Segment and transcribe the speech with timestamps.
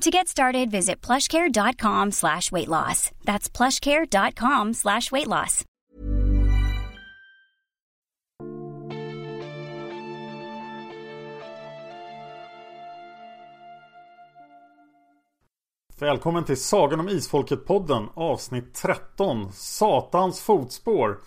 [0.00, 3.10] To get started, visit plushcare.com slash weight loss.
[3.24, 5.64] That's plushcare.com slash weight loss.
[15.98, 21.18] Välkommen till Sagan om Isfolket-podden avsnitt 13 Satans fotspår.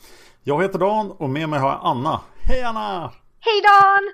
[0.43, 2.21] Jag heter Dan och med mig har jag Anna.
[2.39, 3.13] Hej Anna!
[3.39, 4.11] Hej Dan!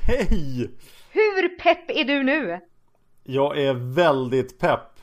[0.00, 0.70] Hej!
[1.12, 2.60] Hur pepp är du nu?
[3.24, 5.00] Jag är väldigt pepp.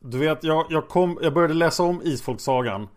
[0.00, 2.88] Du vet, jag, jag, kom, jag började läsa om Isfolksagan.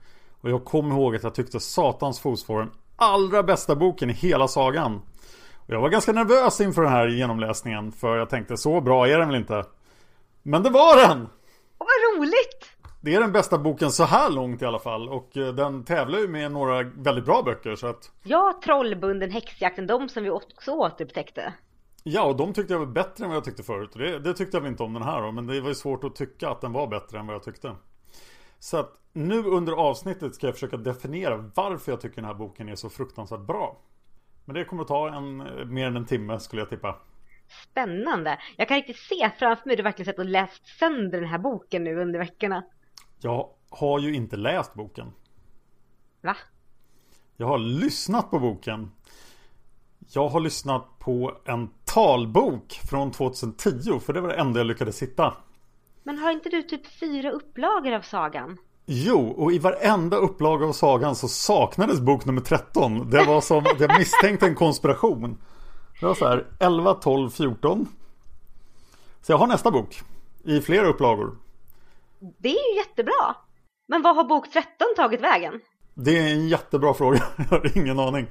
[0.42, 4.14] Och jag kom ihåg att jag tyckte Satans fotspår var den allra bästa boken i
[4.14, 5.02] hela sagan.
[5.56, 7.92] Och jag var ganska nervös inför den här genomläsningen.
[7.92, 9.66] För jag tänkte, så bra är den väl inte?
[10.44, 11.30] Men det var den!
[11.78, 12.72] Åh, vad roligt!
[13.02, 15.10] Det är den bästa boken så här långt i alla fall.
[15.10, 17.76] Och eh, den tävlar ju med några väldigt bra böcker.
[17.76, 18.12] Så att...
[18.24, 21.54] Ja, Trollbunden, Häxjakten, de som vi också återupptäckte.
[22.04, 23.92] Ja, och de tyckte jag var bättre än vad jag tyckte förut.
[23.94, 26.04] Det, det tyckte jag väl inte om den här då, men det var ju svårt
[26.04, 27.76] att tycka att den var bättre än vad jag tyckte.
[28.60, 32.70] Så att nu under avsnittet ska jag försöka definiera varför jag tycker den här boken
[32.70, 33.82] är så fruktansvärt bra.
[34.46, 35.38] Men det kommer att ta en,
[35.74, 37.02] mer än en timme skulle jag tippa.
[37.70, 38.40] Spännande.
[38.58, 41.38] Jag kan riktigt se framför mig hur du verkligen sett och läst sönder den här
[41.38, 42.64] boken nu under veckorna.
[43.20, 45.12] Jag har ju inte läst boken.
[46.22, 46.38] Va?
[47.38, 48.92] Jag har lyssnat på boken.
[50.14, 55.02] Jag har lyssnat på en talbok från 2010 för det var det enda jag lyckades
[55.02, 55.34] hitta.
[56.04, 58.58] Men har inte du typ fyra upplagor av sagan?
[58.86, 63.10] Jo, och i varenda upplaga av sagan så saknades bok nummer 13.
[63.10, 65.38] Det var som att jag misstänkte en konspiration.
[66.00, 67.88] Det var så här 11, 12, 14.
[69.22, 70.02] Så jag har nästa bok.
[70.44, 71.38] I flera upplagor.
[72.20, 73.36] Det är ju jättebra.
[73.88, 75.62] Men vad har bok 13 tagit vägen?
[75.94, 77.24] Det är en jättebra fråga.
[77.38, 78.28] Jag har ingen aning.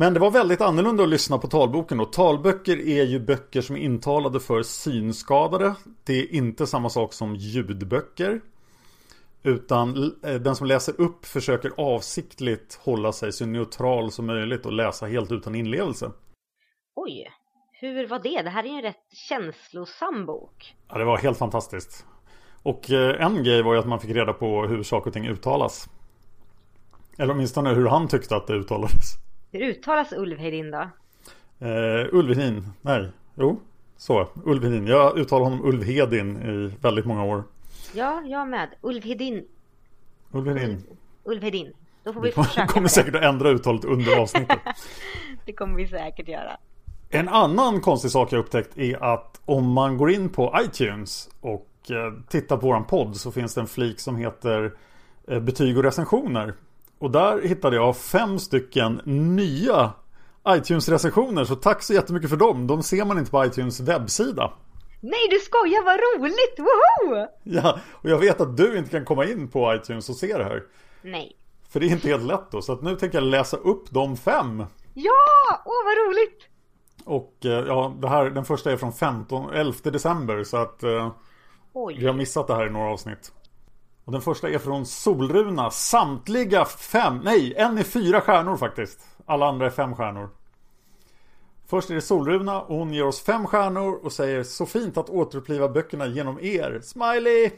[0.00, 3.76] Men det var väldigt annorlunda att lyssna på talboken och talböcker är ju böcker som
[3.76, 5.74] är intalade för synskadade.
[6.04, 8.40] Det är inte samma sak som ljudböcker.
[9.42, 15.06] Utan den som läser upp försöker avsiktligt hålla sig så neutral som möjligt och läsa
[15.06, 16.10] helt utan inlevelse.
[16.94, 17.28] Oj,
[17.72, 18.42] hur var det?
[18.42, 20.74] Det här är ju en rätt känslosam bok.
[20.88, 22.06] Ja, det var helt fantastiskt.
[22.62, 25.28] Och eh, en grej var ju att man fick reda på hur saker och ting
[25.28, 25.88] uttalas.
[27.18, 29.20] Eller åtminstone hur han tyckte att det uttalades.
[29.52, 30.90] Hur uttalas Ulvhedin då?
[31.62, 33.60] Uh, Ulvhedin, nej, jo,
[33.96, 34.86] så, Ulvhedin.
[34.86, 37.44] Jag uttalar honom Ulvhedin i väldigt många år.
[37.94, 38.68] Ja, jag med.
[38.80, 39.44] Ulvhedin.
[40.30, 40.82] Ulvhedin.
[41.24, 41.72] Ulvhedin.
[42.04, 44.58] Då får vi, vi försöka kommer säkert att ändra uttalet under avsnittet.
[45.46, 46.56] det kommer vi säkert göra.
[47.08, 51.66] En annan konstig sak jag upptäckt är att om man går in på iTunes och
[52.28, 54.72] tittar på våran podd så finns det en flik som heter
[55.40, 56.54] betyg och recensioner.
[57.00, 59.00] Och där hittade jag fem stycken
[59.36, 59.92] nya
[60.48, 61.44] iTunes-recensioner.
[61.44, 62.66] Så tack så jättemycket för dem.
[62.66, 64.52] De ser man inte på iTunes webbsida.
[65.00, 66.58] Nej, du skojar, vad roligt!
[66.58, 67.26] Woho!
[67.42, 70.44] Ja, och jag vet att du inte kan komma in på iTunes och se det
[70.44, 70.62] här.
[71.02, 71.36] Nej.
[71.68, 72.62] För det är inte helt lätt då.
[72.62, 74.64] Så att nu tänker jag läsa upp de fem.
[74.94, 75.62] Ja!
[75.64, 76.46] Åh, vad roligt!
[77.04, 80.44] Och ja, det här, den första är från 15, 11 december.
[80.44, 80.84] Så att
[81.72, 81.96] Oj.
[81.98, 83.32] vi har missat det här i några avsnitt.
[84.04, 85.70] Och den första är från Solruna.
[85.70, 89.00] Samtliga fem, nej, en är fyra stjärnor faktiskt.
[89.26, 90.30] Alla andra är fem stjärnor.
[91.66, 95.10] Först är det Solruna och hon ger oss fem stjärnor och säger så fint att
[95.10, 96.80] återuppliva böckerna genom er.
[96.82, 97.50] Smiley!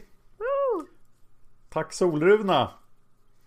[1.69, 2.71] Tack Solruna!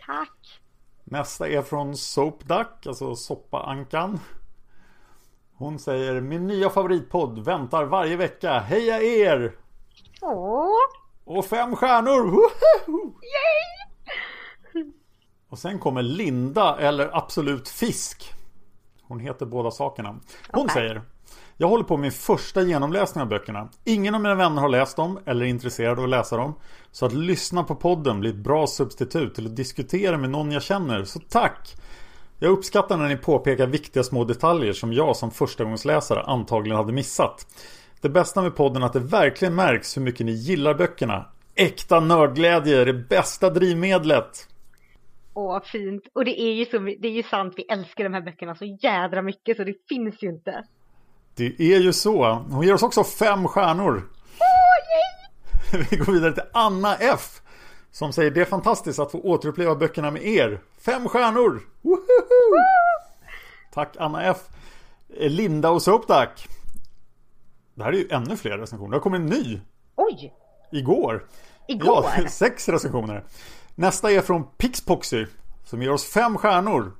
[0.07, 0.61] Tack!
[1.05, 4.21] Nästa är från Soap Duck, alltså Soppa-ankan.
[5.55, 8.59] Hon säger Min nya favoritpodd väntar varje vecka.
[8.59, 9.57] Heja er!
[10.23, 10.77] Åh,
[11.27, 12.23] Och fem stjärnor!
[12.31, 13.15] Woho!
[13.23, 14.93] yay!
[15.49, 18.35] Och sen kommer Linda eller Absolut Fisk.
[19.03, 20.09] Hon heter båda sakerna.
[20.53, 20.75] Hon Okej.
[20.75, 21.03] säger
[21.57, 23.69] Jag håller på med min första genomläsning av böckerna.
[23.85, 26.55] Ingen av mina vänner har läst dem eller är intresserade av att läsa dem.
[26.91, 30.63] Så att lyssna på podden blir ett bra substitut till att diskutera med någon jag
[30.63, 31.05] känner.
[31.05, 31.77] Så tack!
[32.39, 37.47] Jag uppskattar när ni påpekar viktiga små detaljer som jag som förstagångsläsare antagligen hade missat.
[38.07, 41.27] Det bästa med podden är att det verkligen märks hur mycket ni gillar böckerna.
[41.55, 44.49] Äkta nördglädje är det bästa drivmedlet.
[45.35, 46.03] Åh, fint.
[46.13, 48.65] Och det är ju så, det är ju sant, vi älskar de här böckerna så
[48.65, 50.65] jädra mycket så det finns ju inte.
[51.35, 52.33] Det är ju så.
[52.51, 54.09] Hon ger oss också fem stjärnor.
[55.91, 57.41] Vi går vidare till Anna F.
[57.91, 60.61] Som säger det är fantastiskt att få återuppleva böckerna med er.
[60.85, 61.61] Fem stjärnor!
[61.83, 62.63] Wohoho!
[63.75, 64.37] Tack Anna F.
[65.09, 66.49] Linda och Soapduck.
[67.77, 68.91] Det här är ju ännu fler recensioner.
[68.91, 69.61] Det har kommit en ny
[69.97, 70.35] Oj!
[70.73, 71.27] igår.
[71.69, 72.05] Igår?
[72.17, 73.25] Ja, sex recensioner.
[73.75, 75.27] Nästa är från Pixpoxy.
[75.65, 76.93] Som ger oss fem stjärnor.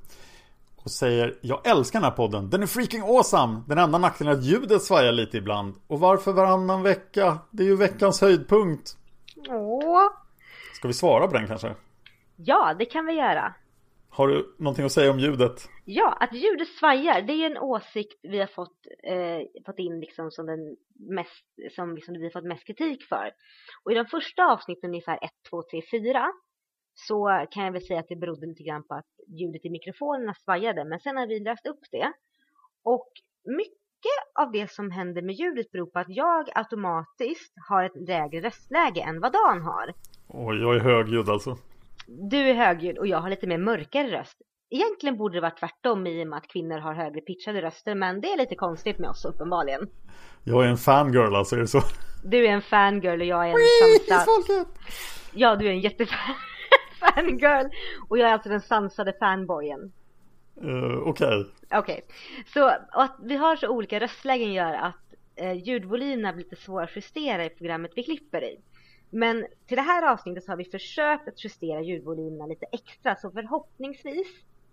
[0.75, 2.49] Och säger Jag älskar den här podden.
[2.49, 3.61] Den är freaking awesome.
[3.67, 5.75] Den enda nackdelen är att ljudet svajar lite ibland.
[5.87, 7.37] Och varför varannan vecka?
[7.51, 8.97] Det är ju veckans höjdpunkt.
[9.49, 10.03] Åh!
[10.75, 11.75] Ska vi svara på den kanske?
[12.35, 13.53] Ja, det kan vi göra.
[14.17, 15.69] Har du någonting att säga om ljudet?
[15.85, 20.31] Ja, att ljudet svajar, det är en åsikt vi har fått, eh, fått in liksom
[20.31, 20.75] som den
[21.17, 23.31] mest, som liksom vi har fått mest kritik för.
[23.83, 26.27] Och i de första avsnitten, ungefär 1, 2, 3, 4,
[27.07, 30.33] så kan jag väl säga att det berodde lite grann på att ljudet i mikrofonerna
[30.33, 30.85] svajade.
[30.85, 32.13] Men sen har vi löst upp det.
[32.83, 33.11] Och
[33.43, 38.41] mycket av det som händer med ljudet beror på att jag automatiskt har ett lägre
[38.41, 39.87] röstläge än vad Dan har.
[40.27, 41.57] Oj, jag är högljudd alltså.
[42.07, 44.37] Du är högljudd och jag har lite mer mörkare röst.
[44.69, 48.21] Egentligen borde det vara tvärtom i och med att kvinnor har högre pitchade röster men
[48.21, 49.89] det är lite konstigt med oss uppenbarligen.
[50.43, 51.81] Jag är en fangirl alltså, är det så?
[52.23, 54.65] Du är en fangirl och jag är en sansad...
[55.33, 57.65] Ja, du är en jättefangirl
[58.09, 59.91] och jag är alltså den sansade fanboyen.
[60.63, 61.45] Uh, Okej.
[61.71, 62.05] Okej,
[62.53, 66.83] så och att vi har så olika röstlägen gör att eh, ljudvolymerna blir lite svåra
[66.83, 68.57] att justera i programmet vi klipper i.
[69.09, 73.31] Men till det här avsnittet så har vi försökt att justera ljudvolymerna lite extra så
[73.31, 74.27] förhoppningsvis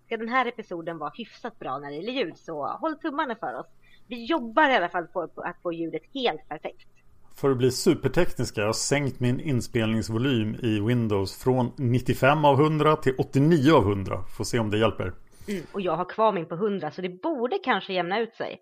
[0.05, 3.59] ska den här episoden vara hyfsat bra när det gäller ljud så håll tummarna för
[3.59, 3.67] oss.
[4.07, 6.87] Vi jobbar i alla fall på att få ljudet helt perfekt.
[7.35, 12.95] För att bli supertekniska, jag har sänkt min inspelningsvolym i Windows från 95 av 100
[12.95, 14.23] till 89 av 100.
[14.37, 15.13] Får se om det hjälper.
[15.47, 18.61] Mm, och jag har kvar min på 100 så det borde kanske jämna ut sig.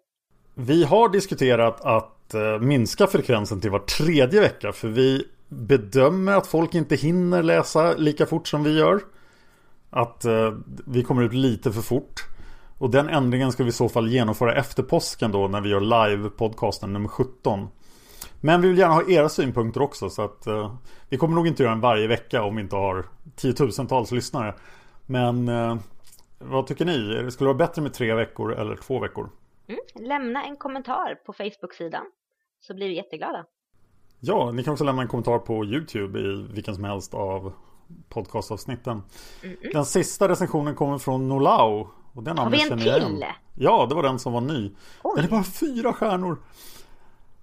[0.55, 6.47] Vi har diskuterat att eh, minska frekvensen till var tredje vecka för vi bedömer att
[6.47, 9.01] folk inte hinner läsa lika fort som vi gör.
[9.89, 10.53] Att eh,
[10.85, 12.23] vi kommer ut lite för fort.
[12.77, 15.79] Och den ändringen ska vi i så fall genomföra efter påsken då när vi gör
[15.79, 17.67] live-podcasten nummer 17.
[18.41, 20.75] Men vi vill gärna ha era synpunkter också så att eh,
[21.09, 23.05] vi kommer nog inte göra den varje vecka om vi inte har
[23.35, 24.55] tiotusentals lyssnare.
[25.05, 25.77] Men eh,
[26.39, 27.31] vad tycker ni?
[27.31, 29.29] Skulle det vara bättre med tre veckor eller två veckor?
[29.67, 30.07] Mm.
[30.07, 32.05] Lämna en kommentar på Facebook-sidan
[32.59, 33.45] så blir vi jätteglada.
[34.25, 37.53] Ja, ni kan också lämna en kommentar på YouTube i vilken som helst av
[38.09, 39.01] podcastavsnitten.
[39.73, 41.87] Den sista recensionen kommer från Nolau.
[42.13, 42.87] Och den Har vi en till?
[42.87, 43.23] igen.
[43.55, 44.71] Ja, det var den som var ny.
[45.03, 45.13] Oj.
[45.15, 46.37] Den är bara fyra stjärnor.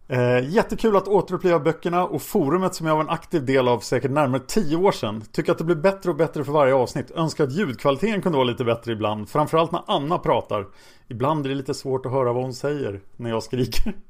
[0.09, 4.11] Eh, jättekul att återuppleva böckerna och forumet som jag var en aktiv del av säkert
[4.11, 5.23] närmare tio år sedan.
[5.33, 7.11] Tycker att det blir bättre och bättre för varje avsnitt.
[7.11, 9.28] Önskar att ljudkvaliteten kunde vara lite bättre ibland.
[9.28, 10.66] Framförallt när Anna pratar.
[11.09, 13.95] Ibland är det lite svårt att höra vad hon säger när jag skriker.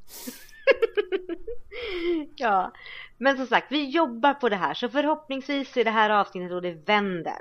[2.35, 2.71] Ja,
[3.17, 6.59] men som sagt, vi jobbar på det här så förhoppningsvis är det här avsnittet då
[6.59, 7.39] det vänder.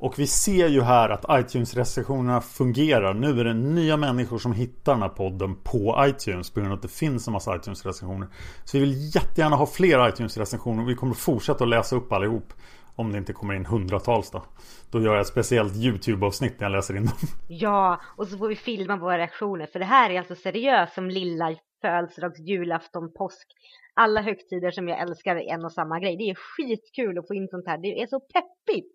[0.00, 3.14] Och vi ser ju här att iTunes-recensionerna fungerar.
[3.14, 6.76] Nu är det nya människor som hittar den här podden på iTunes på grund av
[6.76, 8.26] att det finns en massa iTunes-recensioner.
[8.64, 12.52] Så vi vill jättegärna ha fler iTunes-recensioner och vi kommer fortsätta att läsa upp allihop.
[12.98, 14.42] Om det inte kommer in hundratals då.
[14.90, 17.14] Då gör jag ett speciellt YouTube-avsnitt när jag läser in dem.
[17.48, 21.10] Ja, och så får vi filma våra reaktioner för det här är alltså seriöst som
[21.10, 23.46] lilla födelsedags, julafton, påsk.
[23.94, 26.16] Alla högtider som jag älskar är en och samma grej.
[26.16, 27.78] Det är skitkul att få in sånt här.
[27.78, 28.94] Det är så peppigt.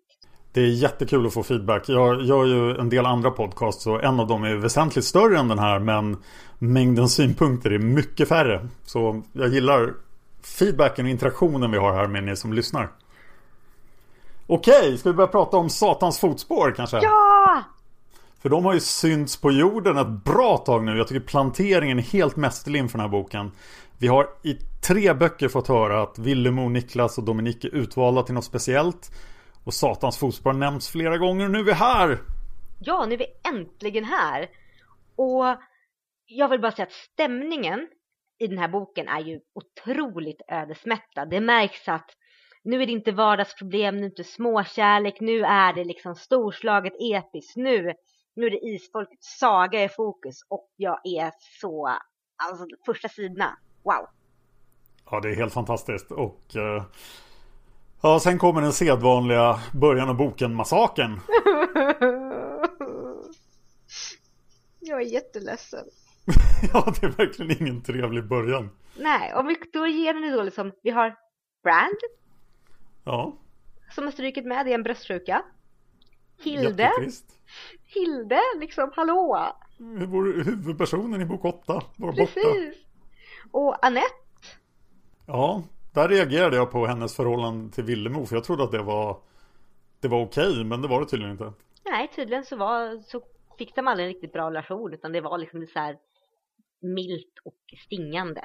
[0.52, 1.88] Det är jättekul att få feedback.
[1.88, 5.48] Jag gör ju en del andra podcasts och en av dem är väsentligt större än
[5.48, 6.16] den här men
[6.58, 8.68] mängden synpunkter är mycket färre.
[8.82, 9.94] Så jag gillar
[10.58, 12.88] feedbacken och interaktionen vi har här med er som lyssnar.
[14.46, 17.00] Okej, ska vi börja prata om Satans fotspår kanske?
[17.02, 17.62] Ja!
[18.42, 20.96] För de har ju synts på jorden ett bra tag nu.
[20.96, 23.52] Jag tycker planteringen är helt mästerlig inför den här boken.
[23.98, 24.54] Vi har i
[24.88, 29.10] tre böcker fått höra att Willemo, Niklas och Dominik är utvalda till något speciellt.
[29.64, 32.18] Och Satans fotspår nämns flera gånger och nu är vi här!
[32.80, 34.48] Ja, nu är vi äntligen här!
[35.16, 35.44] Och
[36.26, 37.88] jag vill bara säga att stämningen
[38.38, 41.30] i den här boken är ju otroligt ödesmättad.
[41.30, 42.10] Det märks att
[42.64, 46.92] nu är det inte vardagsproblem, nu är det inte småkärlek, nu är det liksom storslaget
[47.00, 47.56] episkt.
[47.56, 47.92] Nu,
[48.36, 51.86] nu är det isfolkets saga i fokus och jag är så,
[52.36, 54.06] alltså första sidorna, wow!
[55.10, 56.84] Ja, det är helt fantastiskt och eh,
[58.04, 61.20] Ja, sen kommer den sedvanliga början av boken, massakern.
[64.80, 65.84] jag är jätteledsen.
[66.72, 68.70] ja, det är verkligen ingen trevlig början.
[68.98, 71.14] Nej, vi då ger den då liksom, vi har
[71.62, 71.98] Brand.
[73.04, 73.36] Ja.
[73.94, 75.42] Som har strykit med, är en bröstsjuka.
[76.42, 76.92] Hilde.
[77.86, 79.52] Hilde, liksom, hallå.
[80.44, 82.34] Huvudpersonen i bok 8 var Precis.
[82.34, 82.48] borta.
[83.50, 84.14] Och Annette.
[85.26, 89.20] Ja, där reagerade jag på hennes förhållande till Villemo för jag trodde att det var
[90.00, 91.52] Det var okej okay, men det var det tydligen inte.
[91.84, 93.22] Nej, tydligen så var så
[93.58, 95.98] fick de aldrig en riktigt bra relation utan det var liksom så här
[96.80, 98.40] milt och stingande.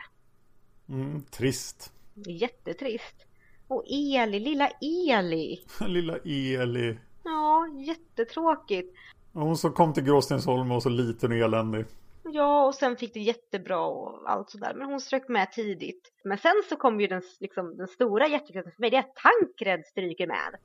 [0.90, 1.94] Mm, trist.
[2.14, 3.26] Jättetrist.
[3.70, 5.60] Och Eli, lilla Eli.
[5.88, 6.98] lilla Eli.
[7.24, 8.96] Ja, jättetråkigt.
[9.34, 11.86] Hon som kom till Gråstensholm och så liten och eländig.
[12.24, 14.74] Ja, och sen fick det jättebra och allt sådär.
[14.76, 16.12] Men hon strök med tidigt.
[16.24, 18.90] Men sen så kom ju den, liksom, den stora jättekraften för mig.
[18.90, 20.56] Det är att Tankred stryker med.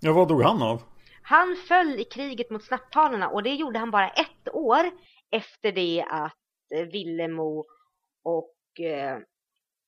[0.00, 0.82] Ja, vad dog han av?
[1.22, 4.90] Han föll i kriget mot snapphanerna och det gjorde han bara ett år
[5.30, 6.36] efter det att
[6.74, 7.64] eh, Villemo
[8.22, 9.18] och eh,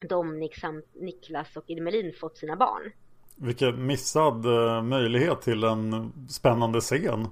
[0.00, 2.93] Dominic samt Niklas och Irmelin fått sina barn.
[3.37, 7.28] Vilken missad eh, möjlighet till en spännande scen.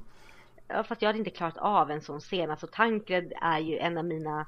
[0.69, 2.51] Ja, fast jag hade inte klarat av en sån scen.
[2.51, 4.47] Alltså Tankred är ju en av mina...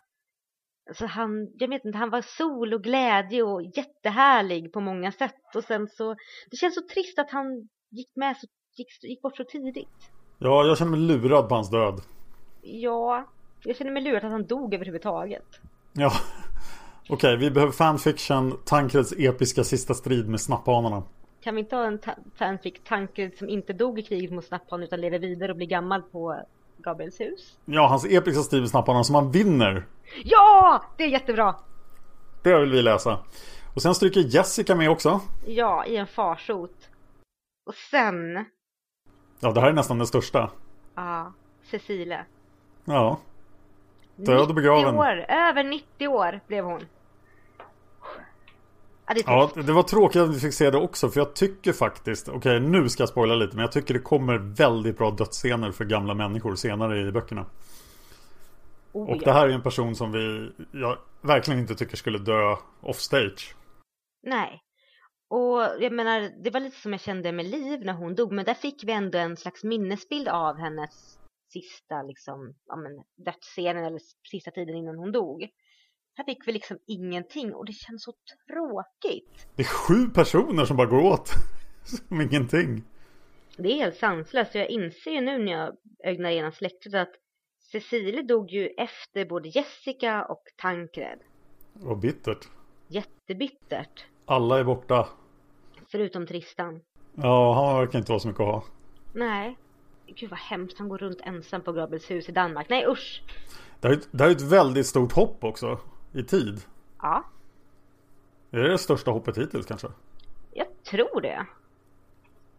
[0.88, 5.54] Alltså han, jag vet inte, han var sol och glädje och jättehärlig på många sätt.
[5.54, 6.14] Och sen så,
[6.50, 8.46] det känns så trist att han gick med så,
[8.76, 10.10] gick, gick bort så tidigt.
[10.38, 12.00] Ja, jag känner mig lurad på hans död.
[12.62, 13.28] Ja,
[13.64, 15.60] jag känner mig lurad att han dog överhuvudtaget.
[15.92, 16.12] Ja,
[17.08, 21.02] okej, vi behöver fanfiction, Tankreds episka sista strid med snapphanarna.
[21.40, 21.98] Kan vi inte ha en
[22.38, 26.02] fanfic Tankred som inte dog i kriget mot snapphanen utan lever vidare och blir gammal
[26.02, 26.42] på
[26.78, 27.58] Gabriels hus?
[27.64, 29.86] Ja, hans episka strid med snapphanen som han vinner.
[30.24, 31.54] Ja, det är jättebra!
[32.42, 33.18] Det vill vi läsa.
[33.74, 35.20] Och sen stryker Jessica med också.
[35.46, 36.88] Ja, i en farsot.
[37.66, 38.44] Och sen...
[39.40, 40.50] Ja, det här är nästan det största.
[40.94, 41.32] Ja,
[41.70, 42.24] Cecile.
[42.84, 43.18] Ja.
[44.16, 44.94] Död och begraven.
[44.94, 46.80] 90 år, över 90 år blev hon.
[49.08, 51.72] Ja, det, ja, det var tråkigt att vi fick se det också för jag tycker
[51.72, 55.10] faktiskt Okej, okay, nu ska jag spoila lite men jag tycker det kommer väldigt bra
[55.10, 57.46] dödsscener för gamla människor senare i böckerna.
[58.92, 59.24] Oh, och ja.
[59.24, 63.54] det här är en person som vi jag verkligen inte tycker skulle dö offstage.
[64.22, 64.62] Nej.
[65.30, 68.44] Och jag menar, det var lite som jag kände med Liv när hon dog men
[68.44, 71.18] där fick vi ändå en slags minnesbild av hennes
[71.52, 72.92] sista liksom, ja men
[73.24, 74.00] dödsscenen eller
[74.30, 75.48] sista tiden innan hon dog.
[76.18, 78.12] Här fick vi liksom ingenting och det känns så
[78.52, 79.46] tråkigt.
[79.56, 81.30] Det är sju personer som bara går åt.
[81.84, 82.84] som ingenting.
[83.56, 84.54] Det är helt sanslöst.
[84.54, 87.12] Jag inser ju nu när jag ögnar igenom släktet att
[87.72, 91.18] Cecilie dog ju efter både Jessica och Tankred.
[91.72, 92.48] Vad bittert.
[92.88, 94.06] Jättebittert.
[94.24, 95.08] Alla är borta.
[95.90, 96.80] Förutom Tristan.
[97.14, 98.64] Ja, han verkar inte vara så mycket att ha.
[99.12, 99.56] Nej.
[100.06, 102.68] Gud vad hemskt, han går runt ensam på Gabriels hus i Danmark.
[102.68, 103.22] Nej usch!
[103.80, 105.78] Det här, är, det här är ett väldigt stort hopp också
[106.12, 106.60] i tid?
[107.02, 107.24] Ja.
[108.50, 109.88] Är det det största hoppet hittills kanske?
[110.52, 111.46] Jag tror det.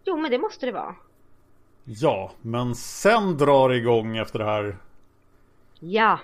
[0.04, 0.96] Jo, men det måste det vara.
[1.84, 4.78] Ja, men sen drar det igång efter det här.
[5.80, 6.20] Ja.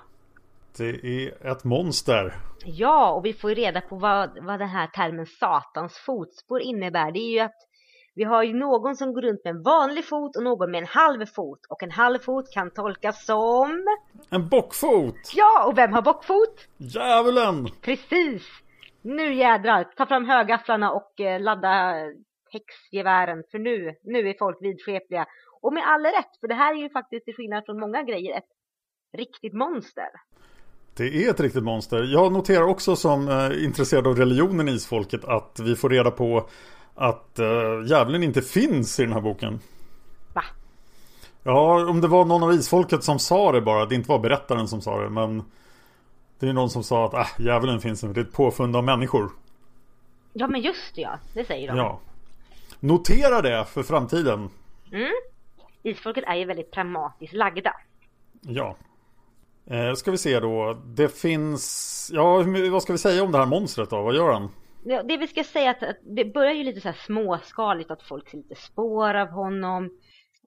[0.78, 2.36] Det är ett monster.
[2.66, 7.12] Ja, och vi får ju reda på vad, vad den här termen satans fotspår innebär.
[7.12, 7.56] Det är ju att
[8.16, 10.88] vi har ju någon som går runt med en vanlig fot och någon med en
[10.88, 11.60] halv fot.
[11.70, 13.86] Och en halv fot kan tolkas som...
[14.30, 15.16] En bockfot!
[15.36, 16.68] Ja, och vem har bockfot?
[16.78, 17.68] Djävulen!
[17.82, 18.44] Precis!
[19.02, 21.96] Nu jädrar, ta fram högafflarna och eh, ladda
[22.52, 23.44] häxgevären.
[23.52, 25.26] För nu, nu är folk vidskepliga.
[25.62, 28.38] Och med all rätt, för det här är ju faktiskt till skillnad från många grejer
[28.38, 28.50] ett
[29.18, 30.10] riktigt monster.
[30.98, 32.04] Det är ett riktigt monster.
[32.04, 36.50] Jag noterar också som eh, intresserad av religionen i isfolket att vi får reda på
[36.96, 39.60] att uh, djävulen inte finns i den här boken.
[40.34, 40.44] Va?
[41.44, 43.86] Ja, om det var någon av isfolket som sa det bara.
[43.86, 45.10] Det inte var berättaren som sa det.
[45.10, 45.44] Men
[46.40, 48.14] det är någon som sa att äh, djävulen finns inte.
[48.14, 49.30] Det är ett påfund av människor.
[50.34, 51.20] Ja, men just det ja.
[51.34, 51.78] Det säger de.
[51.78, 52.00] Ja.
[52.80, 54.50] Notera det för framtiden.
[54.92, 55.12] Mm.
[55.84, 57.74] Isfolket är ju väldigt pragmatiskt lagda.
[58.42, 58.76] Ja.
[59.66, 60.78] Eh, ska vi se då.
[60.86, 62.10] Det finns...
[62.14, 64.02] Ja, vad ska vi säga om det här monstret då?
[64.02, 64.50] Vad gör han?
[64.86, 68.30] Det vi ska säga är att det börjar ju lite så här småskaligt att folk
[68.30, 70.00] ser lite spår av honom.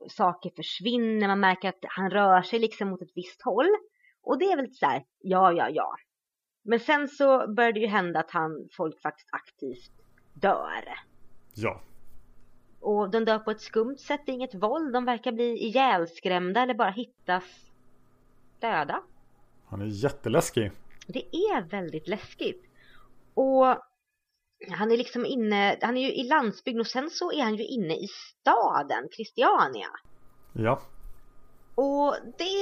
[0.09, 3.69] Saker försvinner, man märker att han rör sig liksom mot ett visst håll.
[4.23, 5.97] Och det är väl lite så här, ja, ja, ja.
[6.63, 9.93] Men sen så börjar det ju hända att han, folk faktiskt aktivt
[10.35, 10.85] dör.
[11.55, 11.81] Ja.
[12.81, 14.93] Och de dör på ett skumt sätt, det är inget våld.
[14.93, 17.71] De verkar bli ihjälskrämda eller bara hittas
[18.61, 19.03] döda.
[19.67, 20.73] Han är jätteläskig.
[21.07, 22.65] Det är väldigt läskigt.
[23.35, 23.77] Och
[24.71, 27.65] han är liksom inne, han är ju i landsbygden och sen så är han ju
[27.67, 29.89] inne i staden, Christiania.
[30.53, 30.81] Ja,
[31.75, 32.55] Och det,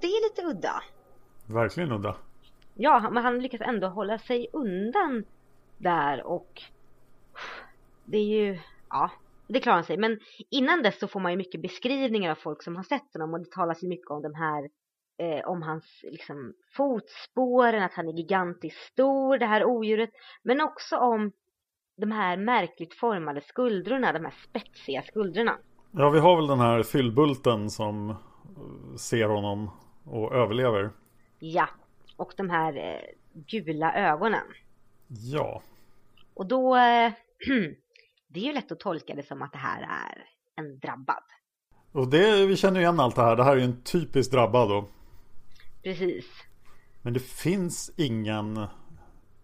[0.00, 0.82] det är lite udda.
[1.46, 2.16] verkligen udda.
[2.74, 5.24] Ja, men han lyckas ändå hålla sig undan
[5.78, 6.62] där och
[8.04, 8.58] det är ju,
[8.90, 9.10] ja,
[9.46, 9.96] det klarar han sig.
[9.96, 10.20] Men
[10.50, 13.40] innan dess så får man ju mycket beskrivningar av folk som har sett honom och
[13.40, 14.68] det talas ju mycket om de här,
[15.20, 20.10] eh, om hans liksom fotspåren, att han är gigantiskt stor, det här odjuret,
[20.42, 21.32] men också om
[21.96, 25.58] de här märkligt formade skuldrorna, de här spetsiga skuldrorna.
[25.90, 28.16] Ja, vi har väl den här fyllbulten som eh,
[28.96, 29.70] ser honom
[30.04, 30.90] och överlever.
[31.38, 31.68] Ja,
[32.16, 33.00] och de här eh,
[33.32, 34.46] gula ögonen.
[35.08, 35.62] Ja,
[36.34, 37.12] Och då, eh,
[38.28, 40.24] det är ju lätt att tolka det som att det här är
[40.56, 41.22] en drabbad.
[41.92, 43.36] och det, vi känner igen allt det här.
[43.36, 44.88] Det här är ju en typisk drabbad då.
[45.82, 46.26] Precis.
[47.02, 48.56] Men det finns ingen...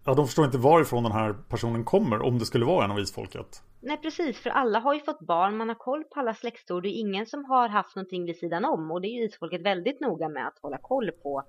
[0.03, 2.99] Ja, de förstår inte varifrån den här personen kommer om det skulle vara en av
[2.99, 3.63] isfolket.
[3.81, 6.83] Nej precis, för alla har ju fått barn, man har koll på alla släktord.
[6.83, 8.91] Det är ingen som har haft någonting vid sidan om.
[8.91, 11.43] Och det är ju isfolket väldigt noga med att hålla koll på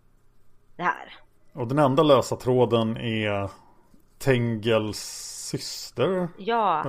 [0.76, 1.14] det här.
[1.52, 3.50] Och den enda lösa tråden är
[4.18, 4.99] Tengels
[5.50, 6.28] syster?
[6.38, 6.85] Ja,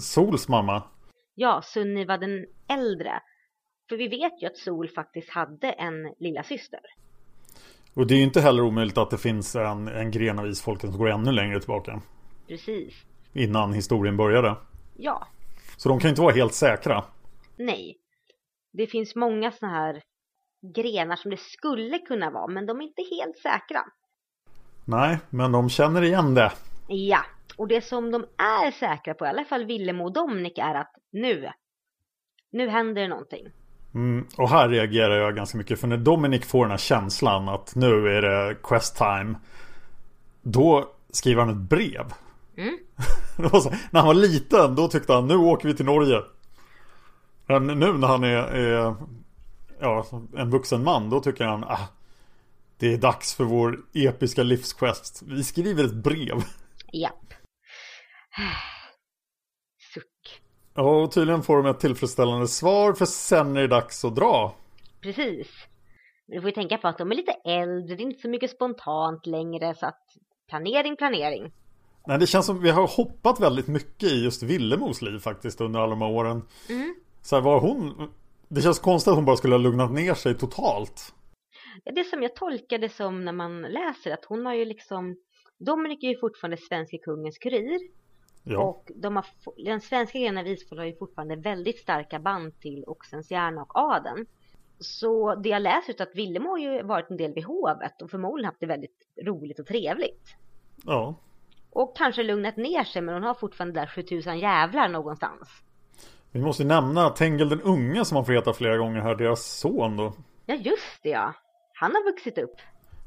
[0.00, 0.82] Sols mamma?
[1.34, 3.20] ja, Sunniva den äldre.
[3.88, 6.80] För vi vet ju att Sol faktiskt hade en lilla syster.
[7.94, 10.90] Och det är ju inte heller omöjligt att det finns en, en gren av isfolket
[10.90, 12.00] som går ännu längre tillbaka.
[12.48, 12.94] Precis.
[13.32, 14.56] Innan historien började.
[14.96, 15.28] Ja,
[15.76, 17.04] Så de kan ju inte vara helt säkra.
[17.56, 17.96] nej.
[18.76, 20.02] Det finns många sådana här
[20.74, 23.84] grenar som det skulle kunna vara, men de är inte helt säkra.
[24.84, 26.52] Nej, men de känner igen det.
[26.88, 27.20] Ja,
[27.56, 30.92] och det som de är säkra på, i alla fall Willemo och Dominic, är att
[31.12, 31.50] nu,
[32.50, 33.46] nu händer det någonting.
[33.94, 35.80] Mm, och här reagerar jag ganska mycket.
[35.80, 39.34] För när Dominic får den här känslan att nu är det quest time.
[40.42, 42.12] Då skriver han ett brev.
[42.56, 42.78] Mm.
[43.62, 46.22] Så, när han var liten då tyckte han nu åker vi till Norge.
[47.46, 48.94] Men nu när han är, är
[49.80, 51.88] ja, en vuxen man då tycker han ah,
[52.78, 55.22] det är dags för vår episka livsquest.
[55.26, 56.44] Vi skriver ett brev.
[56.92, 57.34] Japp.
[60.74, 64.54] Ja, och tydligen får de ett tillfredsställande svar för sen är det dags att dra.
[65.00, 65.48] Precis.
[66.26, 68.28] Men du får ju tänka på att de är lite äldre, det är inte så
[68.28, 70.02] mycket spontant längre, så att
[70.48, 71.52] planering, planering.
[72.06, 75.80] Nej, det känns som vi har hoppat väldigt mycket i just Villemos liv faktiskt under
[75.80, 76.42] alla de här åren.
[76.68, 76.94] Mm.
[77.22, 78.10] Så här, var hon...
[78.48, 81.14] Det känns konstigt att hon bara skulle ha lugnat ner sig totalt.
[81.84, 85.16] Det som jag tolkade som när man läser att hon har ju liksom
[85.58, 87.80] Dominic är ju fortfarande svenska kungens kurir
[88.44, 89.26] Ja, och de har,
[89.64, 94.26] den svenska grenen av Isfolk har ju fortfarande väldigt starka band till Oxenstierna och adeln.
[94.78, 98.10] Så det jag läser ut att Willem har ju varit en del vid hovet och
[98.10, 100.36] förmodligen haft det väldigt roligt och trevligt.
[100.84, 101.14] ja.
[101.70, 105.48] Och kanske lugnat ner sig men hon har fortfarande där 7000 jävlar någonstans.
[106.30, 109.44] Vi måste ju nämna Tengel den unge som man får heta flera gånger här, deras
[109.46, 110.12] son då.
[110.46, 111.34] Ja just det ja.
[111.74, 112.56] Han har vuxit upp.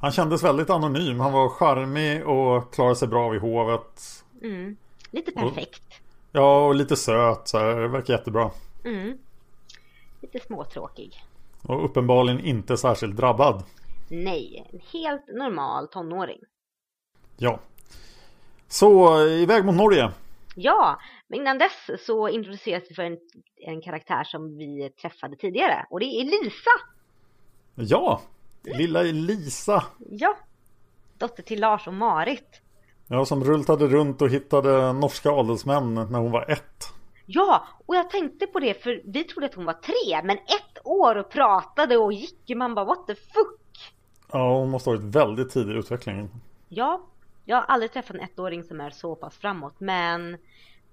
[0.01, 1.19] Han kändes väldigt anonym.
[1.19, 4.01] Han var charmig och klarade sig bra vid hovet.
[4.41, 4.77] Mm.
[5.11, 6.01] Lite perfekt.
[6.31, 7.75] Ja, och lite söt så här.
[7.75, 8.51] Det verkar jättebra.
[8.85, 9.17] Mm.
[10.21, 11.23] Lite småtråkig.
[11.61, 13.63] Och uppenbarligen inte särskilt drabbad.
[14.09, 16.39] Nej, en helt normal tonåring.
[17.37, 17.59] Ja.
[18.67, 20.11] Så iväg mot Norge.
[20.55, 23.17] Ja, men innan dess så introduceras vi för en,
[23.55, 26.71] en karaktär som vi träffade tidigare och det är Elisa.
[27.75, 28.21] Ja,
[28.63, 29.83] lilla Elisa.
[30.09, 30.37] Ja,
[31.17, 32.61] dotter till Lars och Marit.
[33.09, 36.93] Ja, som rultade runt och hittade norska adelsmän när hon var ett.
[37.25, 40.85] Ja, och jag tänkte på det för vi trodde att hon var tre, men ett
[40.85, 42.55] år och pratade och gick.
[42.55, 43.93] Man bara what the fuck.
[44.31, 46.29] Ja, hon måste ha varit väldigt tidig i utvecklingen.
[46.69, 47.01] Ja,
[47.45, 50.37] jag har aldrig träffat en ettåring som är så pass framåt, men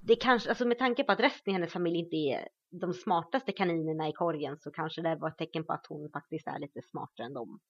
[0.00, 3.52] det kanske, alltså med tanke på att resten i hennes familj inte är de smartaste
[3.52, 6.82] kaninerna i korgen så kanske det var ett tecken på att hon faktiskt är lite
[6.82, 7.60] smartare än dem.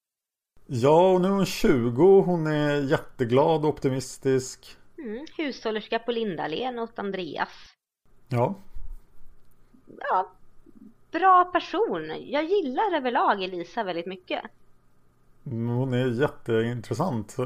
[0.66, 2.20] Ja, och nu är hon 20.
[2.20, 4.76] Hon är jätteglad och optimistisk.
[4.98, 7.48] Mm, hushållerska på Lindalen åt Andreas.
[8.28, 8.54] Ja,
[9.98, 10.32] Ja,
[11.12, 12.12] bra person.
[12.20, 14.42] Jag gillar överlag Elisa väldigt mycket.
[15.44, 17.36] Hon är jätteintressant.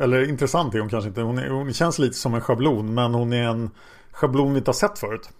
[0.00, 1.20] Eller intressant är hon kanske inte.
[1.20, 2.94] Hon, är, hon känns lite som en schablon.
[2.94, 3.70] Men hon är en
[4.10, 5.30] schablon vi inte har sett förut.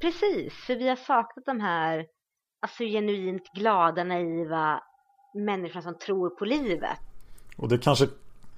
[0.00, 2.06] Precis, för vi har saknat de här
[2.60, 4.82] alltså genuint glada, naiva
[5.34, 6.98] människorna som tror på livet.
[7.56, 8.08] Och det kanske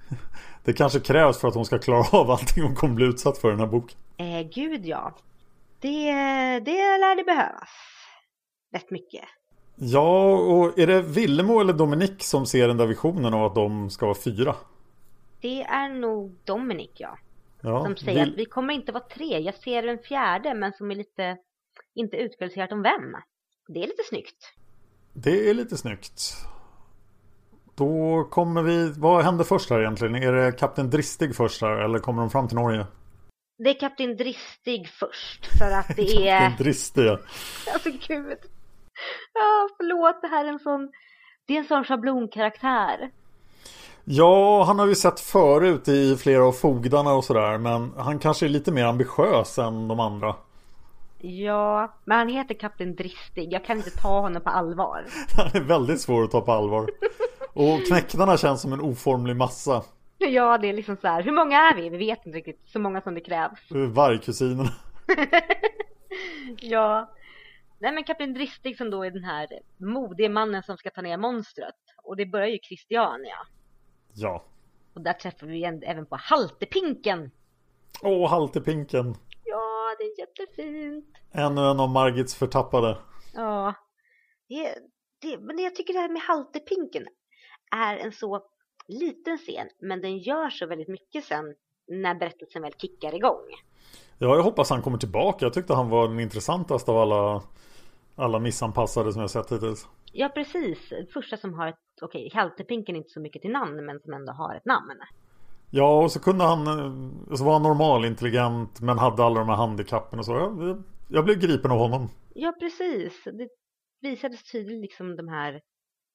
[0.63, 3.47] Det kanske krävs för att hon ska klara av allting hon kommer bli utsatt för
[3.47, 3.97] i den här boken.
[4.17, 5.15] Eh, gud ja.
[5.79, 6.11] Det,
[6.59, 7.69] det lär det behövas.
[8.73, 9.23] Rätt mycket.
[9.75, 13.89] Ja, och är det Villemo eller Dominik som ser den där visionen av att de
[13.89, 14.55] ska vara fyra?
[15.41, 17.17] Det är nog Dominik ja.
[17.61, 19.39] Ja, Som säger Vill- att vi kommer inte vara tre.
[19.39, 21.37] Jag ser en fjärde men som är lite
[21.95, 23.15] inte utkvalificerat om vem.
[23.67, 24.53] Det är lite snyggt.
[25.13, 26.21] Det är lite snyggt.
[27.81, 28.93] Då kommer vi...
[28.97, 30.15] Vad händer först här egentligen?
[30.15, 32.85] Är det Kapten Dristig först här eller kommer de fram till Norge?
[33.63, 36.39] Det är Kapten Dristig först för att det är...
[36.39, 37.17] Kapten Dristig, ja.
[37.73, 38.37] Alltså gud.
[39.33, 40.91] Ja, förlåt, det här är en sån...
[41.45, 43.11] Det är en sån schablonkaraktär.
[44.03, 47.57] Ja, han har vi sett förut i flera av fogdarna och sådär.
[47.57, 50.35] Men han kanske är lite mer ambitiös än de andra.
[51.21, 53.53] Ja, men han heter Kapten Dristig.
[53.53, 55.05] Jag kan inte ta honom på allvar.
[55.37, 56.89] Han är väldigt svår att ta på allvar.
[57.53, 59.83] Och knäcktarna känns som en oformlig massa.
[60.17, 61.23] Ja, det är liksom så här.
[61.23, 61.89] Hur många är vi?
[61.89, 62.61] Vi vet inte riktigt.
[62.65, 63.59] Så många som det krävs.
[63.93, 64.69] Vargkusinerna.
[66.57, 67.11] Ja.
[67.79, 71.17] Nej men Kapten Dristig som då är den här modiga mannen som ska ta ner
[71.17, 71.75] monstret.
[72.03, 73.35] Och det börjar ju Christiania.
[74.13, 74.45] Ja.
[74.93, 77.31] Och där träffar vi en- även på Haltepinken.
[78.03, 79.15] Åh, Haltepinken.
[79.43, 81.05] Ja, det är jättefint.
[81.31, 82.97] Ännu en av Margits förtappade.
[83.33, 83.73] Ja.
[84.47, 84.73] Det,
[85.21, 87.07] det, men jag tycker det här med Haltepinken
[87.71, 88.41] är en så
[88.87, 89.67] liten scen.
[89.79, 91.55] Men den gör så väldigt mycket sen
[91.87, 93.45] när berättelsen väl kickar igång.
[94.17, 95.45] Ja, jag hoppas han kommer tillbaka.
[95.45, 97.41] Jag tyckte han var den intressantaste av alla,
[98.15, 99.87] alla missanpassade som jag sett hittills.
[100.13, 100.93] Ja, precis.
[101.13, 104.31] Första som har ett, okej, Haltepinken är inte så mycket till namn, men som ändå
[104.31, 104.99] har ett namn.
[105.69, 109.49] Ja, och så kunde han, eh, så var han normal, intelligent, men hade alla de
[109.49, 110.31] här handikappen och så.
[110.31, 112.09] Jag, jag blev gripen av honom.
[112.33, 113.23] Ja, precis.
[113.23, 113.49] Det
[114.01, 115.61] visades tydligt liksom de här,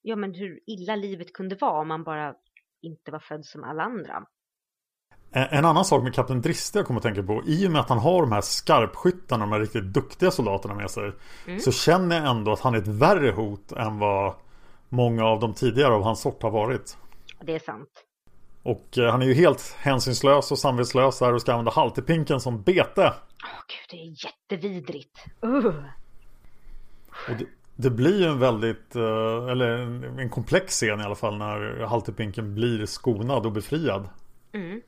[0.07, 2.35] ja men hur illa livet kunde vara om man bara
[2.83, 4.27] inte var född som alla andra.
[5.31, 7.81] En en annan sak med Kapten Driste jag kommer att tänka på I och med
[7.81, 11.13] att han har de här skarpskyttarna De här riktigt duktiga soldaterna med sig
[11.61, 14.35] Så känner jag ändå att han är ett värre hot Än vad
[14.89, 16.97] många av de tidigare av hans sort har varit
[17.41, 17.91] Det är sant.
[18.63, 22.63] Och eh, han är ju helt hänsynslös och samvetslös här Och ska använda haltepinken som
[22.63, 23.13] bete
[23.45, 25.25] Åh gud, det är jättevidrigt.
[25.45, 25.67] Uh.
[27.29, 29.69] Och det, det blir ju en väldigt eh, Eller
[30.21, 34.09] en, komplex scen i alla fall När haltepinken blir skonad och befriad
[34.53, 34.81] Mm.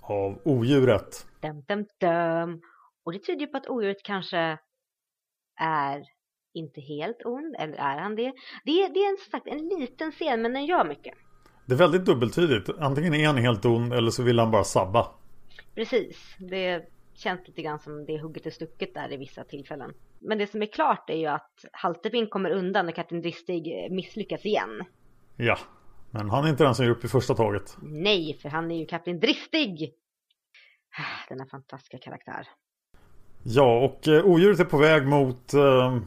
[0.00, 2.60] Av odjuret Dum, dum, dum.
[3.04, 4.58] Och det tyder ju på att odjuret kanske
[5.60, 6.02] är
[6.54, 8.32] inte helt ond, eller är han det?
[8.64, 11.14] Det är, det är en, sagt en liten scen, men den gör mycket.
[11.66, 15.06] Det är väldigt dubbeltydigt Antingen är han helt ond eller så vill han bara sabba
[15.74, 19.94] Precis, det känns lite grann som det är hugget och stucket där i vissa tillfällen.
[20.20, 23.90] Men det som är klart är ju att Haltepin kommer undan när Kapten Dristig eh,
[23.90, 24.84] misslyckas igen.
[25.36, 25.58] Ja,
[26.10, 27.76] men han är inte den som ger upp i första taget.
[27.82, 29.92] Nej, för han är ju Kapten Dristig!
[31.28, 32.48] Denna fantastiska karaktär.
[33.42, 35.98] Ja, och eh, odjuret är på väg mot, eh,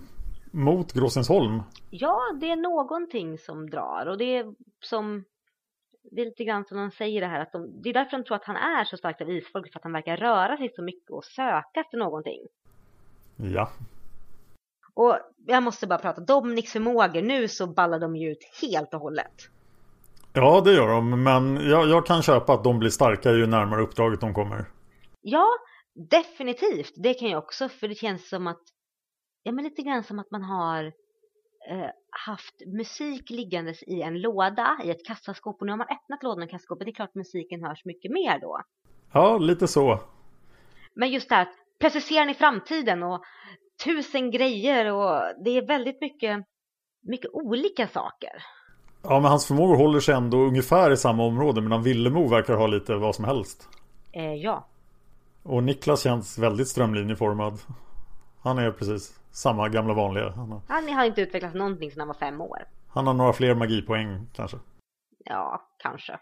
[0.51, 1.61] mot Gråstensholm.
[1.89, 5.23] Ja, det är någonting som drar och det är som
[6.11, 8.23] det är lite grann som de säger det här att de, det är därför de
[8.23, 10.81] tror att han är så starkt av isfolk för att han verkar röra sig så
[10.81, 12.41] mycket och söka efter någonting.
[13.35, 13.69] Ja,
[14.93, 18.99] Och jag måste bara prata, Dominiks förmågor, nu så ballar de ju ut helt och
[18.99, 19.49] hållet.
[20.33, 21.23] ja det gör de.
[21.23, 24.65] Men jag, jag kan köpa att de blir starkare ju närmare uppdraget de kommer.
[25.21, 25.47] Ja,
[26.09, 26.93] definitivt.
[26.95, 28.61] Det kan jag också, för det känns som att,
[29.43, 30.83] ja men lite grann som att man har
[31.69, 31.89] eh,
[32.27, 35.61] haft musik liggandes i en låda, i ett kassaskåp.
[35.61, 38.39] Och nu har man öppnat lådan och kassaskåpet, det är klart musiken hörs mycket mer
[38.39, 38.61] då.
[39.13, 39.99] Ja, lite så.
[40.93, 43.23] Men just det här att precisera i framtiden och
[43.83, 46.45] tusen grejer och det är väldigt mycket,
[47.03, 48.31] mycket olika saker.
[49.03, 51.61] Ja, men hans förmågor håller sig ändå ungefär i samma område.
[51.61, 53.69] Medan Villemo verkar ha lite vad som helst.
[54.13, 54.67] Eh, ja,
[55.43, 57.59] Och Niklas känns väldigt strömlinjeformad.
[58.43, 60.29] Han är precis samma gamla vanliga.
[60.29, 62.57] Han har, han har inte utvecklats någonting sedan han var fem år.
[62.89, 64.57] han har några fler magipoäng kanske.
[65.25, 66.17] Ja, kanske.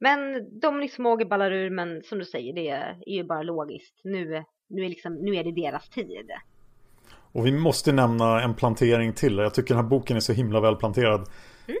[0.00, 0.18] Men
[0.60, 4.00] Dominiks förmågor ballar ur, men som du säger, det är ju bara logiskt.
[4.04, 6.30] Nu, nu, är, liksom, nu är det deras tid.
[7.32, 9.36] Och vi måste nämna en plantering till.
[9.36, 11.28] Jag tycker den här boken är så himla väl planterad.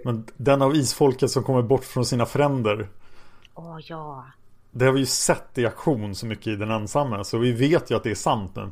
[0.04, 2.88] Men den av isfolket som kommer bort från sina fränder.
[3.54, 4.26] Åh ja.
[4.70, 7.24] Det har vi ju sett i aktion så mycket i den ensamma.
[7.24, 8.70] Så vi vet ju att det är sant nu.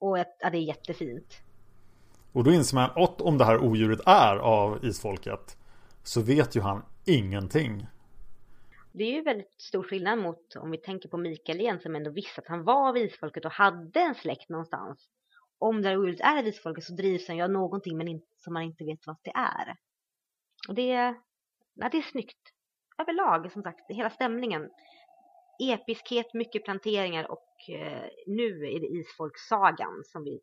[0.00, 1.40] Och ett, ja, det är jättefint.
[2.32, 5.56] Och då inser man att om det här odjuret är av isfolket
[6.02, 7.86] så vet ju han ingenting.
[8.96, 12.10] Det är ju väldigt stor skillnad mot om vi tänker på Mikael igen som ändå
[12.10, 15.08] visste att han var av isfolket och hade en släkt någonstans.
[15.58, 18.52] Om det här är visfolket isfolket så drivs han ju av någonting men inte, som
[18.52, 19.76] man inte vet vad det är.
[20.68, 21.14] Och det,
[21.74, 22.38] ja, det är snyggt.
[22.98, 24.70] Överlag som sagt, hela stämningen.
[25.62, 30.40] Episkhet, mycket planteringar och eh, nu är det isfolkssagan som vi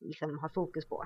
[0.00, 1.04] liksom har fokus på.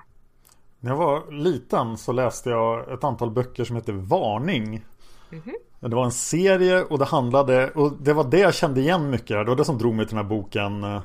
[0.79, 4.85] När jag var liten så läste jag ett antal böcker som heter Varning.
[5.33, 5.89] Mm -hmm.
[5.89, 9.27] Det var en serie och det handlade, och det var det jag kände igen mycket.
[9.27, 11.01] Det var det som drog mig till den här boken eh,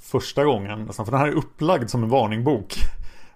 [0.00, 0.92] första gången.
[0.92, 2.74] För den här är upplagd som en varningbok.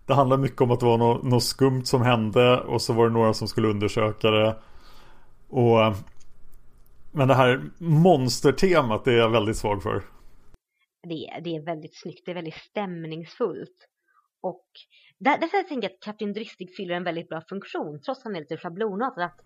[0.06, 3.06] Det handlar mycket om att det var något, något skumt som hände och så var
[3.06, 4.56] det några som skulle undersöka det.
[5.48, 5.96] Och
[7.12, 10.02] Men det här monstertemat är jag väldigt svag för.
[11.02, 13.86] Det, det är väldigt snyggt, det är väldigt stämningsfullt.
[14.42, 14.66] Och
[15.18, 18.36] där, därför tänker jag att Kapten Dristig fyller en väldigt bra funktion trots att han
[18.36, 19.24] är lite schablonartad.
[19.24, 19.40] Att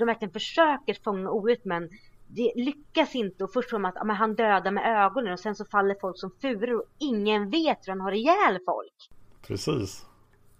[0.00, 1.90] de verkligen försöker fånga ordet men
[2.26, 5.54] det lyckas inte och först tror man att ja, han dödar med ögonen och sen
[5.54, 9.10] så faller folk som furor och ingen vet hur han har ihjäl folk.
[9.46, 10.06] Precis.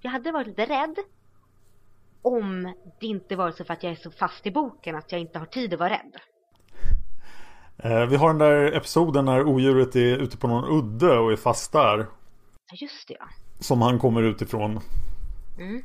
[0.00, 0.96] Jag hade varit lite rädd
[2.22, 5.20] om det inte var så för att jag är så fast i boken att jag
[5.20, 6.16] inte har tid att vara rädd.
[7.78, 11.36] Eh, vi har den där episoden när odjuret är ute på någon udde och är
[11.36, 11.98] fast där.
[12.70, 13.26] Ja, just det ja.
[13.60, 14.80] Som han kommer utifrån.
[15.58, 15.82] Mm.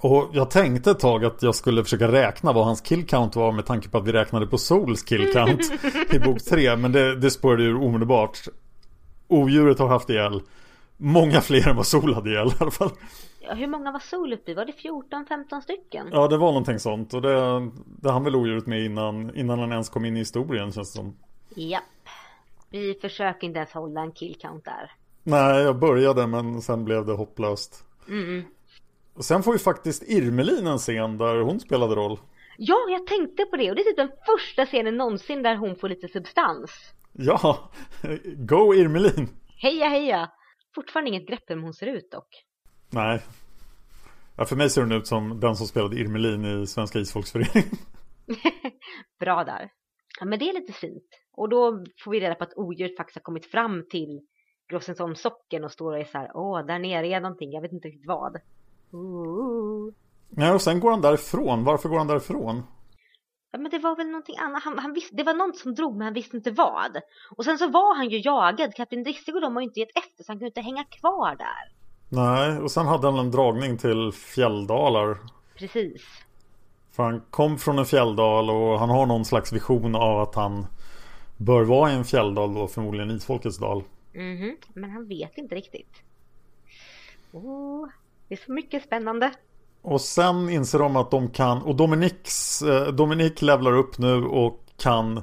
[0.00, 3.52] Och jag tänkte ett tag att jag skulle försöka räkna vad hans kill count var
[3.52, 5.72] med tanke på att vi räknade på Sols kill count
[6.12, 6.76] i bok 3.
[6.76, 8.38] Men det, det spårade ur omedelbart.
[9.28, 10.42] Odjuret har haft ihjäl
[10.96, 12.90] många fler än vad Sol hade ihjäl i alla fall.
[13.40, 14.54] Ja, hur många var Sol uppe i?
[14.54, 16.08] Var det 14-15 stycken?
[16.12, 17.14] Ja, det var någonting sånt.
[17.14, 20.72] Och det, det han väl odjuret med innan, innan han ens kom in i historien
[20.72, 21.16] känns det som.
[21.54, 21.82] Japp.
[22.70, 24.92] Vi försöker inte ens hålla en kill count där.
[25.22, 27.84] Nej, jag började men sen blev det hopplöst.
[28.08, 28.44] Mm.
[29.18, 32.18] Och sen får vi faktiskt Irmelin en scen där hon spelade roll.
[32.56, 35.76] Ja, jag tänkte på det och det är typ den första scenen någonsin där hon
[35.76, 36.70] får lite substans.
[37.12, 37.70] Ja,
[38.36, 39.28] go Irmelin!
[39.56, 40.30] Heja heja!
[40.74, 42.44] Fortfarande inget grepp om hon ser ut dock.
[42.90, 43.20] Nej.
[44.36, 47.70] Ja, för mig ser hon ut som den som spelade Irmelin i Svenska Isfolksföreningen.
[49.20, 49.70] Bra där.
[50.20, 51.08] Ja, men det är lite fint.
[51.32, 54.20] Och då får vi reda på att odjuret faktiskt har kommit fram till
[54.70, 57.88] Grossensholmssocken och står och är så här, åh, där nere är någonting, jag vet inte
[57.88, 58.36] riktigt vad.
[58.90, 59.92] Ooh.
[60.36, 61.64] Ja, och sen går han därifrån.
[61.64, 62.62] Varför går han därifrån?
[63.50, 64.62] Ja, men det var väl någonting annat.
[64.62, 66.96] Han, han visste, det var något som drog, men han visste inte vad.
[67.36, 68.74] Och sen så var han ju jagad.
[68.74, 71.72] Kapten Dristig de har ju inte gett efter, så han kunde inte hänga kvar där.
[72.08, 75.18] Nej, och sen hade han en dragning till fjälldalar.
[75.54, 76.02] Precis.
[76.90, 80.66] För han kom från en fjälldal och han har någon slags vision av att han
[81.36, 83.84] bör vara i en fjälldal då, förmodligen Isfolkets dal.
[84.12, 86.02] Mhm, mm men han vet inte riktigt.
[87.32, 87.88] Oh,
[88.28, 89.32] det är så mycket spännande.
[89.82, 94.64] Och sen inser de att de kan, och Dominiks, eh, Dominik levlar upp nu och
[94.76, 95.22] kan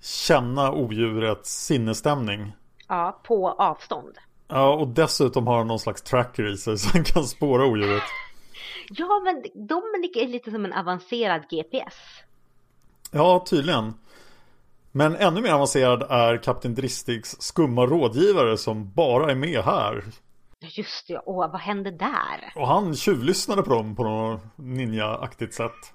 [0.00, 2.52] känna odjurets sinnesstämning.
[2.88, 4.18] Ja, på avstånd.
[4.48, 8.02] Ja, och dessutom har han någon slags tracker i sig så han kan spåra odjuret.
[8.90, 11.94] Ja, men Dominic är lite som en avancerad GPS.
[13.10, 13.94] Ja, tydligen.
[14.92, 20.04] Men ännu mer avancerad är Kapten Dristigs skumma rådgivare som bara är med här.
[20.62, 22.52] Just det, åh vad hände där?
[22.56, 25.92] Och han tjuvlyssnade på dem på något ninja-aktigt sätt.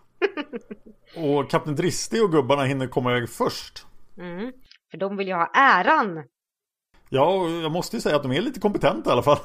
[1.15, 3.85] och Kapten Dristig och gubbarna hinner komma iväg först.
[4.17, 4.51] Mm,
[4.91, 6.23] för de vill ju ha äran.
[7.09, 9.39] Ja, jag måste ju säga att de är lite kompetenta i alla fall.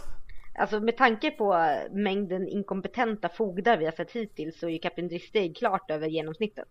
[0.59, 5.09] Alltså med tanke på mängden inkompetenta fogdar vi har sett hittills så är ju Kapten
[5.09, 6.69] Dristig klart över genomsnittet.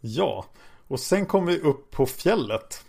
[0.00, 0.44] Ja,
[0.88, 2.84] och sen kommer vi upp på fjället.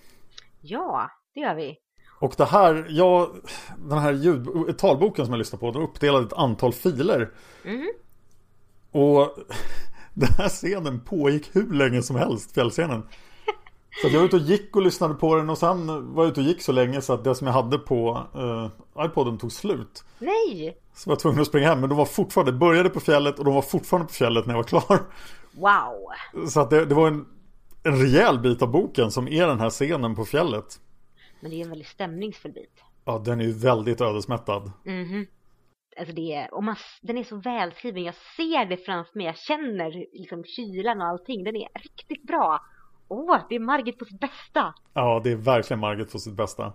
[0.61, 1.77] Ja, det gör vi.
[2.19, 3.31] Och det här, ja,
[3.77, 7.31] den här ljud, talboken som jag lyssnar på, den uppdelad i ett antal filer.
[7.65, 7.87] Mm.
[8.91, 9.37] Och
[10.13, 13.03] den här scenen pågick hur länge som helst, fjällscenen.
[14.01, 16.39] Så jag var ute och gick och lyssnade på den och sen var jag ute
[16.39, 20.03] och gick så länge så att det som jag hade på uh, iPoden tog slut.
[20.19, 20.77] Nej!
[20.93, 23.45] Så jag var tvungen att springa hem men de var fortfarande, började på fjället och
[23.45, 25.01] de var fortfarande på fjället när jag var klar.
[25.51, 26.47] Wow!
[26.49, 27.25] Så att det, det var en,
[27.83, 30.79] en rejäl bit av boken som är den här scenen på fjället.
[31.39, 32.83] Men det är en väldigt stämningsfull bit.
[33.05, 34.71] Ja, den är ju väldigt ödesmättad.
[34.85, 35.27] Mm
[35.99, 39.37] alltså det är, och man, den är så välskriven, jag ser det framför mig, jag
[39.37, 42.59] känner liksom kylan och allting, den är riktigt bra.
[43.07, 44.73] Åh, det är Margit på sitt bästa.
[44.93, 46.73] Ja, det är verkligen Margit på sitt bästa.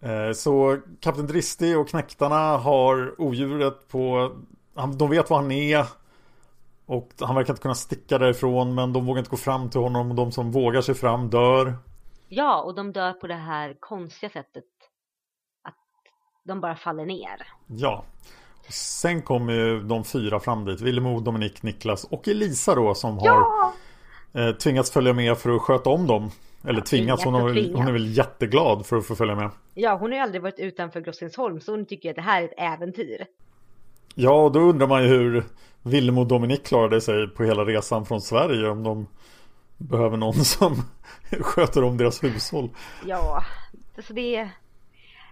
[0.00, 4.32] Eh, så Kapten Dristig och knäktarna har odjuret på...
[4.98, 5.86] De vet var han är.
[6.86, 10.10] Och han verkar inte kunna sticka därifrån men de vågar inte gå fram till honom.
[10.10, 11.74] Och de som vågar sig fram dör.
[12.28, 14.64] Ja, och de dör på det här konstiga sättet.
[15.64, 15.74] Att
[16.44, 17.46] de bara faller ner.
[17.66, 18.04] Ja.
[18.70, 20.80] Sen kommer ju de fyra fram dit.
[20.80, 23.72] Villemo, Dominik, Niklas och Elisa då som Ja!
[24.32, 26.30] har eh, tvingats följa med för att sköta om dem.
[26.64, 29.50] Eller tvingats, hon, har, väl- hon är väl jätteglad för att få följa med.
[29.74, 32.44] Ja, hon har ju aldrig varit utanför Grossensholm så hon tycker att det här är
[32.44, 33.26] ett äventyr.
[34.14, 35.44] Ja, och då undrar man ju hur
[35.82, 39.06] Villemo och Dominik klarade sig på hela resan från Sverige om de
[39.78, 40.74] behöver någon som
[41.40, 42.70] sköter om deras hushåll.
[43.06, 43.44] Ja,
[43.96, 44.50] alltså det är...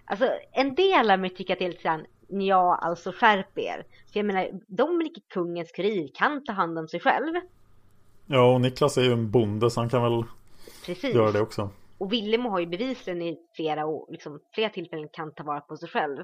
[0.04, 3.86] Alltså en del av mig tycker att det är lite såhär, ja alltså skärp er.
[4.12, 7.34] För jag menar, Dominik är kungens kurir, kan ta hand om sig själv.
[8.26, 10.24] Ja, och Niklas är ju en bonde så han kan väl
[10.86, 11.14] Precis.
[11.14, 11.70] göra det också.
[11.98, 15.88] Och Willemo har ju bevisligen i flera, liksom, flera tillfällen kan ta vara på sig
[15.88, 16.16] själv.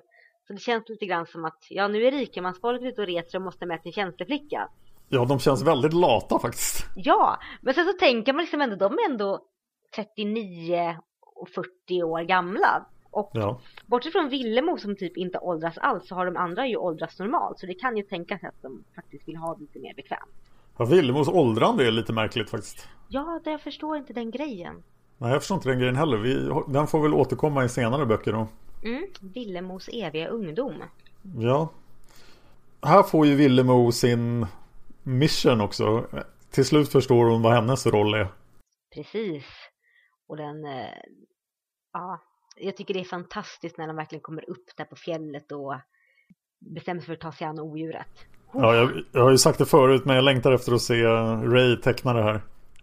[0.47, 3.45] Så det känns lite grann som att, ja nu är rikemansfolket ute och reser och
[3.45, 4.69] måste med sin tjänsteflicka.
[5.13, 6.87] Ja, de känns väldigt lata faktiskt.
[6.95, 9.41] Ja, men sen så tänker man liksom ändå, de är ändå
[9.97, 10.97] 39
[11.37, 12.87] och 40 år gamla.
[13.11, 16.77] Och Ja, bortsett från Villemo som typ inte åldras alls så har de andra ju
[16.77, 17.59] åldras normalt.
[17.59, 20.31] Så det kan ju tänkas att de faktiskt vill ha det lite mer bekvämt.
[20.79, 22.89] ja Villemos åldrande är lite märkligt faktiskt.
[23.09, 24.83] Ja, det jag förstår inte den grejen.
[25.19, 26.17] Nej, jag förstår inte den grejen heller.
[26.17, 28.47] Vi, den får väl återkomma i senare böcker då.
[28.85, 30.75] Mm, Villemos eviga ungdom.
[31.39, 31.69] Ja.
[32.83, 34.47] Här får ju Villemo sin
[35.19, 36.07] mission också.
[36.51, 38.29] Till slut förstår hon vad hennes roll är.
[38.95, 39.45] Precis.
[40.29, 40.95] Och den, eh,
[41.93, 42.21] ja,
[42.57, 45.75] jag tycker det är fantastiskt när de verkligen kommer upp där på fjället och
[46.75, 48.27] bestämmer sig för att ta sig an odjuret.
[48.53, 51.77] Ja, jag, jag har ju sagt det förut men jag längtar efter att se Ray
[51.77, 52.41] teckna det här.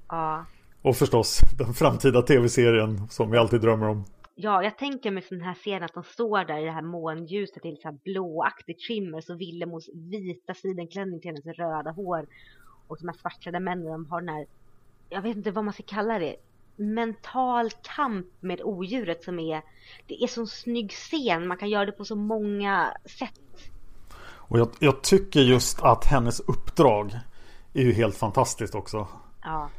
[0.10, 0.46] Ja,
[0.82, 4.06] Och förstås den framtida tv-serien som vi alltid drömmer om.
[4.39, 7.65] Ja, jag tänker mig den här scenen att de står där i det här månljuset
[7.65, 12.28] i så här blåaktigt skimmer så Villemos vita sidenklänning till hennes röda hår
[12.88, 14.45] och de här svartklädda männen de har den här,
[15.10, 16.36] jag vet inte vad man ska kalla det,
[16.76, 19.62] mental kamp med odjuret som är,
[20.08, 23.71] det är så snygg scen, man kan göra det på så många sätt.
[24.19, 27.19] Och jag, jag tycker just att hennes uppdrag
[27.73, 29.08] är ju helt fantastiskt också.
[29.43, 29.69] Ja,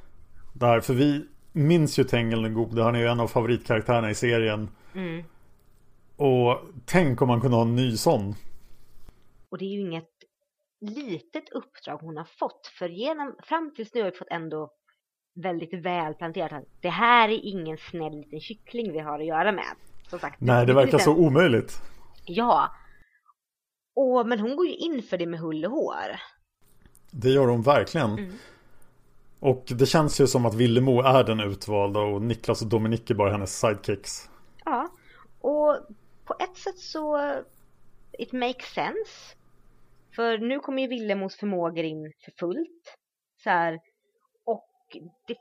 [0.52, 2.82] Där, för vi minns ju Tengil den gode.
[2.82, 4.70] Han är ju en av favoritkaraktärerna i serien.
[4.94, 5.24] mm.
[6.16, 8.34] Och tänk om man kunde ha en ny sån.
[9.48, 10.08] Och det är ju inget
[10.80, 12.66] litet uppdrag hon har fått.
[12.78, 14.70] För genom, fram tills nu har vi fått ändå
[15.34, 19.52] väldigt väl planterat att det här är ingen snäll liten kyckling vi har att göra
[19.52, 19.74] med.
[20.08, 21.82] Som sagt, Nej, det verkar så omöjligt.
[22.24, 22.72] Ja.
[23.94, 26.20] Och, men hon går ju in för det med hull och hår.
[27.10, 28.10] Det gör hon verkligen.
[28.10, 28.32] Mm.
[29.40, 33.14] Och det känns ju som att Villemo är den utvalda och Niklas och Dominik är
[33.14, 34.30] bara hennes sidekicks.
[34.64, 34.88] Ja.
[35.40, 35.76] Och
[36.24, 37.32] på ett sätt så
[38.18, 39.36] it makes sense.
[40.16, 42.96] För nu kommer ju Villemos förmågor in för fullt.
[43.44, 43.78] Så här.
[44.46, 44.68] Och
[45.26, 45.36] det,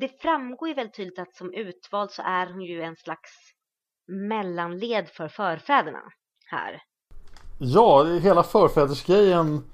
[0.00, 3.30] det framgår ju väldigt tydligt att som utvald så är hon ju en slags
[4.06, 6.02] mellanled för förfäderna
[6.46, 6.82] här.
[7.58, 9.64] Ja, hela förfädersgrejen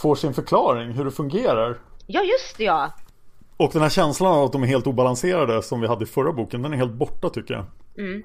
[0.00, 1.78] får sin förklaring hur det fungerar.
[2.06, 2.92] Ja just det ja!
[3.56, 6.32] Och den här känslan av att de är helt obalanserade som vi hade i förra
[6.32, 7.64] boken, den är helt borta tycker jag.
[7.98, 8.22] Mm.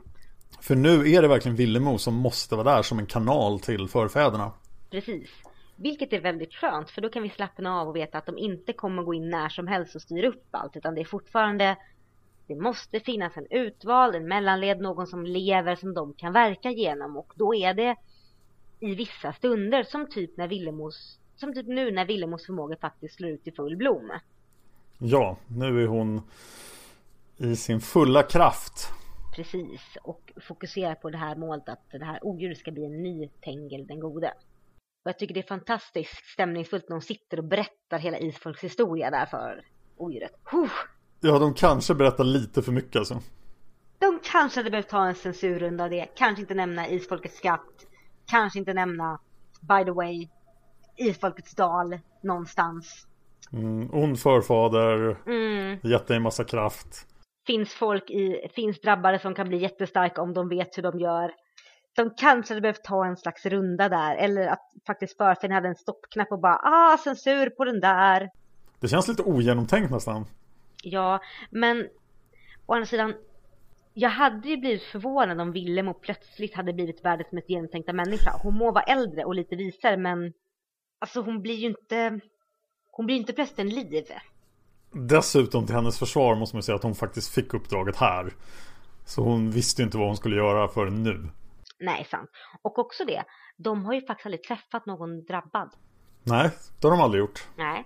[0.62, 4.52] För nu är det verkligen Villemo som måste vara där som en kanal till förfäderna.
[4.90, 5.30] Precis.
[5.76, 8.74] Vilket är väldigt skönt för då kan vi slappna av och veta att de inte
[8.74, 11.78] kommer gå in när som helst och styra upp allt utan det är fortfarande
[12.48, 17.18] det måste finnas en utvald, en mellanled, någon som lever som de kan verka genom
[17.18, 17.96] och då är det
[18.80, 23.32] i vissa stunder som typ när Villemos som typ nu när Villemos förmåga faktiskt slår
[23.32, 24.12] ut i full blom.
[24.98, 26.22] Ja, nu är hon
[27.38, 28.90] i sin fulla kraft.
[29.36, 33.28] Precis, och fokuserar på det här målet att det här odjuret ska bli en ny
[33.28, 34.34] Tengel den gode.
[35.04, 39.10] Och jag tycker det är fantastiskt stämningsfullt när de sitter och berättar hela Isfolks historia
[39.10, 39.66] där för
[39.98, 40.32] odjuret.
[40.52, 40.72] Huh!
[41.22, 43.22] Ja, de kanske berättar lite för mycket alltså.
[44.00, 47.88] De kanske hade behövt ta en censurrunda av det, kanske inte nämna Isfolkets skatt,
[48.26, 49.20] kanske inte nämna,
[49.62, 50.28] by the way,
[51.00, 53.08] Isfolkets dal någonstans.
[53.54, 55.80] Mm, ond förfader, Mm.
[56.08, 57.06] dig en massa kraft.
[57.48, 61.32] finns folk i, finns drabbare som kan bli jättestarka om de vet hur de gör.
[61.96, 65.76] De kanske hade behövt ta en slags runda där eller att faktiskt förfäderna hade en
[65.76, 68.30] stoppknapp och bara ah censur på den där.
[68.80, 70.26] Det känns lite ogenomtänkt nästan.
[70.84, 71.20] Ja,
[71.52, 71.88] men
[72.66, 73.14] å andra sidan
[73.94, 78.32] jag hade ju blivit förvånad om Willem och plötsligt hade blivit världens mest genomtänkta människa.
[78.44, 80.34] Hon må vara äldre och lite visare men
[81.00, 82.20] alltså hon blir ju inte
[82.92, 84.06] hon blir inte plötsligt en liv.
[84.92, 88.34] Dessutom till hennes försvar måste man säga att hon faktiskt fick uppdraget här.
[89.06, 91.30] Så hon visste ju inte vad hon skulle göra förrän nu.
[91.80, 92.30] Nej, sant.
[92.62, 93.24] Och också det,
[93.58, 95.70] de har ju faktiskt aldrig träffat någon drabbad.
[96.24, 97.48] Nej, det har de aldrig gjort.
[97.58, 97.86] Nej.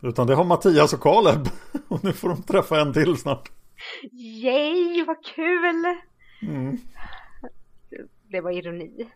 [0.00, 1.48] Utan det har Mattias och Kaleb.
[1.88, 3.50] Och nu får de träffa en till snart.
[4.12, 5.84] Yay, vad kul!
[6.42, 6.78] Mm.
[8.30, 9.08] Det var ironi.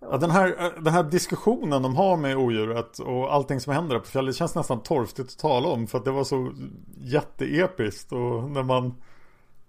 [0.00, 3.98] Ja, den, här, eh, den här diskussionen de har med odjuret och allting som händer
[3.98, 6.52] på fjället känns nästan torftigt att tala om för att det var så
[6.96, 9.02] jätteepiskt och när man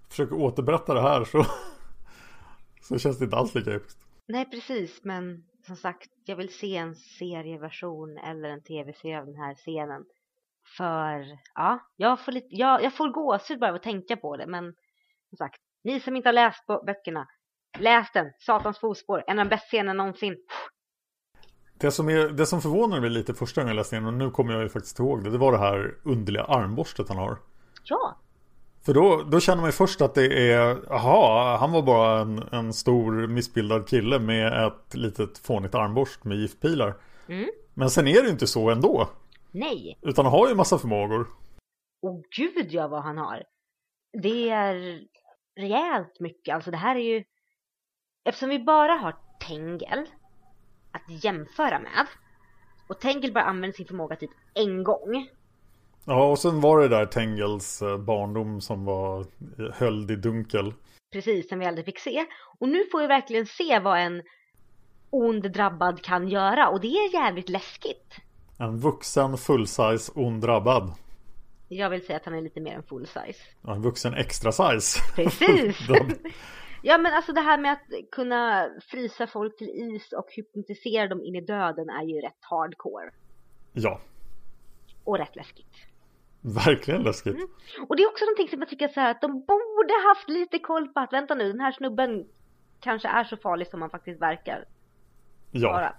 [0.10, 1.46] försöker återberätta det här så,
[2.82, 4.06] så känns det inte alls lika episkt.
[4.28, 9.36] Nej, precis, men som sagt, jag vill se en serieversion eller en tv-serie av den
[9.36, 10.06] här scenen.
[10.78, 11.26] För,
[11.56, 14.74] ja, jag får, lite, jag, jag får gåshud bara av att tänka på det, men
[15.30, 17.28] som sagt, ni som inte har läst böckerna,
[17.78, 20.38] läs den, Satans fotspår, en av de bästa scenerna någonsin.
[21.80, 24.32] Det som, är, det som förvånade mig lite första gången jag läste den, och nu
[24.32, 27.38] kommer jag ju faktiskt ihåg det, det var det här underliga armborstet han har.
[27.84, 28.18] Ja.
[28.86, 32.44] För då, då känner man ju först att det är, jaha, han var bara en,
[32.52, 36.96] en stor missbildad kille med ett litet fånigt armborst med giftpilar.
[37.28, 37.50] Mm.
[37.74, 39.10] Men sen är det ju inte så ändå.
[39.52, 40.00] Nej.
[40.02, 41.28] Utan han har ju massa förmågor.
[42.02, 43.44] Och gud ja vad han har.
[44.22, 45.00] Det är
[45.60, 46.56] rejält mycket.
[46.56, 47.24] Alltså det här är ju...
[48.24, 49.16] Eftersom vi bara har
[49.48, 50.06] Tengel
[50.92, 52.08] att jämföra med.
[52.88, 55.30] Och Tengel bara använder sin förmåga typ en gång.
[56.06, 59.26] Ja, och sen var det där Tengels eh, barndom som var
[59.74, 60.74] höljd i dunkel.
[61.12, 62.26] Precis, som vi aldrig fick se.
[62.60, 64.22] Och nu får vi verkligen se vad en
[65.10, 66.70] ond drabbad kan göra.
[66.70, 68.16] Och det är jävligt läskigt.
[68.60, 70.94] En vuxen full-size ond drabbad.
[71.68, 73.40] Jag vill säga att han är lite mer än full size.
[73.62, 75.00] Ja, en vuxen extra size.
[75.16, 75.78] Precis!
[76.82, 81.24] ja men alltså det här med att kunna frysa folk till is och hypnotisera dem
[81.24, 83.12] in i döden är ju rätt hardcore.
[83.74, 84.00] Ja.
[85.04, 85.76] Och rätt läskigt.
[86.42, 87.36] Verkligen läskigt.
[87.36, 87.48] Mm.
[87.88, 90.60] Och det är också någonting som jag tycker så här att de borde haft lite
[90.60, 92.28] koll på att vänta nu, den här snubben
[92.80, 94.66] kanske är så farlig som han faktiskt verkar
[95.52, 95.72] ja.
[95.72, 95.96] vara.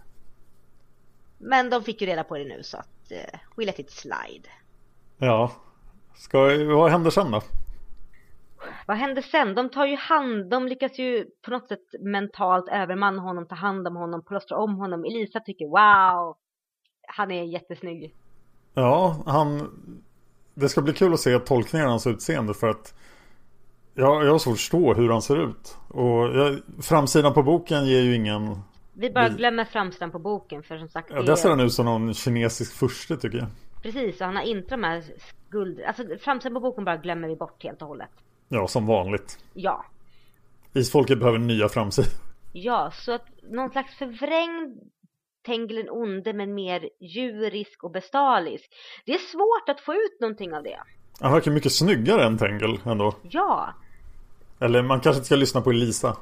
[1.38, 4.48] Men de fick ju reda på det nu så att uh, we let it slide.
[5.18, 5.52] Ja.
[6.14, 7.42] Ska, vad händer sen då?
[8.86, 9.54] Vad händer sen?
[9.54, 13.88] De tar ju hand, de lyckas ju på något sätt mentalt övermanna honom, ta hand
[13.88, 15.04] om honom, plåstra om honom.
[15.04, 16.36] Elisa tycker wow,
[17.08, 18.14] han är jättesnygg.
[18.74, 19.70] Ja, han...
[20.54, 22.94] Det ska bli kul att se tolkningen av hans utseende för att
[23.94, 25.78] jag, jag har svårt att förstå hur han ser ut.
[25.88, 28.58] Och jag, framsidan på boken ger ju ingen...
[28.92, 31.10] Vi bara glömmer framsidan på boken för som sagt...
[31.14, 33.46] Ja, där ser han ut som någon kinesisk furste tycker jag.
[33.82, 35.80] Precis, och han har inte de här skuld...
[35.80, 38.10] Alltså framsidan på boken bara glömmer vi bort helt och hållet.
[38.52, 39.38] Ja, som vanligt.
[39.54, 39.84] Ja.
[40.74, 42.10] Isfolket behöver nya framsidor.
[42.52, 44.78] Ja, så att någon slags förvrängd
[45.46, 48.70] Tenglen onde men mer djurisk och bestalisk.
[49.04, 50.80] Det är svårt att få ut någonting av det.
[51.20, 53.14] Han verkar mycket snyggare än Tengel ändå.
[53.22, 53.74] Ja.
[54.60, 56.16] Eller man kanske inte ska lyssna på Elisa.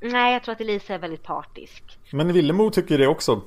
[0.00, 1.98] Nej, jag tror att Elisa är väldigt partisk.
[2.12, 3.42] Men Villemo tycker det också.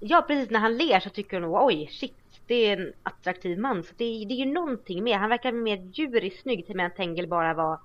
[0.00, 0.50] Ja, precis.
[0.50, 2.14] När han ler så tycker hon oj, shit,
[2.46, 3.82] det är en attraktiv man.
[3.82, 5.18] Så det, det är ju någonting mer.
[5.18, 7.78] Han verkar mer djuriskt snygg till att Tengel bara var...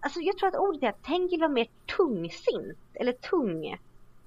[0.00, 1.66] Alltså jag tror att ordet är att Tengel var mer
[1.96, 2.78] tungsint.
[2.94, 3.76] Eller tung.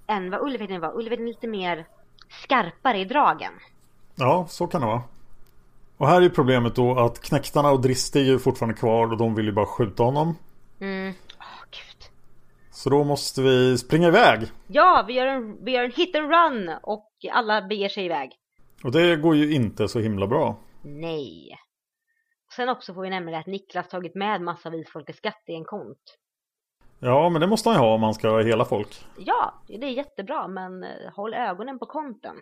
[0.08, 0.98] Än vad Ulvheden var.
[0.98, 1.86] Ulvheden är lite mer
[2.44, 3.54] skarpare i dragen.
[4.16, 5.02] Ja, så kan det vara.
[5.98, 9.36] Och här är problemet då att knäktarna och Dristi är ju fortfarande kvar och de
[9.36, 10.36] vill ju bara skjuta honom.
[10.80, 11.10] Mm.
[11.40, 12.12] Oh, gud.
[12.72, 14.48] Så då måste vi springa iväg.
[14.68, 18.39] Ja, vi gör, en, vi gör en hit and run och alla beger sig iväg.
[18.84, 20.58] Och det går ju inte så himla bra.
[20.82, 21.56] Nej.
[22.56, 26.18] Sen också får vi nämna att Niklas tagit med massa visfolkets skatt i en kont.
[27.00, 29.06] Ja, men det måste han ju ha om man ska ha hela folk.
[29.18, 32.36] Ja, det är jättebra, men eh, håll ögonen på konten.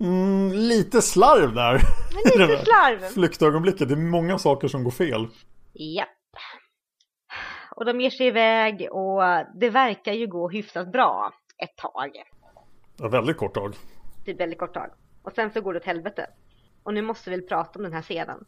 [0.00, 1.74] Mm, lite slarv där.
[2.14, 2.98] Lite slarv.
[2.98, 3.88] Flyktögonblicket.
[3.88, 5.28] Det är många saker som går fel.
[5.72, 6.08] Japp.
[7.76, 9.22] Och de ger sig iväg och
[9.60, 11.32] det verkar ju gå hyfsat bra
[11.62, 12.10] ett tag.
[12.96, 13.74] Ja, väldigt kort tag.
[14.24, 14.90] Typ väldigt kort tag.
[15.28, 16.26] Och sen så går det åt helvete.
[16.82, 18.44] Och nu måste vi prata om den här scenen.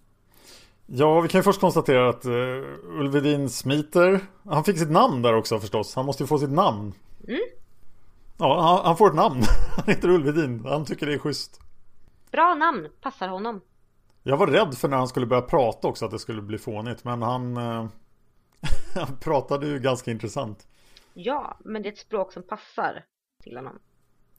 [0.87, 4.21] Ja, vi kan ju först konstatera att uh, Ulvedin smiter.
[4.45, 5.95] Han fick sitt namn där också förstås.
[5.95, 6.95] Han måste ju få sitt namn.
[7.29, 7.41] Mm.
[8.39, 9.43] Ja, han, han, får ett namn.
[9.77, 10.65] Han heter Ulvedin.
[10.65, 11.61] Han tycker det är schysst.
[12.31, 13.61] Bra namn, passar honom.
[14.23, 17.05] Jag var rädd för när han skulle börja prata också att det skulle bli fånigt.
[17.05, 17.89] Men han, uh,
[18.95, 20.69] han pratade ju ganska intressant.
[21.15, 23.05] Ja, men det är ett språk som passar
[23.43, 23.79] till honom.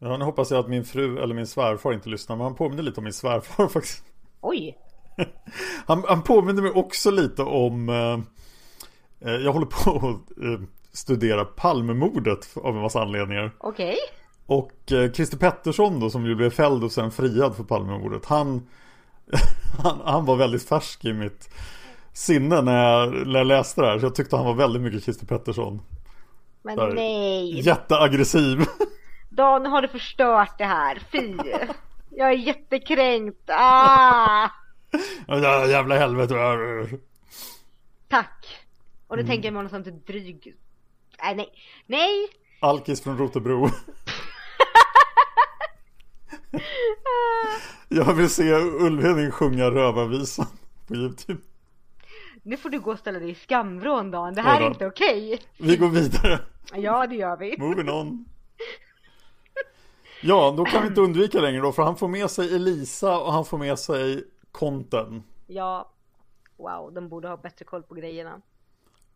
[0.03, 2.35] Ja, nu hoppas jag att min fru eller min svärfar inte lyssnar.
[2.35, 4.03] Men han påminner lite om min svärfar faktiskt.
[4.41, 4.77] Oj!
[5.85, 7.89] han, han påminner mig också lite om
[9.19, 13.51] eh, Jag håller på att eh, studera Palmemordet av en massa anledningar.
[13.57, 13.85] Okej.
[13.85, 13.97] Okay.
[14.45, 18.25] Och eh, Christer Pettersson då som ju blev fälld och sen friad för Palmemordet.
[18.25, 18.67] Han,
[19.83, 21.49] han, han var väldigt färsk i mitt
[22.13, 23.99] sinne när jag, när jag läste det här.
[23.99, 25.81] Så jag tyckte han var väldigt mycket Christer Pettersson.
[26.61, 27.59] Men Där, nej.
[27.59, 28.65] Jätteaggressiv.
[29.31, 31.01] Dan har du förstört det här.
[31.11, 31.35] Fy.
[32.09, 33.49] Jag är jättekränkt.
[33.49, 34.49] Ah!
[35.67, 36.35] Jävla helvete.
[38.07, 38.65] Tack.
[39.07, 39.31] Och nu mm.
[39.31, 40.55] tänker jag mig något sånt dryg.
[41.23, 41.53] Nej, nej.
[41.85, 42.27] Nej.
[42.59, 43.69] Alkis från Rotebro.
[47.89, 50.47] Jag vill se Ulvheding sjunga Rövarvisan
[50.87, 51.41] på Youtube.
[52.43, 55.41] Nu får du gå och ställa dig i skamvrån Dan, det här är inte okej.
[55.57, 56.39] Vi går vidare.
[56.75, 57.55] Ja, det gör vi.
[57.57, 58.25] Moving on.
[60.23, 63.33] Ja, då kan vi inte undvika längre då, för han får med sig Elisa och
[63.33, 65.23] han får med sig Konten.
[65.47, 65.93] Ja,
[66.57, 68.41] wow, de borde ha bättre koll på grejerna.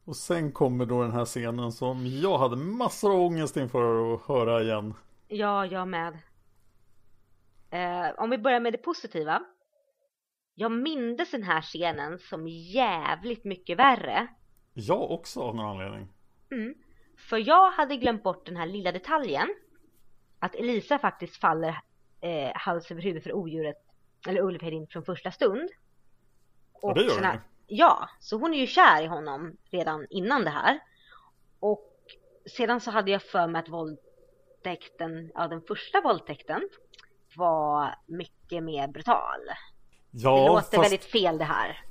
[0.06, 4.22] Och sen kommer då den här scenen som jag hade massor av ångest inför att
[4.22, 4.94] höra igen.
[5.28, 6.14] Ja, jag med.
[7.70, 9.42] Eh, om vi börjar med det positiva.
[10.56, 14.28] Jag mindes den här scenen som jävligt mycket värre.
[14.74, 16.08] Jag också av någon anledning.
[17.18, 19.48] För jag hade glömt bort den här lilla detaljen.
[20.40, 21.80] Att Elisa faktiskt faller
[22.22, 23.78] eh, hals över huvud för odjuret,
[24.28, 25.70] eller Ulfhedin från första stund.
[26.82, 27.40] Ja, det gör hon ju.
[27.68, 30.80] Ja, så hon är ju kär i honom redan innan det här.
[31.60, 31.92] Och
[32.58, 36.70] sedan så hade jag för mig att våldtäkten, ja den första våldtäkten
[37.36, 39.40] var mycket mer brutal.
[40.12, 41.82] Det Ja, låter fast väldigt fel det här.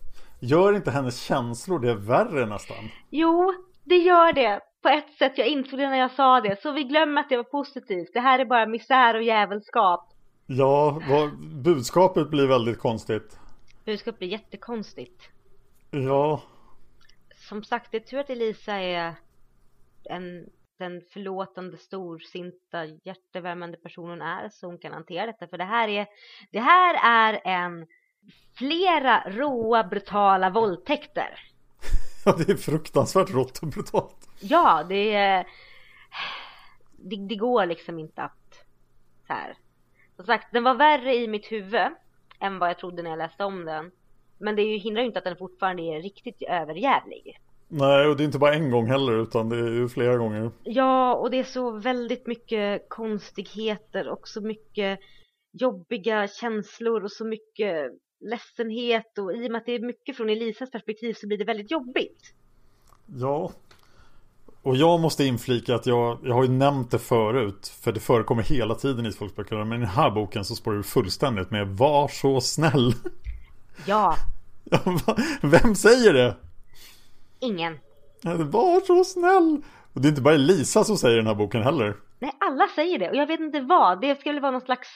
[0.40, 2.88] gör inte hennes känslor det värre nästan?
[3.11, 4.61] Jo, det gör det.
[4.85, 6.62] På ett sätt, jag insåg det när jag sa det.
[6.62, 8.11] Så vi glömmer att det var positivt.
[8.12, 10.09] Det här är bara misär och jävelskap.
[10.47, 13.39] Ja, vad, budskapet blir väldigt konstigt.
[13.85, 15.22] Budskapet blir jättekonstigt.
[15.91, 16.43] Ja,
[17.49, 19.14] Som sagt, det är tur att Elisa är
[20.05, 20.47] en,
[20.78, 24.49] den förlåtande, storsinta, hjärtevärmande person hon är.
[24.49, 25.47] Så hon kan hantera detta.
[25.47, 26.07] För det här är,
[26.53, 27.87] det här är en
[28.59, 31.53] flera råa, brutala våldtäkter.
[32.24, 34.28] Ja det är fruktansvärt rått och brutalt.
[34.40, 35.46] Ja, det är...
[36.96, 38.66] Det, det går liksom inte att...
[39.26, 39.56] Så här.
[40.16, 41.88] Som sagt, den var värre i mitt huvud
[42.40, 43.90] än vad jag trodde när jag läste om den.
[44.38, 47.40] Men det hindrar ju inte att den fortfarande är riktigt överjävlig.
[47.68, 50.50] Nej, och det är inte bara en gång heller utan det är ju flera gånger.
[50.62, 55.00] Ja, och det är så väldigt mycket konstigheter och så mycket
[55.52, 57.92] jobbiga känslor och så mycket
[58.24, 61.44] ledsenhet och i och med att det är mycket från Elisas perspektiv så blir det
[61.44, 62.34] väldigt jobbigt.
[63.18, 63.52] Ja.
[64.62, 68.42] Och jag måste inflika att jag, jag har ju nämnt det förut För det förekommer
[68.42, 72.08] hela tiden i folkböcker Men i den här boken så spår det fullständigt med Var
[72.08, 72.92] så snäll
[73.86, 74.16] Ja,
[75.42, 76.36] Vem säger det?
[77.40, 77.78] ingen.
[78.22, 79.62] Var så snäll
[79.92, 82.98] Och det är inte bara Elisa som säger den här boken heller Nej, alla säger
[82.98, 84.00] det och jag vet inte vad.
[84.00, 84.88] Det skulle vara någon slags,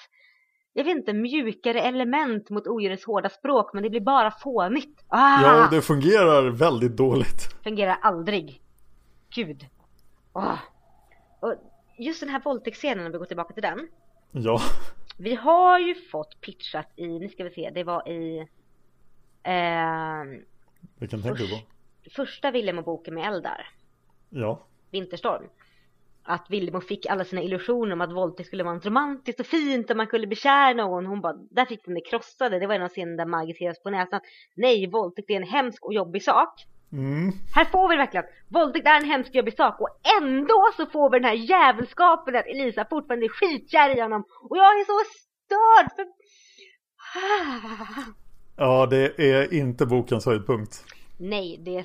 [0.79, 5.05] jag vet inte, mjukare element mot odjurets hårda språk men det blir bara fånigt.
[5.09, 5.43] Ah!
[5.43, 8.63] Ja, och det fungerar väldigt dåligt Fungerar aldrig.
[9.35, 9.67] Gud.
[10.33, 10.59] Åh.
[11.41, 11.55] Och
[11.99, 13.89] just den här våldtäktsscenen, om vi går tillbaka till den.
[14.33, 14.61] Ja,
[15.19, 18.39] Vi har ju fått pitchat i, nu ska vi se, det var i
[19.43, 20.41] eh,
[20.99, 21.57] vilken tänker du på?
[22.17, 23.67] första Villemo-boken med Eldar,
[24.31, 25.43] Ja, Vinterstorm.
[26.31, 29.91] Att Villemo fick alla sina illusioner om att våldtäkt skulle vara något romantiskt och fint
[29.91, 31.07] och man kunde bekära någon.
[31.07, 32.59] Hon bara, där fick den det krossade.
[32.59, 34.21] Det var en av scenerna där Maggie stirras på näsan.
[34.57, 36.67] Nej, våldtäkt är en hemsk och jobbig sak.
[36.93, 37.33] mm.
[37.55, 39.89] Här får vi verkligen att våldtäkt är en hemsk och jobbig sak och
[40.23, 44.25] ändå så får vi den här jävelskapen att Elisa fortfarande är skitkär i honom.
[44.51, 46.07] Och jag är så störd för...
[48.57, 50.85] ja det är inte bokens höjdpunkt
[51.19, 51.85] Nej, det är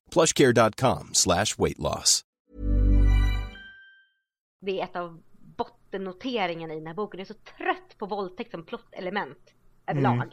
[0.13, 2.21] plushcare.com slash weight loss.
[4.65, 5.21] Det är ett av
[5.57, 7.19] bottennoteringarna i den här boken.
[7.19, 9.53] Jag är så trött på våldtäkt som plottelement
[9.87, 10.13] överlag.
[10.13, 10.29] Mm.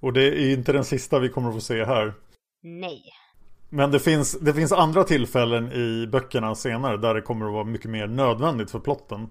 [0.00, 2.14] Och det är inte den sista vi kommer att få se här.
[2.62, 3.02] Nej.
[3.68, 7.64] Men det finns, det finns andra tillfällen i böckerna senare där det kommer att vara
[7.64, 9.28] mycket mer nödvändigt för plotten.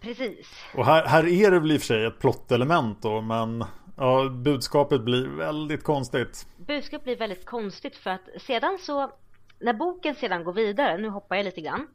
[0.00, 0.46] Precis.
[0.74, 3.64] Och här, här är det väl i och för sig ett plottelement då, men
[3.96, 6.46] ja, budskapet blir väldigt konstigt.
[6.56, 9.12] Budskapet blir väldigt konstigt för att sedan så,
[9.58, 11.86] när boken sedan går vidare, nu hoppar jag lite grann,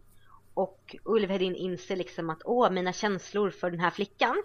[0.54, 4.44] och Ulf Hedin inser liksom att åh, mina känslor för den här flickan.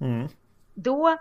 [0.00, 0.28] Mm.
[0.74, 1.18] Då,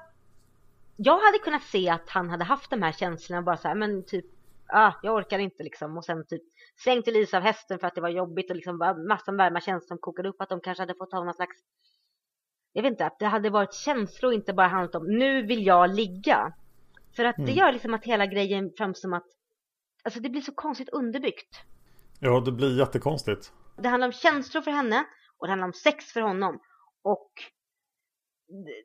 [0.97, 4.05] jag hade kunnat se att han hade haft de här känslorna bara så här, men
[4.05, 4.25] typ,
[4.67, 5.97] ah, jag orkar inte liksom.
[5.97, 6.41] Och sen typ
[6.75, 9.87] slängt Elisa av hästen för att det var jobbigt och liksom var massor varma känslor
[9.87, 10.41] som kokade upp.
[10.41, 11.57] Att de kanske hade fått ha någon slags,
[12.73, 15.65] jag vet inte, att det hade varit känslor och inte bara handlat om nu vill
[15.65, 16.53] jag ligga.
[17.15, 17.55] För att det Mm.
[17.55, 19.25] gör liksom att hela grejen fram som att,
[20.03, 21.61] alltså det blir så konstigt underbyggt.
[22.19, 23.51] Ja, det blir jättekonstigt.
[23.77, 25.03] Det handlar om känslor för henne
[25.37, 26.59] och det handlar om sex för honom.
[27.03, 27.31] Och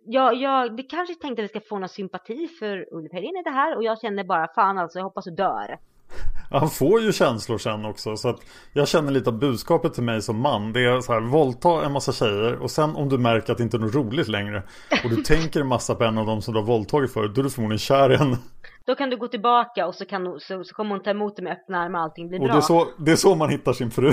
[0.05, 3.51] jag, jag det kanske tänkte att vi ska få någon sympati för Ulf i det
[3.51, 5.79] här och jag känner bara fan alltså jag hoppas du dör.
[6.51, 8.41] Han får ju känslor sen också så att
[8.73, 10.73] jag känner lite av budskapet till mig som man.
[10.73, 13.65] Det är så här, våldta en massa tjejer och sen om du märker att det
[13.65, 14.63] inte är något roligt längre
[15.05, 17.41] Och du tänker en massa på en av dem som du har våldtagit för Då
[17.41, 18.37] är du förmodligen kär i henne.
[18.87, 21.45] Då kan du gå tillbaka och så, kan, så, så kommer hon ta emot dig
[21.45, 22.55] med öppna armar och allting blir Och bra.
[22.55, 24.13] det är, så, det är så man hittar sin fru.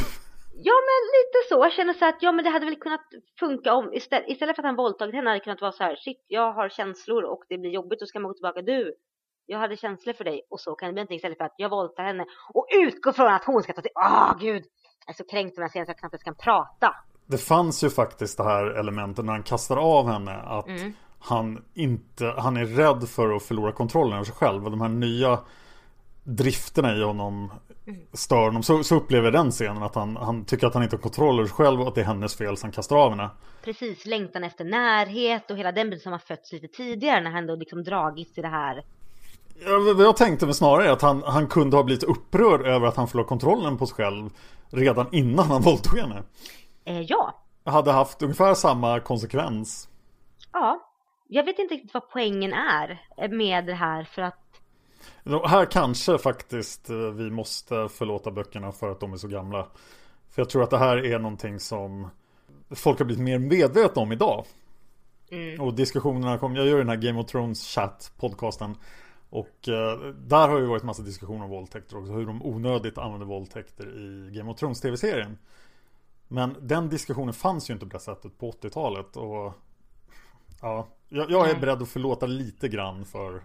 [0.57, 3.05] Ja men lite så, jag känner så här att ja men det hade väl kunnat
[3.39, 5.95] funka om istället, istället för att han våldtagit henne hade det kunnat vara så här
[5.95, 8.61] shit jag har känslor och det blir jobbigt och ska man gå tillbaka.
[8.61, 8.93] Du
[9.45, 11.69] jag hade känslor för dig och så kan det bli någonting istället för att jag
[11.69, 14.63] våldtar henne och utgå från att hon ska ta till, åh gud
[15.05, 16.95] jag är så kränkt om jag ser att jag knappt ens kan prata.
[17.25, 20.93] Det fanns ju faktiskt det här elementet när han kastar av henne att Mm.
[21.19, 24.89] han inte, han är rädd för att förlora kontrollen över sig själv och de här
[24.89, 25.39] nya
[26.23, 27.51] drifterna i honom
[27.87, 27.99] Mm.
[28.13, 28.63] stör honom.
[28.63, 31.39] Så, så upplever jag den scenen att han, han tycker att han inte har kontroll
[31.39, 33.29] över sig själv och att det är hennes fel så han kastar av henne.
[33.63, 37.47] Precis, längtan efter närhet och hela den biten som har fötts lite tidigare när han
[37.47, 38.83] då liksom dragits till det här.
[39.59, 42.95] Ja, vad jag tänkte med snarare att han, han kunde ha blivit upprörd över att
[42.95, 44.29] han förlorade kontrollen på sig själv
[44.69, 46.23] redan innan han våldtog henne.
[46.85, 49.89] Eh, ja, Hade haft ungefär samma konsekvens.
[50.53, 50.91] ja.
[51.27, 52.99] Jag vet inte riktigt vad poängen är
[53.29, 54.61] med det här för att
[55.45, 59.67] Här kanske faktiskt eh, vi måste förlåta böckerna för att de är så gamla.
[60.31, 62.09] För jag tror att det här är någonting som
[62.75, 64.45] folk har blivit mer medvetna om idag.
[65.59, 68.77] Och diskussionerna kom, jag gör den här Game of Thrones chat podcasten.
[69.35, 72.13] Och eh, där har ju varit massa diskussioner om våldtäkter också.
[72.13, 75.37] Hur de onödigt använder våldtäkter i Game of Thrones tv-serien.
[76.27, 79.17] Men den diskussionen fanns ju inte på det sättet på 80-talet.
[79.17, 79.53] Och
[80.61, 83.41] ja, jag, jag är beredd att förlåta lite grann för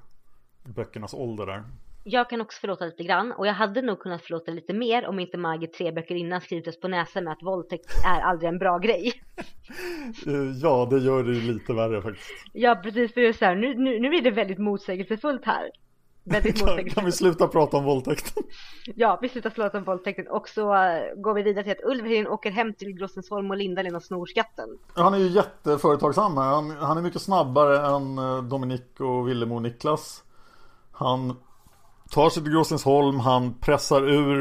[0.65, 1.65] böckernas ålder där.
[2.05, 5.21] Jag kan också förlåta lite grann och jag hade nog kunnat förlåta lite mer om
[5.21, 8.59] inte Margit tre böcker innan skrivit oss på näsan med att våldtäkt är aldrig en
[8.59, 9.13] bra grej.
[10.27, 12.29] Eh, Ja, det gör det ju lite värre faktiskt.
[12.53, 15.71] Ja precis, för det är så här, nu, nu, nu blir det väldigt motsägelsefullt här.
[16.25, 17.15] Väldigt Kan, kan vi motsägelsefullt.
[17.15, 18.43] sluta prata om våldtäkten?
[18.97, 22.03] Ja, vi slutar slå om våldtäkten och så eh, går vi vidare till att Ulf
[22.03, 24.69] Hedin åker hem till Grossensholm och Lindalen och snor skatten.
[24.95, 26.37] Han är ju jätteföretagsam.
[26.37, 30.25] Han, han är mycket snabbare än eh, Dominik och Willem och Niklas.
[30.93, 31.37] Han
[32.11, 34.41] tar sig till Gråstensholm, han pressar ur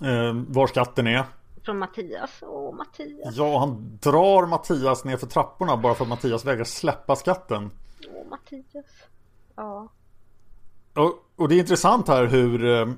[0.00, 1.24] eh, var skatten är.
[1.64, 2.30] Från Mattias.
[2.42, 3.36] Åh, Mattias.
[3.36, 7.70] Ja, han drar Mattias ner för trapporna bara för att Mattias vägrar släppa skatten.
[8.14, 8.86] Åh, Mattias.
[9.56, 9.88] Ja.
[10.94, 12.88] Och, och det är intressant här hur eh,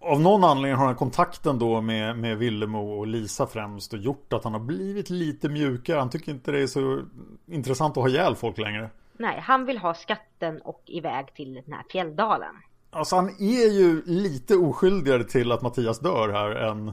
[0.00, 4.32] Av någon anledning har han kontakten då med, med Villemo och Lisa främst och gjort
[4.32, 5.98] att han har blivit lite mjukare.
[5.98, 7.02] Han tycker inte det är så
[7.46, 8.90] intressant att ha ihjäl folk längre.
[9.22, 12.54] Nej, han vill ha skatten och iväg till den här fjälldalen.
[12.90, 16.92] Alltså han är ju lite oskyldigare till att Mattias dör här än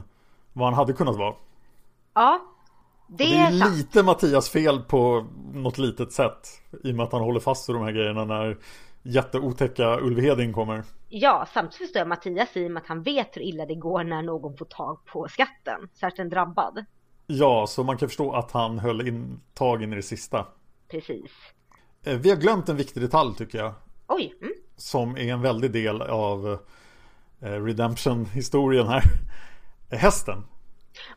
[0.52, 1.34] vad han hade kunnat vara.
[2.14, 2.40] Ja,
[3.08, 6.48] det, Det är är lite Mattias fel på något litet sätt.
[6.84, 8.58] I och med att han håller fast vid de här grejerna när
[9.02, 10.84] jätteotäcka Ulf Hedin kommer.
[11.08, 14.04] Ja, samtidigt förstår jag Mattias i och med att han vet hur illa det går
[14.04, 15.88] när någon får tag på skatten.
[16.00, 16.84] Särskilt en drabbad.
[17.26, 20.46] Ja, så man kan förstå att han höll in tag in i det sista.
[20.88, 21.32] Precis.
[22.04, 23.74] Eh, Vi har glömt en viktig detalj tycker jag.
[24.08, 24.52] Oj, mm.
[24.76, 26.58] Som är en väldig del av
[27.40, 29.02] eh, Redemption-historien här.
[29.90, 30.38] Eh, Hästen.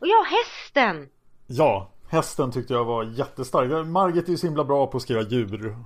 [0.00, 1.10] Och ja, hästen!
[1.46, 3.86] Ja, Hästen tyckte jag var jättestark.
[3.86, 5.76] Margit är ju så himla bra på att skriva djur.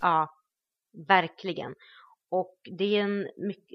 [0.00, 0.28] Ja,
[1.08, 1.74] verkligen.
[2.30, 3.26] Och det är en,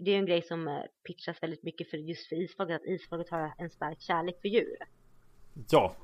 [0.06, 3.54] det är en grej som pitchas väldigt mycket för just för isfolket, att isfolket har
[3.58, 4.78] en stark kärlek för djur.
[5.70, 5.96] Ja,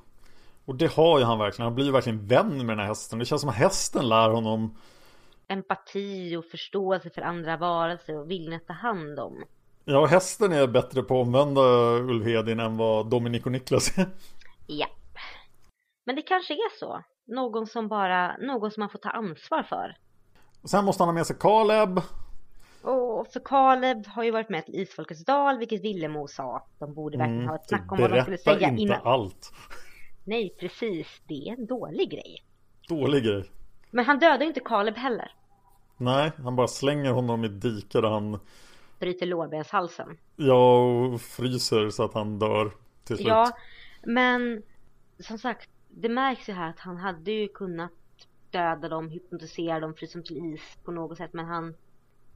[0.70, 1.65] och det har ju han verkligen.
[1.65, 3.20] Han blir ju verkligen vän med den här hästen.
[3.20, 4.78] Det känns som att hästen lär honom
[5.47, 9.43] empati och förståelse för andra varelser och viljan att ta hand om.
[9.86, 11.61] Ja, hästen är bättre på att omvända
[11.99, 14.07] Ulfhedin än vad Dominik och Niklas är.
[14.67, 14.88] Ja.
[16.05, 17.03] Men det kanske är så.
[17.28, 19.97] Någon som bara, någon som man får ta ansvar för.
[20.63, 22.01] Sen måste han ha med sig Kaleb.
[22.82, 26.67] Och för Kaleb har ju varit med till Isfolkets dal, vilket Villemo sa.
[26.80, 28.99] De borde verkligen mm, ha ett snack om vad de skulle säga inte innan.
[29.03, 29.53] allt.
[30.30, 31.22] Nej, precis.
[31.28, 32.44] Det är en dålig grej.
[32.88, 33.52] Dålig grej.
[33.92, 35.32] Men han dödar inte Kaleb heller.
[35.98, 38.40] Nej, han bara slänger honom i ett dike där han
[39.00, 40.18] Bryter lårbenshalsen.
[40.36, 42.72] Ja, och fryser så att han dör
[43.04, 43.28] till slut.
[43.28, 43.52] Ja,
[44.04, 44.64] men
[45.20, 47.92] som sagt, det märks ju här att han hade ju kunnat
[48.52, 51.76] döda dem, hypnotisera dem, frysa dem till is på något sätt, men han,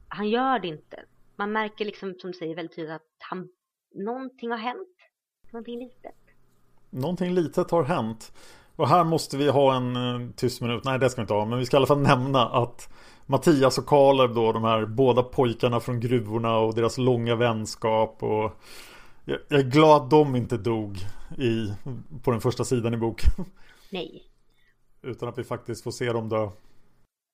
[0.08, 1.04] han gör det inte.
[1.36, 3.48] Man märker liksom, som du säger väldigt tydligt, att han,
[3.94, 4.96] någonting har hänt.
[5.52, 6.23] Någonting litet.
[6.94, 8.32] Någonting litet har hänt.
[8.76, 10.84] Och här måste vi ha en uh, tyst minut.
[10.84, 11.44] Nej, det ska vi inte ha.
[11.44, 12.88] Men vi ska i alla fall nämna att
[13.26, 18.60] Mattias och Kaleb då, de här båda pojkarna från gruvorna och deras långa vänskap och
[19.24, 20.98] jag, jag är glad att de inte dog
[21.38, 21.72] i,
[22.22, 23.30] på den första sidan i boken.
[23.90, 24.22] Nej.
[25.02, 26.50] Utan att vi faktiskt får se dem dö.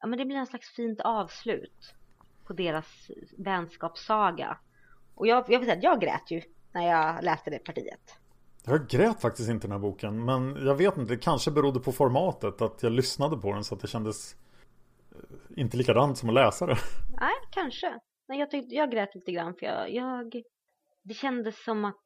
[0.00, 1.94] Ja men det blir en slags fint avslut
[2.46, 4.58] på deras vänskapssaga.
[5.14, 6.42] Och jag, jag vill säga att jag grät ju
[6.72, 8.19] när jag läste det partiet.
[8.66, 11.92] Jag grät faktiskt inte den här boken men jag vet inte, det kanske berodde på
[11.92, 14.36] formatet att jag lyssnade på den så att det kändes
[15.56, 16.76] inte likadant som att läsa det.
[17.20, 17.98] Nej, kanske.
[18.28, 20.42] Nej, jag, tyckte, jag grät lite grann för jag, jag
[21.02, 21.96] det kändes som att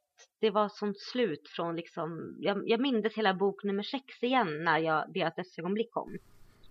[0.41, 4.79] det var som slut från liksom, jag, jag mindes hela bok nummer sex igen när
[4.79, 6.19] jag, deras dödsögonblick kom.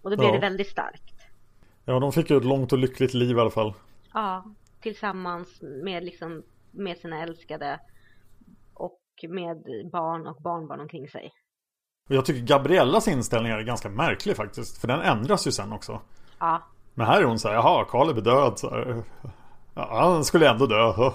[0.02, 0.34] Och då blev ja.
[0.34, 1.14] det väldigt starkt.
[1.86, 3.74] Ja, de fick ju ett långt och lyckligt liv i alla fall.
[4.14, 7.80] Ja, tillsammans med liksom, med sina älskade
[9.30, 9.58] med
[9.92, 11.32] barn och barnbarn omkring sig.
[12.10, 14.82] Och jag tycker Gabriellas inställning är ganska märklig faktiskt.
[14.82, 16.02] För den ändras ju sen också.
[16.40, 16.64] Ja.
[16.94, 18.60] Men här är hon så här, jaha, Karl är död.
[18.60, 19.04] Så.
[19.76, 20.94] Ja, han skulle ändå dö.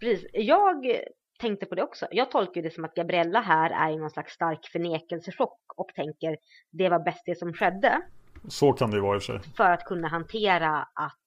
[0.00, 0.30] Precis.
[0.32, 0.86] Jag
[1.40, 2.06] tänkte på det också.
[2.10, 6.36] Jag tolkar det som att Gabriella här är i någon slags stark förnekelsechock och tänker
[6.70, 8.02] det var bäst det som skedde.
[8.48, 9.52] Så kan det ju vara i och för sig.
[9.56, 11.18] För att kunna hantera att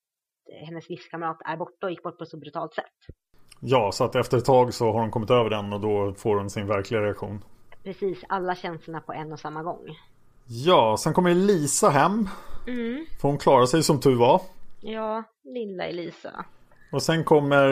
[0.66, 3.16] hennes livskamrat är borta och gick bort på ett så brutalt sätt.
[3.60, 6.36] Ja, så att efter ett tag så har hon kommit över den och då får
[6.36, 7.44] hon sin verkliga reaktion.
[7.84, 9.98] Precis, alla känslorna på en och samma gång.
[10.46, 12.30] Ja, sen kommer Elisa hem.
[12.68, 13.06] Mm.
[13.22, 14.42] För hon klarar sig som tur var.
[14.82, 16.46] Ja, lilla Elisa.
[16.92, 17.66] Och sen kommer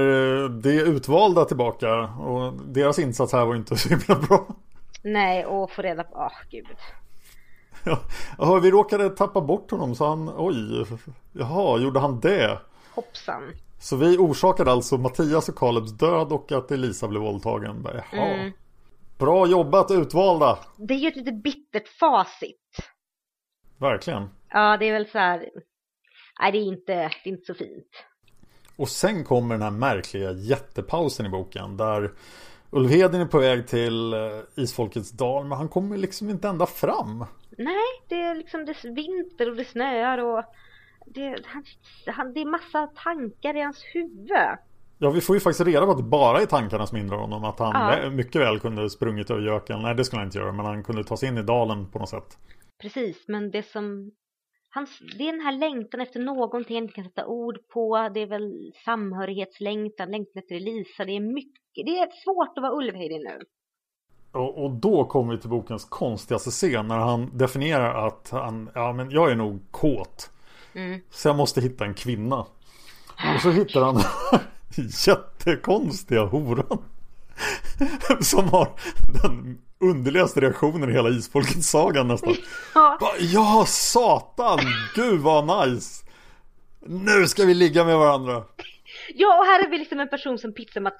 [0.49, 1.93] det utvalda tillbaka.
[2.03, 4.47] Och deras insats här var inte så himla bra.
[5.03, 6.67] Nej, och få reda på, åh oh, gud.
[8.37, 10.85] Ja, vi råkade tappa bort honom så han, oj,
[11.31, 12.59] jaha, gjorde han det?
[12.95, 13.43] Hoppsan.
[13.79, 17.83] Så vi orsakade alltså Mattias och Kalebs död och att Elisa blev våldtagen.
[17.83, 18.25] Bara, jaha.
[18.25, 18.51] Mm.
[19.17, 20.59] Bra jobbat utvalda.
[20.77, 22.91] Det är ju ett lite bittert facit.
[23.77, 24.29] Verkligen.
[24.49, 25.49] Ja, det är väl så här.
[26.39, 28.05] Nej, det är inte, det är inte så fint.
[28.75, 32.11] Och sen kommer den här märkliga jättepausen i boken där
[32.69, 34.19] Ulf Hedin är på väg till eh,
[34.55, 37.25] Isfolkets dal men han kommer liksom inte ända fram.
[37.57, 40.43] Nej, det är liksom det är vinter och det snöar och
[41.05, 41.45] det,
[42.05, 44.57] han, det är massa tankar i hans huvud.
[44.97, 47.43] Ja, vi får ju faktiskt reda på att det bara är tankarna som hindrar honom.
[47.43, 48.09] Att han ja.
[48.09, 49.81] mycket väl kunde sprungit över göken.
[49.81, 50.51] Nej, det skulle han inte göra.
[50.51, 52.37] Men han kunde ta sig in i dalen på något sätt.
[52.81, 54.11] Precis, men det som...
[54.69, 58.09] Hans, det är den här längtan efter någonting han inte kan sätta ord på.
[58.13, 61.05] Det är väl samhörighetslängtan, längtan efter Elisa.
[61.05, 61.85] Det är mycket.
[61.85, 63.39] Det är svårt att vara Ulvhejdi nu.
[64.31, 66.87] Och, och, då kommer vi till bokens konstigaste scen.
[66.87, 70.31] När han definierar att han, ja men jag är nog kåt.
[70.75, 71.01] Mm.
[71.11, 72.45] Så jag måste hitta en kvinna.
[73.35, 74.03] Och så hittar han
[75.07, 76.83] jättekonstiga horan.
[78.21, 78.71] Som har
[79.23, 82.35] den underligaste reaktionen i hela Isfolkets sagan nästan.
[82.73, 82.99] Ja.
[83.19, 84.59] ja, satan!
[84.95, 86.05] Gud vad nice!
[86.79, 88.43] Nu ska vi ligga med varandra.
[89.13, 90.99] Ja, och här är vi liksom en person som pitchar med att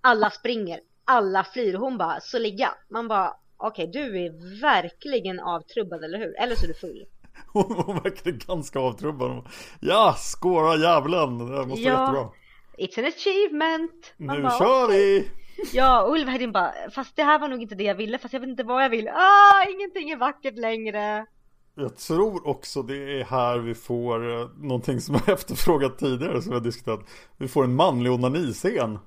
[0.00, 2.74] alla springer, alla flyr hon bara, så ligga.
[2.88, 6.40] Man bara, okej, okay, du är verkligen avtrubbad, eller hur?
[6.40, 7.06] Eller så är du full.
[7.52, 9.48] Hon, hon verkar ganska avtrubbad.
[9.80, 11.94] Ja, skåra djävulen, det måste ja.
[11.94, 12.30] vara jättebra.
[12.78, 14.14] It's an achievement!
[14.16, 15.30] Man nu bara, kör vi!
[15.72, 18.40] Ja, Ulf Hedin bara, fast det här var nog inte det jag ville, fast jag
[18.40, 19.08] vet inte vad jag vill.
[19.08, 21.26] Ah, ingenting är vackert längre.
[21.74, 26.52] Jag tror också det är här vi får eh, någonting som jag efterfrågat tidigare som
[26.52, 27.00] har diskuterat.
[27.36, 28.98] Vi får en manlig onaniscen.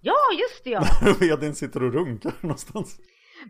[0.00, 0.84] Ja, just det ja.
[1.02, 2.98] När Vedin sitter och runkar någonstans.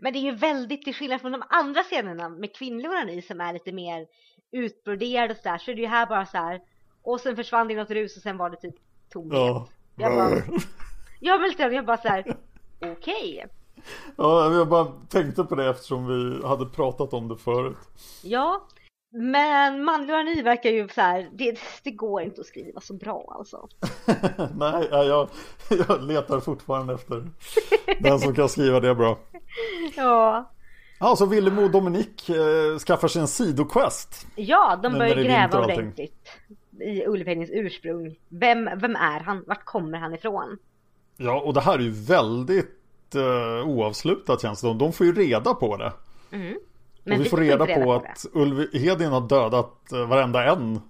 [0.01, 3.41] Men det är ju väldigt till skillnad från de andra scenerna med kvinnlig onani som
[3.41, 4.05] är lite mer
[4.51, 5.57] utbroderad och sådär.
[5.57, 6.61] Så är det ju här bara så här.
[7.01, 8.75] Och sen försvann det i något rus och sen var det typ
[9.09, 9.33] tomhet.
[9.33, 9.67] Ja.
[9.95, 10.59] Jag bara,
[11.19, 12.37] jag var lite jag bara så här.
[12.79, 13.45] okej.
[14.15, 17.77] Ja, jag bara tänkte på det eftersom vi hade pratat om det förut.
[18.23, 18.67] Ja,
[19.11, 23.35] men manlig onani verkar ju så här, det, det går inte att skriva så bra
[23.37, 23.67] alltså.
[24.55, 25.29] Nej, ja, jag,
[25.87, 27.29] jag letar fortfarande efter
[27.99, 29.17] den som kan skriva det bra.
[29.95, 30.51] Ja,
[30.99, 34.27] Ja, så Willemo och Dominik eh, skaffar sig en sidoquest.
[34.35, 36.27] ja de börjar gräva ordentligt
[36.79, 38.15] i Ulvhedings ursprung.
[38.29, 39.43] Vem, vem är han?
[39.47, 40.57] Vart kommer han ifrån?
[41.17, 45.53] Ja, och det här är ju väldigt eh, oavslutat känns det De får ju reda
[45.53, 45.93] på det.
[47.03, 50.81] Men och vi får inte reda på att Ulv Hedin har dödat eh, varenda en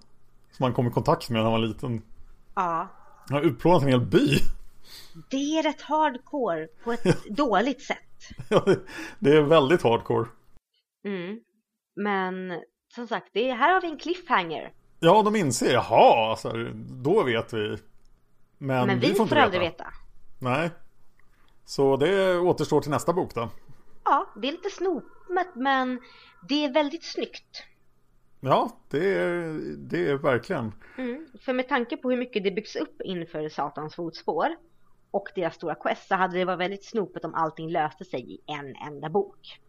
[0.52, 2.02] som han kom i kontakt med när han var liten.
[2.54, 2.88] Ja,
[3.28, 4.38] Han har utplånat en hel by.
[5.30, 7.98] Det är rätt hardcore på ett dåligt sätt.
[8.50, 8.64] Ja,
[9.18, 10.28] det- är väldigt hardcore.
[11.04, 11.40] Mm.
[11.96, 12.62] Men
[12.94, 14.72] som sagt, det är, här har vi en cliffhanger.
[15.00, 16.52] Ja, de inser, jaha, alltså,
[17.04, 17.76] då vet vi.
[18.58, 19.86] Men, Men vi, får inte får aldrig veta.
[20.40, 20.70] Nej.
[21.64, 23.48] Så det återstår till nästa bok då.
[24.04, 26.00] Ja, det är lite snopet men
[26.48, 27.62] det är väldigt snyggt.
[28.40, 30.72] Ja, det är, det är verkligen.
[30.98, 31.26] Mm.
[31.40, 34.46] För med tanke på hur mycket det byggs upp inför Satans fotspår
[35.10, 38.40] och deras stora quest så hade det varit väldigt snopet om allting löste sig i
[38.46, 39.60] en enda bok.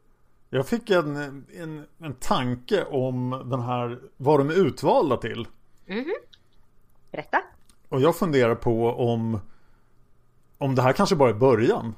[0.49, 1.15] Jag fick en,
[1.55, 5.47] en, en tanke om den här, vad de är utvalda till.
[7.11, 7.41] Berätta.
[7.89, 9.39] Och jag funderar på om
[10.57, 11.95] Om det här kanske bara är början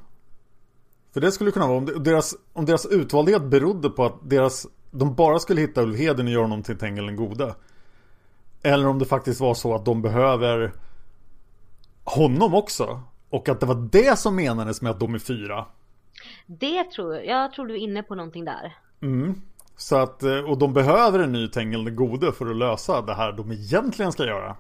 [1.14, 5.16] För det skulle kunna vara om deras, om deras utvaldhet berodde på att deras De
[5.16, 7.56] bara skulle hitta Ulvheden och göra honom till Tengil den gode
[8.62, 10.74] Eller om det faktiskt var så att de behöver
[12.04, 13.02] Honom också
[13.32, 15.66] Och att det var det som menades med att de är fyra
[16.46, 18.78] Det tror jag, jag tror du är inne på någonting där.
[19.78, 23.14] Så att, eh, och de behöver en ny Tengil den gode för att lösa det
[23.14, 24.56] här de egentligen ska göra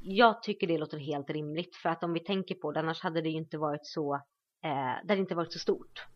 [0.00, 3.20] Jag tycker det låter helt rimligt för att om vi tänker på det annars hade
[3.20, 4.14] det ju inte varit så
[4.64, 6.06] eh, det inte varit så stort.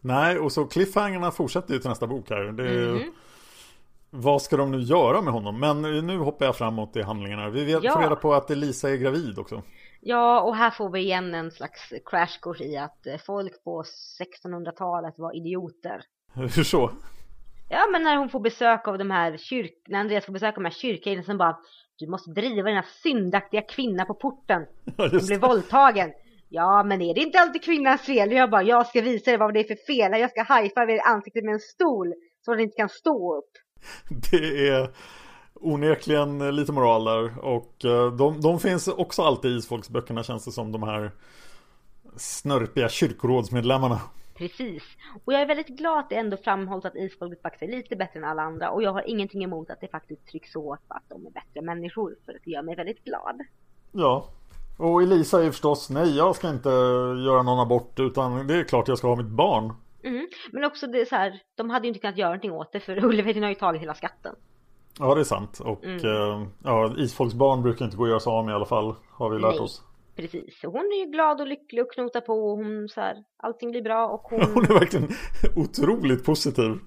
[0.00, 2.44] Nej, och så cliffhangerna fortsätter ju till nästa bok här.
[2.44, 3.06] Det är,
[4.10, 5.60] Vad ska de nu göra med honom?
[5.60, 7.48] Men nu hoppar jag framåt i handlingarna.
[7.48, 7.92] Vi vet, Ja.
[7.92, 9.62] får reda på att Elisa är gravid också.
[10.00, 13.82] Ja, och här får vi igen en slags crash course i att eh, folk på
[14.44, 16.02] 1600-talet var idioter.
[16.34, 16.90] Hur så?
[17.70, 19.72] Ja, men när hon får besök av de här kyrk...
[19.88, 21.58] När Andreas får besök av de här kyrkherdarna som bara
[21.98, 24.66] Du måste driva denna syndaktiga kvinna på porten.
[24.96, 25.38] Ja, Hon det.
[25.38, 26.12] våldtagen.
[26.48, 28.32] Ja, men är det inte alltid kvinnans fel?
[28.32, 30.20] Jag bara, jag ska visa dig vad det är för fel.
[30.20, 33.50] Jag ska hajfa vid ansiktet med en stol så att den inte kan stå upp.
[34.30, 34.90] Det är
[35.60, 37.38] onekligen lite moral där.
[37.44, 41.10] Och eh, de, de finns också alltid i isfolksböckerna känns det som de här
[42.16, 44.00] snörpiga kyrkorådsmedlemmarna.
[44.34, 44.82] Precis.
[45.24, 48.18] Och jag är väldigt glad att det ändå framhålls att isfolket faktiskt är lite bättre
[48.18, 48.70] än alla andra.
[48.70, 52.16] Och jag har ingenting emot att det faktiskt trycks åt att de är bättre människor.
[52.24, 53.40] För det gör mig väldigt glad.
[53.92, 54.28] Ja.
[54.78, 56.68] Och Elisa är ju förstås, nej jag ska inte
[57.26, 59.74] göra någon abort utan det är klart jag ska ha mitt barn.
[60.02, 60.28] Mm.
[60.52, 62.80] Men också det är så här, de hade ju inte kunnat göra någonting åt det
[62.80, 64.34] för Ullevedin har ju tagit hela skatten.
[64.98, 65.60] Ja det är sant.
[65.60, 68.94] Och eh, ja, isfolksbarn brukar inte gå att göra sig av med i alla fall.
[69.10, 69.60] Har vi lärt Nej.
[69.60, 69.82] oss.
[70.16, 70.60] Precis.
[70.60, 73.70] Så hon är ju glad och lycklig och knotar på och hon så här, allting
[73.70, 74.40] blir bra och hon...
[74.54, 75.08] Hon är verkligen
[75.56, 76.78] otroligt positiv.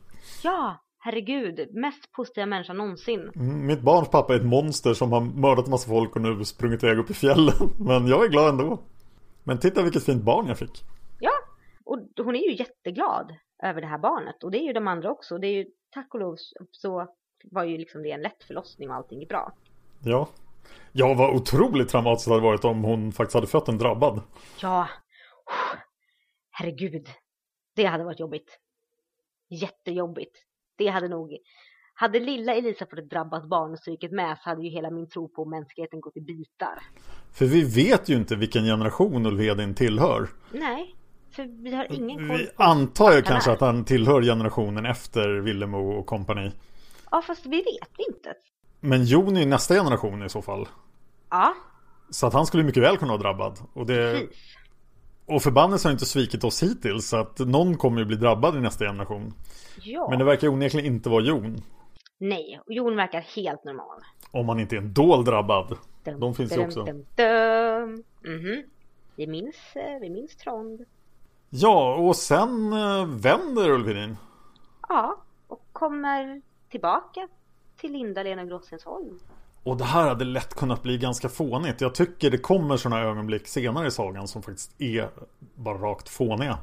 [0.44, 1.68] Ja, herregud.
[1.76, 3.32] Mest positiva människan någonsin.
[3.36, 6.46] Mm, Mitt barns pappa är ett monster som har mördat en massa folk och nu
[6.46, 7.56] sprungit iväg upp i fjällen.
[7.80, 8.80] Men jag är glad ändå.
[9.44, 10.84] Men titta vilket fint barn jag fick.
[11.20, 11.32] Ja,
[11.86, 14.44] och hon är ju jätteglad över det här barnet.
[14.44, 15.38] Och det är ju de andra också.
[15.38, 16.36] Det är ju, tack och lov
[16.72, 17.08] så
[17.44, 19.54] var ju liksom det en lätt förlossning och allting är bra.
[20.04, 20.30] Ja.
[20.92, 24.22] Ja, vad otroligt traumatiskt det hade varit om hon faktiskt hade fött en drabbad.
[24.62, 24.88] Ja,
[26.52, 27.08] herregud.
[27.76, 28.60] Det hade varit jobbigt.
[29.50, 30.36] Jättejobbigt.
[30.78, 31.38] Det hade nog...
[31.94, 35.10] Hade lilla Elisa fått ett drabbat barn och strykit med så hade ju hela min
[35.10, 36.80] tro på mänskligheten gått i bitar.
[37.34, 40.30] För vi vet ju inte vilken generation Ulvedin tillhör.
[40.52, 40.96] Nej,
[41.32, 45.92] för vi har ingen koll Vi antar ju kanske att han tillhör generationen efter Villemo
[45.92, 46.52] och kompani.
[47.12, 48.34] Ja, fast vi vet inte.
[48.80, 50.68] Men Jon är ju nästa generation i så fall.
[51.30, 51.54] Ja,
[52.10, 53.60] Så att han skulle mycket väl kunna vara drabbad.
[53.74, 54.38] Och, det, precis.
[55.26, 57.08] och förbannelsen har inte svikit oss hittills.
[57.10, 59.34] Så att någon kommer ju bli drabbad i nästa generation.
[59.84, 60.08] Ja.
[60.10, 61.62] Men det verkar onekligen inte vara Jon.
[62.18, 64.00] Nej, Jon verkar helt normal.
[64.32, 65.78] Om han inte är en dold drabbad.
[66.04, 66.84] Dum, De finns ju dum, också.
[66.84, 68.04] Dum, dum.
[68.34, 68.64] Mhm.
[69.16, 70.82] Vi minns, eh, vi minns Trond.
[71.50, 74.18] Ja, och sen eh, vänder Ulvedin.
[74.90, 76.42] Ja, och kommer
[76.72, 77.28] tillbaka
[77.78, 79.20] till Linda-Lena Grossensholm.
[79.64, 81.82] Och det här hade lätt kunnat bli ganska fånigt.
[81.82, 85.10] Jag tycker det kommer sådana ögonblick senare i sagan som faktiskt är
[85.56, 86.58] bara rakt fåniga.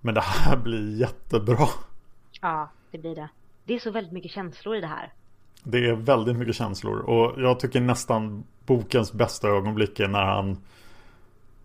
[0.00, 1.68] Men det här blir jättebra.
[2.40, 3.28] Ja, det blir det.
[3.64, 5.12] Det är så väldigt mycket känslor i det här.
[5.62, 10.58] Det är väldigt mycket känslor och jag tycker nästan bokens bästa ögonblick är när han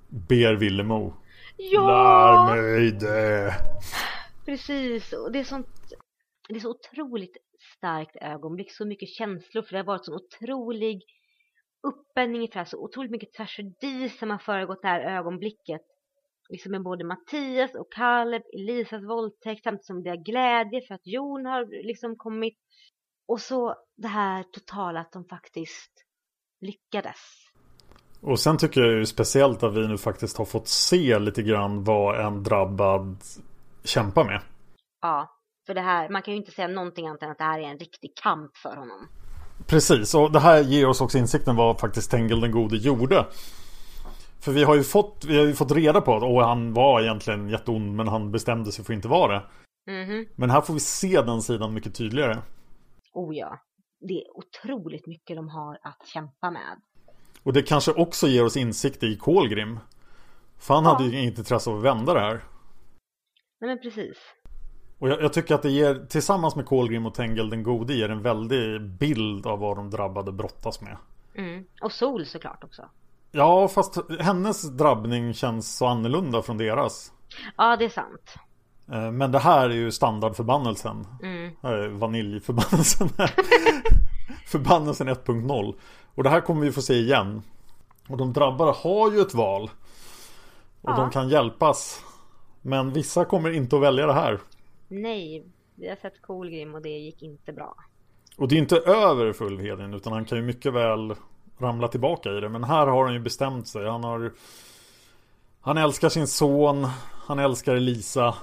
[0.08, 1.14] ber Villemo
[1.58, 2.54] Ja!
[2.56, 3.56] Lär mig det!
[4.46, 5.68] Precis, och det är sånt
[6.50, 7.38] Det är så otroligt
[7.80, 11.02] starkt ögonblick, så mycket känslor för det har varit så otrolig
[11.88, 15.82] uppändning i så otroligt mycket tragedi som har föregått det här ögonblicket
[16.50, 21.08] liksom med både Mattias och Kaleb, Elisas våldtäkt samtidigt som det är glädje för att
[21.08, 22.58] Jon har liksom kommit
[23.28, 25.92] och så det här totala att de faktiskt
[26.62, 27.18] lyckades.
[28.22, 31.84] Och sen tycker jag ju speciellt att vi nu faktiskt har fått se lite grann
[31.84, 33.18] vad en drabbad
[33.84, 34.42] kämpar med.
[35.02, 35.39] Ja,
[35.70, 37.64] för det här, man kan ju inte säga någonting annat än att det här är
[37.64, 39.08] en riktig kamp för honom.
[39.68, 43.26] Precis, och det här ger oss också insikten vad faktiskt Tengil den gode gjorde.
[44.42, 47.02] För vi har ju fått, vi har ju fått reda på att åh, han var
[47.02, 49.44] egentligen jätteond men han bestämde sig för att inte vara det.
[49.92, 50.26] Mhm.
[50.36, 52.38] Men här får vi se den sidan mycket tydligare.
[53.14, 53.60] Oh ja,
[54.08, 56.82] det är otroligt mycket de har att kämpa med.
[57.44, 59.80] Och det kanske också ger oss insikt i Kolgrim.
[60.60, 60.90] För han Ja.
[60.94, 62.44] hade ju inget intresse av att vända det här.
[63.62, 64.18] Nej men precis.
[65.00, 68.10] Och jag, jag tycker att det ger, tillsammans med Kolgrim och Tengil den gode, ger
[68.10, 70.98] en väldig bild av vad de drabbade brottas med.
[71.36, 71.66] Mm.
[71.82, 72.82] Och Sol såklart också.
[73.32, 77.12] Ja, fast hennes drabbning känns så annorlunda från deras.
[77.58, 78.36] Ja, det är sant.
[78.92, 81.08] Eh, Men det här är ju standardförbannelsen.
[81.24, 81.52] Mm.
[81.62, 83.10] Är vaniljförbannelsen.
[84.48, 85.76] Förbannelsen 1.0.
[86.16, 87.42] Och det här kommer vi få se igen.
[88.10, 89.64] Och de drabbade har ju ett val.
[90.82, 90.96] Och Ja.
[90.96, 92.02] de kan hjälpas.
[92.62, 94.40] Men vissa kommer inte att välja det här.
[94.90, 97.76] Nej, vi har sett Kolgrim och det gick inte bra.
[98.38, 101.16] Och det är inte över för Ulvheden utan han kan ju mycket väl
[101.58, 102.50] ramla tillbaka i det.
[102.50, 103.86] Men här har han ju bestämt sig.
[103.86, 104.34] Han har
[105.62, 106.84] Han älskar sin son.
[107.28, 108.36] Han älskar Elisa.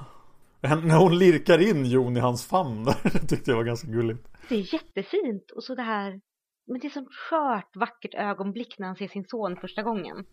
[0.61, 2.85] När hon lirkar in Jon i hans famn.
[3.03, 4.29] Det tyckte jag var ganska gulligt.
[4.49, 6.21] Det är jättefint och så det här
[6.67, 10.27] men det är sånt skört vackert ögonblick när han ser sin son första gången.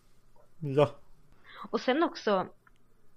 [0.60, 0.90] Ja.
[1.70, 2.46] Och sen också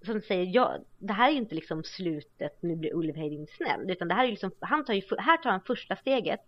[0.05, 4.07] som säger, ja, det här är ju inte liksom slutet, nu blir Ulvheiding snäll, utan
[4.07, 6.39] det här är ju liksom, han tar ju, här tar han första steget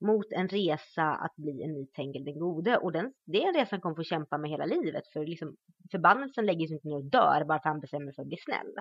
[0.00, 3.54] mot en resa att bli en ny Tengil den gode och den, det är en
[3.54, 5.56] resa han kommer få kämpa med hela livet för liksom
[5.90, 8.28] förbannelsen lägger sig inte ner och dör bara för att han bestämmer sig för att
[8.28, 8.74] bli snäll.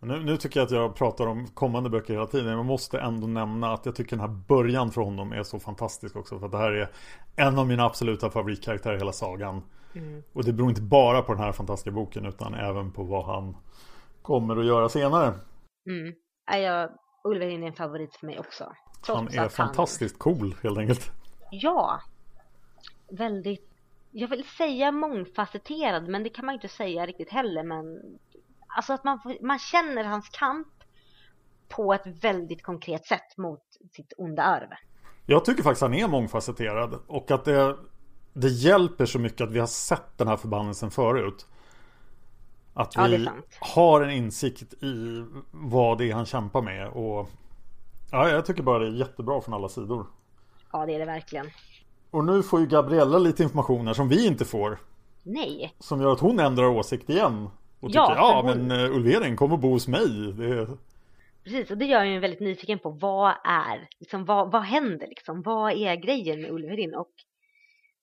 [0.00, 2.46] Nu, nu tycker jag att jag pratar om kommande böcker hela tiden.
[2.52, 6.16] Jag måste ändå nämna att jag tycker den här början för honom är så fantastisk
[6.16, 6.38] också.
[6.38, 6.88] För att det här är
[7.36, 9.62] en av mina absoluta favoritkaraktärer i hela sagan.
[9.94, 10.22] Mm.
[10.32, 13.56] Och det beror inte bara på den här fantastiska boken utan även på vad han
[14.22, 15.26] kommer att göra senare.
[15.86, 16.14] Mm.
[16.46, 16.90] Ja, jag,
[17.24, 18.72] Ulvhedin är en favorit för mig också.
[19.06, 21.12] Han är fantastiskt cool helt enkelt.
[21.50, 22.00] Ja,
[23.10, 23.70] väldigt,
[24.10, 27.84] jag vill säga mångfacetterad men det kan man inte säga riktigt heller men
[28.76, 30.68] alltså att man, man känner hans kamp
[31.68, 33.62] på ett väldigt konkret sätt mot
[33.92, 34.68] sitt onda arv.
[35.26, 37.76] Jag tycker faktiskt han är mångfacetterad och att det,
[38.32, 41.46] det hjälper så mycket att vi har sett den här förbannelsen förut.
[42.74, 43.28] Att Ja, vi
[43.60, 47.28] har en insikt i vad det är han kämpar med och
[48.10, 50.06] Ja, jag tycker bara det är jättebra från alla sidor.
[50.72, 51.46] Ja, det är det verkligen.
[52.10, 54.78] Och nu får ju Gabriella lite informationer som vi inte får.
[55.22, 57.48] Nej, Som gör att hon ändrar åsikt igen.
[57.80, 60.32] Och tycker Ja, ja, hon- men uh, Ulvering kom och bo hos mig.
[60.32, 60.68] Det
[61.44, 65.42] precis och det gör mig väldigt nyfiken på vad är, liksom vad, vad händer liksom,
[65.42, 67.10] vad är grejen med Ulverin och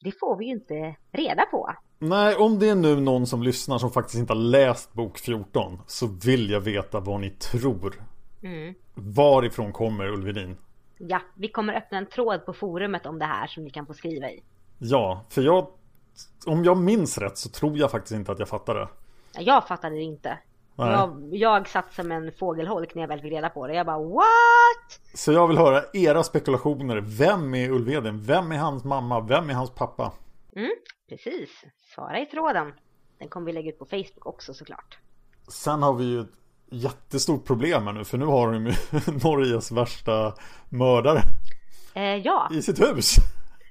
[0.03, 1.71] det får vi ju inte reda på.
[1.99, 5.81] Nej, om det är nu någon som lyssnar som faktiskt inte har läst bok 14
[5.87, 8.03] så vill jag veta vad ni tror.
[8.43, 8.73] Mm.
[8.93, 10.57] Varifrån kommer Ulverin?
[10.97, 13.93] Ja, vi kommer öppna en tråd på forumet om det här som ni kan få
[13.93, 14.43] skriva i.
[14.77, 15.67] Ja, för jag
[16.45, 18.87] Om jag minns rätt så tror jag faktiskt inte att jag fattar det.
[19.33, 20.37] Ja, Jag fattade det inte.
[20.77, 23.73] Jag, jag satt som en fågelholk när jag väl fick reda på det.
[23.73, 24.99] Jag bara what?
[25.13, 26.97] Så jag vill höra era spekulationer.
[27.01, 28.21] Vem är Ulveden?
[28.21, 29.19] Vem är hans mamma?
[29.21, 30.11] Vem är hans pappa?
[30.55, 30.71] Mm,
[31.09, 31.49] precis.
[31.95, 32.73] Svara i tråden.
[33.19, 34.97] Den kommer vi lägga ut på Facebook också såklart.
[35.47, 36.33] Sen har vi ju ett
[36.69, 38.73] jättestort problem här nu för nu har de ju
[39.23, 40.33] Norges värsta
[40.69, 41.21] mördare
[41.93, 43.15] Eh, ja, i sitt hus.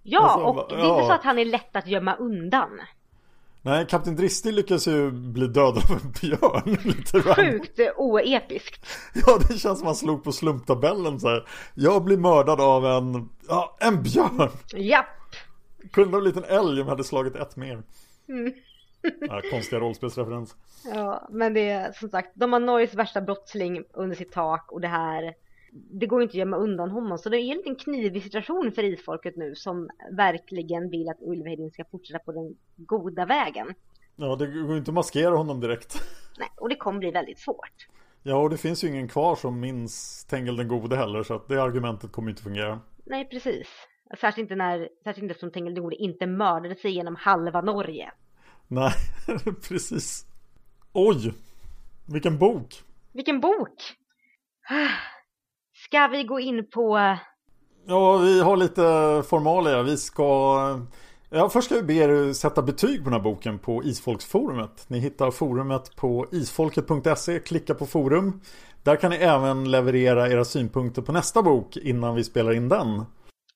[0.03, 2.81] ja Alltså, och det är inte så att han är lätt att gömma undan.
[3.65, 6.79] Nej, Kapten Dristig lyckas ju bli dödad av en björn.
[6.85, 7.23] Lite.
[7.23, 8.87] Sjukt oepiskt.
[9.15, 11.49] Ja, det känns som han slog på slumptabellen så här.
[11.75, 14.51] Jag blir mördad av en, ja, en björn.
[14.77, 15.07] Japp.
[15.93, 17.83] Kunde ha blivit en älg om jag hade slagit ett mer.
[18.29, 18.53] Mm.
[19.21, 20.57] Ja, konstiga rollspelsreferens.
[20.95, 24.81] Ja, men det är som sagt, de har Norges värsta brottsling under sitt tak och
[24.81, 25.35] det här
[25.75, 28.83] det går inte att gömma undan honom så det är en liten knivig situation för
[28.83, 33.75] isfolket nu som verkligen vill att Ulvhedin ska fortsätta på den goda vägen.
[34.16, 35.95] Ja, det går inte att maskera honom direkt.
[36.39, 37.89] Nej, och det kommer bli väldigt svårt.
[38.22, 41.49] Ja, och det finns ju ingen kvar som minns Tengel den gode heller, så att
[41.49, 42.81] det argumentet kommer inte fungera.
[43.05, 43.68] Nej, precis.
[44.20, 48.12] Särskilt inte när, särskilt inte som Tengil den gode inte mördade sig genom halva Norge.
[48.68, 48.93] Nej,
[49.68, 50.27] precis.
[50.93, 51.35] Oj,
[52.07, 52.83] vilken bok!
[53.12, 53.97] Vilken bok!
[55.95, 57.17] Ska vi gå in på...
[57.87, 58.83] Ja, vi har lite
[59.29, 59.83] formalia.
[59.83, 60.59] Vi ska...
[61.31, 64.85] Ja, först ska vi be er sätta betyg på den här boken på Isfolksforumet.
[64.89, 68.41] Ni hittar forumet på isfolket.se, klicka på forum.
[68.83, 73.05] Där kan ni även leverera era synpunkter på nästa bok innan vi spelar in den.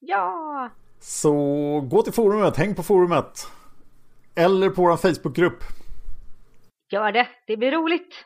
[0.00, 0.70] Ja!
[1.00, 1.32] Så
[1.80, 3.50] gå till forumet, häng på forumet.
[4.34, 5.64] Eller på vår Facebookgrupp.
[6.92, 8.24] Gör det, det blir roligt.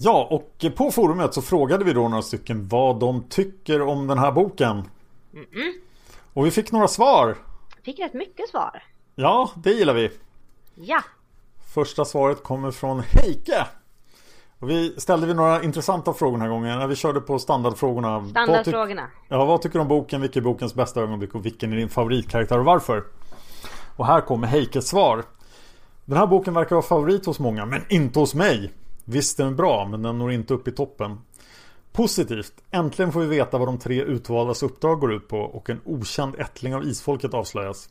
[0.00, 4.18] Ja, och på forumet så frågade vi då några stycken vad de tycker om den
[4.18, 4.70] här boken.
[4.70, 5.72] Mm -mm.
[6.32, 7.36] Och vi fick några svar.
[7.82, 8.82] Fick rätt mycket svar.
[9.14, 10.10] Ja, det gillar vi.
[10.74, 11.02] Ja.
[11.74, 13.66] Första svaret kommer från Heike.
[14.58, 18.28] Och vi ställde vi några intressanta frågor den här gången när vi körde på standardfrågorna.
[18.28, 19.10] Standardfrågorna.
[19.28, 20.20] Vad ja, vad tycker du om boken?
[20.20, 21.34] Vilken är bokens bästa ögonblick?
[21.34, 23.04] Och vilken är din favoritkaraktär och varför?
[23.96, 25.24] Och här kommer Heikes svar.
[26.04, 28.72] Den här boken verkar vara favorit hos många, men inte hos mig.
[29.10, 31.20] Visst den är bra, men den når inte upp i toppen.
[31.92, 35.80] Positivt, äntligen får vi veta vad de tre utvaldas uppdrag går ut på och en
[35.84, 37.88] okänd ättling av isfolket avslöjas.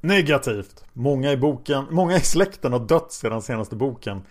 [0.00, 4.22] Negativt, många i, boken, många i släkten har dött sedan senaste boken.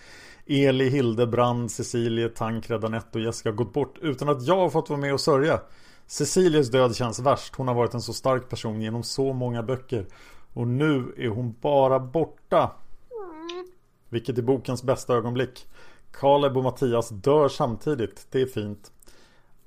[0.46, 4.90] Eli, Hildebrand, Cecilie, Tankred, Anette och Jessica har gått bort utan att jag har fått
[4.90, 5.60] vara med och sörja.
[6.08, 7.56] Cecilies död känns värst.
[7.56, 10.06] Hon har varit en så stark person genom så många böcker.
[10.54, 12.72] Och nu är hon bara borta.
[14.10, 15.68] Vilket är bokens bästa ögonblick.
[16.20, 18.28] Kaleb och Mattias dör samtidigt.
[18.32, 18.92] Det är fint.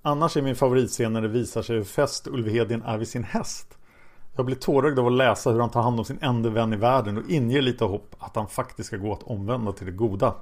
[0.03, 3.25] Annars är min favoritscen när det visar sig hur fäst Ulf Hedin är vid sin
[3.25, 3.79] häst.
[4.37, 6.77] Jag blir tårögd av att läsa hur han tar hand om sin enda vän i
[6.77, 10.35] världen och inger lite hopp att han faktiskt ska gå att omvända till det goda.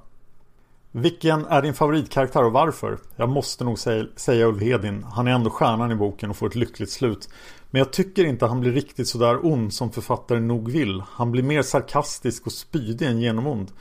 [0.91, 2.97] Vilken är din favoritkaraktär och varför?
[3.15, 5.03] Jag måste nog säga, säga Ulf Hedin.
[5.03, 7.29] Han är ändå stjärnan i boken och får ett lyckligt slut.
[7.69, 11.03] Men jag tycker inte han blir riktigt sådär ond som författaren nog vill.
[11.09, 13.71] Han blir mer sarkastisk och spydig än genomond.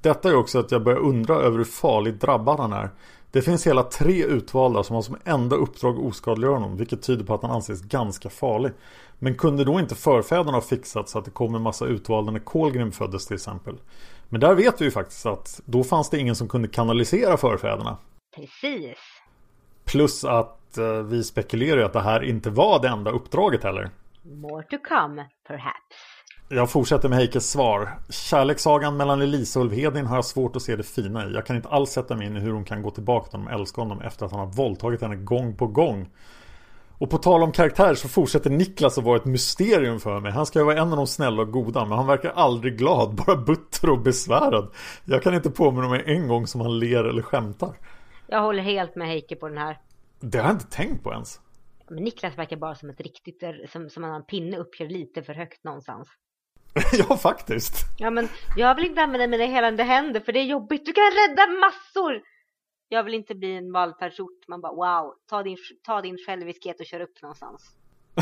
[0.00, 2.90] Detta är också att jag börjar undra över hur farligt drabbad han är.
[3.30, 7.24] Det finns hela tre utvalda som har som enda uppdrag att oskadliggöra honom, vilket tyder
[7.24, 8.72] på att han anses ganska farlig.
[9.18, 12.40] Men kunde då inte förfäderna ha fixat så att det kom en massa utvalda när
[12.40, 13.74] Kolgrim föddes till exempel?
[14.28, 17.96] Men där vet vi ju faktiskt att då fanns det ingen som kunde kanalisera förfäderna.
[18.36, 18.98] Precis.
[19.84, 23.90] Plus att eh, vi spekulerar ju att det här inte var det enda uppdraget heller.
[24.22, 26.07] More to come, perhaps.
[26.50, 27.98] Jag fortsätter med Heikes svar.
[28.08, 31.32] Kärlekssagan mellan Elisa och Ulfhedin har jag svårt att se det fina i.
[31.32, 33.54] Jag kan inte alls sätta mig in i hur hon kan gå tillbaka till honom
[33.54, 36.08] och älska honom efter att han har våldtagit henne gång på gång.
[36.98, 40.32] Och på tal om karaktär så fortsätter Niklas att vara ett mysterium för mig.
[40.32, 43.14] Han ska ju vara en av de snälla och goda men han verkar aldrig glad,
[43.26, 44.70] bara butter och besvärad.
[45.04, 47.74] Jag kan inte påminna mig en gång som han ler eller skämtar.
[48.26, 49.78] Jag håller helt med Heike på den här.
[50.20, 51.40] Det har jag inte tänkt på ens.
[51.90, 53.42] Men Niklas verkar bara som ett riktigt,
[53.72, 56.08] som, som en pinne uppkörd lite för högt någonstans.
[56.92, 57.74] ja, faktiskt.
[57.98, 60.86] Ja, men jag vill inte använda mina helande händer för det är jobbigt.
[60.86, 62.22] Du kan rädda massor!
[62.88, 64.48] Jag vill inte bli en vallfärdsort.
[64.48, 67.74] Man bara wow, ta din, ta din själviskhet och kör upp någonstans.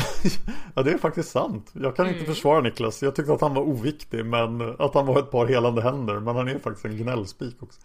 [0.75, 1.71] ja, det är faktiskt sant.
[1.73, 2.19] Jag kan mm.
[2.19, 3.03] inte försvara Niklas.
[3.03, 6.19] Jag tyckte att han var oviktig, men att han var ett par helande händer.
[6.19, 7.81] Men han är faktiskt en gnällspik också.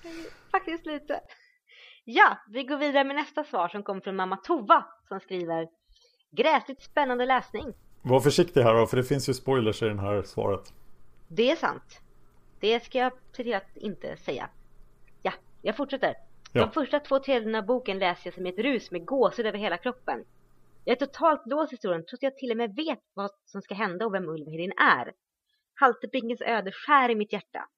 [0.50, 1.20] Faktiskt lite.
[2.04, 5.66] Ja, vi går vidare med nästa svar som kommer från mamma Tova som skriver
[6.36, 7.72] Gräsligt spännande läsning.
[8.02, 10.72] Var försiktig här då, för det finns ju spoilers i det här svaret.
[11.28, 12.00] Det är sant.
[12.60, 14.48] Det ska jag se till att inte säga.
[15.22, 16.14] Ja, jag fortsätter.
[16.52, 16.60] Ja.
[16.60, 19.76] De första två tredjedelarna av boken läser jag som ett rus med gåshud över hela
[19.76, 20.24] kroppen.
[20.84, 23.62] Jag är totalt låst i historien trots att jag till och med vet vad som
[23.62, 25.12] ska hända och vem Ulvhedin är.
[25.74, 27.68] Haltebrinkens öde skär i mitt hjärta.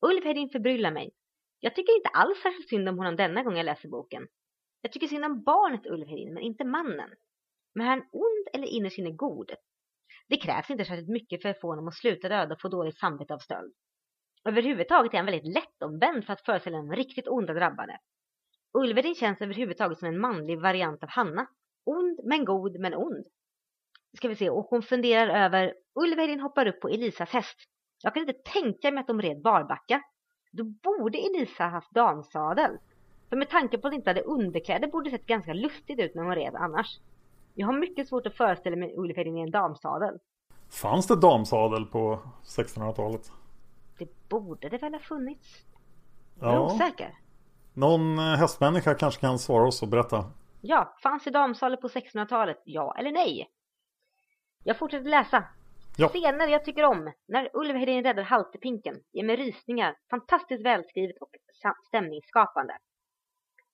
[0.00, 1.10] Ulvhedin förbryllar mig.
[1.60, 4.26] Jag tycker inte alls särskilt synd om honom denna gång jag läser boken.
[4.82, 7.10] Jag tycker synd om barnet Ulvhedin men inte mannen.
[7.76, 9.50] Men är han ond eller innerst inne god?
[10.28, 12.98] Det krävs inte särskilt mycket för att få honom att sluta döda och få dåligt
[12.98, 13.72] samvete av stöld.
[14.44, 17.98] Överhuvudtaget är han väldigt lättomvänd för att föreställa en riktigt onda drabbade.
[18.72, 21.46] Ulverin känns överhuvudtaget som en manlig variant av Hanna.
[21.84, 23.26] Ond men god men ond.
[24.16, 27.58] Ska vi se, och hon funderar över Ulverin hoppar upp på Elisas häst.
[28.02, 30.02] Jag kan inte tänka mig att de red barbacka.
[30.52, 32.78] Då borde Elisa haft damsadel.
[33.28, 36.14] För med tanke på att hon inte hade underkläder borde det sett ganska lustigt ut
[36.14, 36.98] när hon red annars.
[37.58, 40.18] Jag har mycket svårt att föreställa mig Ulverin i en damsadel.
[40.70, 43.32] Fanns det damsadel på 1600-talet?
[43.98, 45.64] Det borde det väl ha funnits?
[46.40, 47.14] Jag är osäker.
[47.74, 50.24] Någon eh, hästmänniska kanske kan svara oss och berätta.
[50.60, 52.62] Ja, fanns det damsaler på 1600-talet?
[52.64, 53.50] Ja eller nej?
[54.64, 55.44] Jag fortsätter läsa.
[55.96, 56.08] Ja.
[56.08, 57.12] Scener jag tycker om.
[57.28, 58.94] När Ulf Hedin räddar Haltepinken.
[59.12, 59.96] Ger mig rysningar.
[60.10, 61.30] Fantastiskt välskrivet och
[61.88, 62.78] stämningsskapande.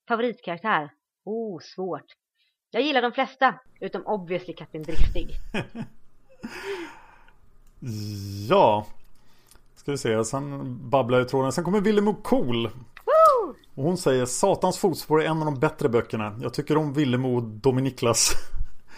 [0.07, 0.89] Favoritkaraktär?
[1.23, 2.05] Oh, svårt.
[2.73, 5.29] Jag gillar de flesta, utom obviously Kapten Dristig.
[8.49, 8.85] Ja.
[9.75, 11.51] Ska vi se, sen babblar jag i tråden.
[11.51, 12.65] Sen kommer Willemo Cool.
[13.75, 16.39] Och hon säger Satans fotspår är en av de bättre böckerna.
[16.41, 18.31] Jag tycker om Willemo och Dominiklas.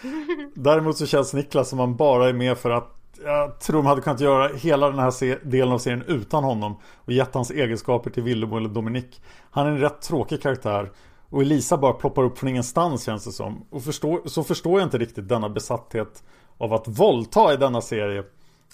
[0.54, 2.92] Däremot så känns Niklas som han bara är med för att
[3.24, 7.12] jag tror de hade kunnat göra hela den här delen av serien utan honom och
[7.12, 9.22] gett hans egenskaper till Willemo eller Dominik.
[9.50, 10.90] Han är en rätt tråkig karaktär
[11.30, 13.66] och Elisa bara ploppar upp från ingenstans känns det som.
[13.70, 16.24] Och förstår, så förstår jag inte riktigt denna besatthet
[16.58, 18.24] av att våldta i denna serie.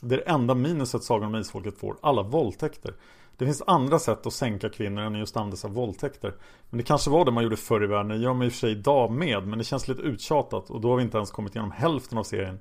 [0.02, 2.94] Det är det enda minuset Sagan om Isfolket får, alla våldtäkter.
[3.36, 6.34] Det finns andra sätt att sänka kvinnor än just använda sig av våldtäkter.
[6.70, 8.52] Men det kanske var det man gjorde förr i världen, det gör man i och
[8.52, 11.30] för sig idag med, men det känns lite uttjatat och då har vi inte ens
[11.30, 12.60] kommit igenom hälften av serien.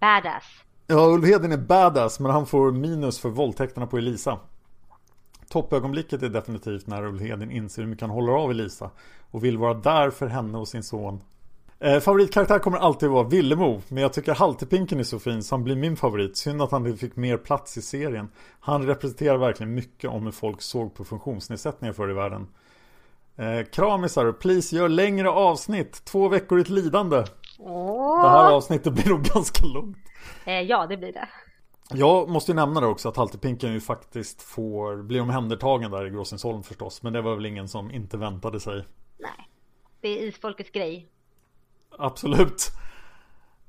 [0.00, 0.44] Badass.
[0.86, 4.38] Ja, Ulf Hedin är badass men han får minus för våldtäkterna på Elisa.
[5.54, 8.90] Toppögonblicket är definitivt när Ulf Hedin inser hur mycket han håller av Elisa
[9.30, 11.20] och vill vara där för henne och sin son.
[11.80, 15.64] Eh, favoritkaraktär kommer alltid vara Villemo men jag tycker Haltepinken är så fin så han
[15.64, 16.36] blir min favorit.
[16.36, 18.28] Synd att han inte fick mer plats i serien.
[18.60, 22.46] Han representerar verkligen mycket om hur folk såg på funktionsnedsättningar förr i världen.
[23.36, 26.04] Eh, kramisar, please gör längre avsnitt.
[26.04, 27.24] Två veckor i ett lidande.
[27.58, 28.22] Åh!
[28.22, 29.96] Det här avsnittet blir nog ganska långt.
[30.44, 31.28] Eh, ja, det blir det.
[31.90, 36.10] Jag måste ju nämna det också att Haltepinken ju faktiskt får bli omhändertagen där i
[36.10, 37.02] Gråsensholm förstås.
[37.02, 38.84] Men det var väl ingen som inte väntade sig.
[39.18, 39.48] Nej.
[40.00, 41.08] Det är isfolkets grej.
[41.98, 42.70] Absolut.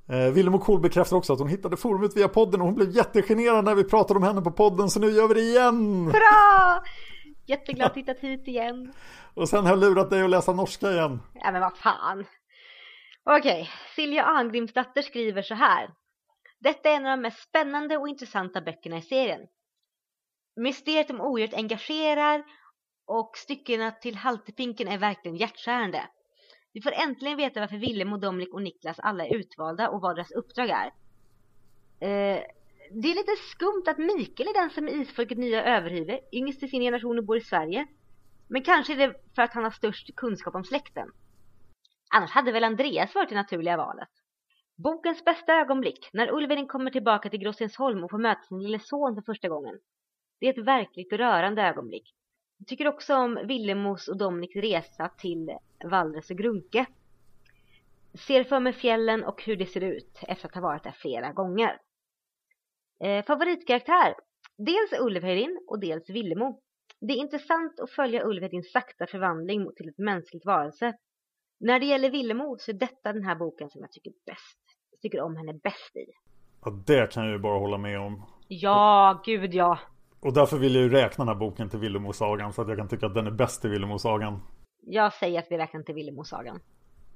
[0.09, 2.89] Eh, Willem och Kohl bekräftar också att hon hittade forumet via podden och hon blev
[2.89, 6.05] jättegenerad när vi pratade om henne på podden så nu gör vi det igen!
[6.05, 6.83] Bra!
[7.45, 8.93] Jätteglad att hittat hit igen.
[9.33, 11.19] Och sen har jag lurat dig att läsa norska igen.
[11.33, 12.25] Ja men vad fan.
[13.23, 15.89] Okej, Silja Arngrimsdotter skriver så här.
[16.65, 19.47] Detta är en av de mest spännande och intressanta böckerna i serien.
[20.55, 22.43] Mysteriet om odjuret engagerar
[23.05, 26.09] och styckena till Haltepinken är verkligen hjärtskärande.
[26.73, 30.15] Vi får äntligen veta varför Willem och Dominic och Niklas alla är utvalda och vad
[30.15, 30.85] deras uppdrag är.
[31.99, 32.43] Eh,
[32.91, 36.67] det är lite skumt att Mikael är den som är isfolket nya överhuvud, yngst i
[36.67, 37.87] sin generation och bor i Sverige.
[38.47, 41.07] Men kanske är det för att han har störst kunskap om släkten.
[42.09, 44.24] Annars hade väl Andreas varit det naturliga valet.
[44.75, 49.15] Bokens bästa ögonblick, när Ulverin kommer tillbaka till Gråstensholm och får möta sin lille son
[49.15, 49.79] för första gången.
[50.39, 52.13] Det är ett verkligt rörande ögonblick.
[52.57, 56.85] Jag tycker också om Villemos och Dominiks resa till Valdres och Grunke.
[58.27, 61.31] Ser för mig fjällen och hur det ser ut efter att ha varit där flera
[61.31, 61.81] gånger.
[63.03, 64.15] Eh, favoritkaraktär?
[64.57, 66.61] Dels Ulverin och dels Villemo.
[66.99, 70.93] Det är intressant att följa Ulverins sakta förvandling till ett mänskligt varelse.
[71.59, 74.59] När det gäller Villemo så är detta den här boken som jag tycker bäst.
[74.91, 76.05] Jag tycker om henne bäst i.
[76.65, 78.25] Ja, det kan jag ju bara hålla med om.
[78.47, 79.79] Ja, gud ja.
[80.19, 82.87] Och därför vill jag ju räkna den här boken till Villemosagan så att jag kan
[82.87, 84.41] tycka att den är bäst i Villemosagan.
[84.81, 86.59] Jag säger att vi räknar till Villemosagan.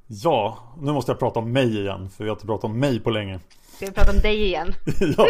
[0.08, 3.00] Ja, nu måste jag prata om mig igen för vi har inte pratat om mig
[3.00, 3.40] på länge.
[3.62, 4.68] Ska vi prata om dig igen?
[5.18, 5.28] ja.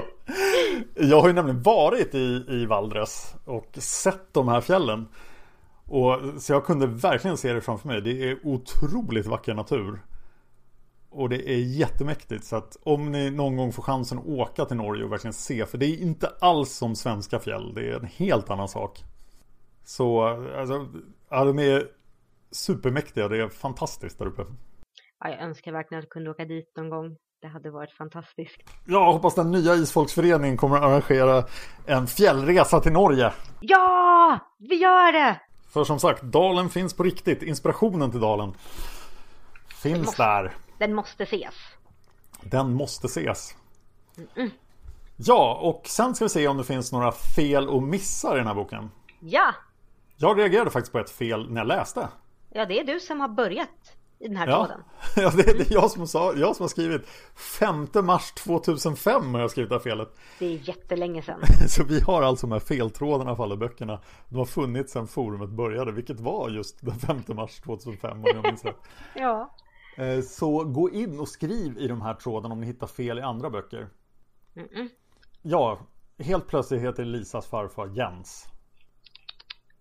[0.95, 5.07] Jag har ju nämligen varit i, i Valdres och sett de här fjällen.
[5.89, 8.01] Och, så jag kunde verkligen se det framför mig.
[8.01, 9.99] Det är otroligt vacker natur.
[11.09, 12.45] Och det är jättemäktigt.
[12.45, 15.65] Så att om ni någon gång får chansen att åka till Norge och verkligen se.
[15.65, 17.73] För det är inte alls som svenska fjäll.
[17.73, 19.03] Det är en helt annan sak.
[19.83, 20.23] Så
[20.57, 20.87] alltså,
[21.29, 21.87] ja, de är
[22.51, 23.27] supermäktiga.
[23.27, 24.45] Det är fantastiskt där uppe.
[25.19, 27.17] Ja, jag önskar verkligen att jag kunde åka dit någon gång.
[27.41, 28.61] Det hade varit fantastiskt.
[28.87, 31.43] Jag hoppas den nya isfolksföreningen kommer att arrangera
[31.85, 33.33] en fjällresa till Norge.
[33.59, 35.39] Ja, vi gör det!
[35.69, 37.43] För som sagt, dalen finns på riktigt.
[37.43, 38.53] Inspirationen till dalen
[39.81, 40.53] finns måste- där.
[40.77, 41.53] Den måste ses.
[42.41, 43.55] Den måste ses.
[45.15, 48.47] Ja, och sen ska vi se om det finns några fel och missar i den
[48.47, 48.91] här boken.
[49.19, 49.53] Ja,
[50.17, 52.07] Jag reagerade faktiskt på ett fel när jag läste.
[52.49, 54.83] ja det är du som har börjat i den här Ja, tråden.
[55.15, 57.07] ja det, det är jag som, sa, jag som har skrivit
[57.59, 60.09] 5 mars 2005 har jag skrivit det här felet.
[60.39, 61.39] Det är jättelänge sedan.
[61.67, 63.99] Så vi har alltså de här feltrådarna för alla böckerna.
[64.29, 68.43] De har funnits sedan forumet började, vilket var just den 5 mars 2005 om jag
[68.43, 68.79] minns rätt.
[69.15, 69.55] Ja.
[69.97, 73.21] Eh, Så gå in och skriv i de här trådarna om ni hittar fel i
[73.21, 73.89] andra böcker.
[75.41, 75.79] Ja,
[76.19, 78.45] helt plötsligt heter Lisas farfar Jens.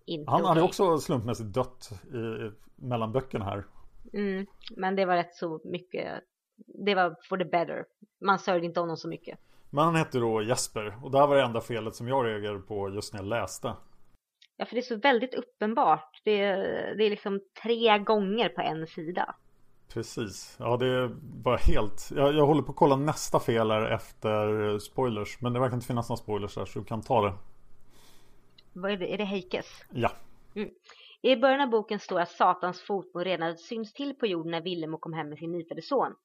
[0.05, 0.67] Inte Han hade okej.
[0.67, 3.65] också slumpmässigt dött i, mellan böckerna här.
[4.13, 4.45] Mm,
[4.77, 6.21] men det var rätt så mycket.
[6.85, 7.85] Det var for the better.
[8.21, 9.39] Man sörjde inte honom så mycket.
[9.69, 12.59] Men han hette då Jesper och det här var det enda felet som jag reagerade
[12.59, 13.73] på just när jag läste.
[14.57, 16.21] Ja, för det är så väldigt uppenbart.
[16.23, 16.57] Det är,
[16.95, 19.35] det är liksom tre gånger på en sida.
[19.93, 20.55] Precis.
[20.59, 22.11] Ja, det bara helt...
[22.15, 25.41] Jag, jag håller på att kolla nästa fel här efter spoilers.
[25.41, 27.33] Men det verkar inte finnas några spoilers där så du kan ta det.
[28.73, 29.13] Vad är det?
[29.13, 29.65] Är det Heikes?
[29.91, 30.11] Ja.
[30.55, 30.69] Mm.
[31.21, 34.97] I början av boken står att Satans fotmål redan syns till på jorden när Willemo
[34.97, 36.15] kom hem med sin nyfödde son.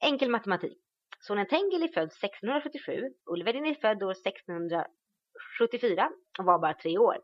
[0.00, 0.78] Enkel matematik.
[1.20, 7.16] Sonen Tengil är född 1677, Ulvedin är född år 1674 och var bara tre år.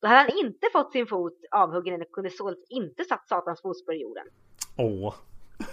[0.00, 3.94] Då hade han inte fått sin fot avhuggen eller kunde således inte satt Satans fotspår
[3.94, 4.26] i jorden.
[4.78, 5.14] Åh.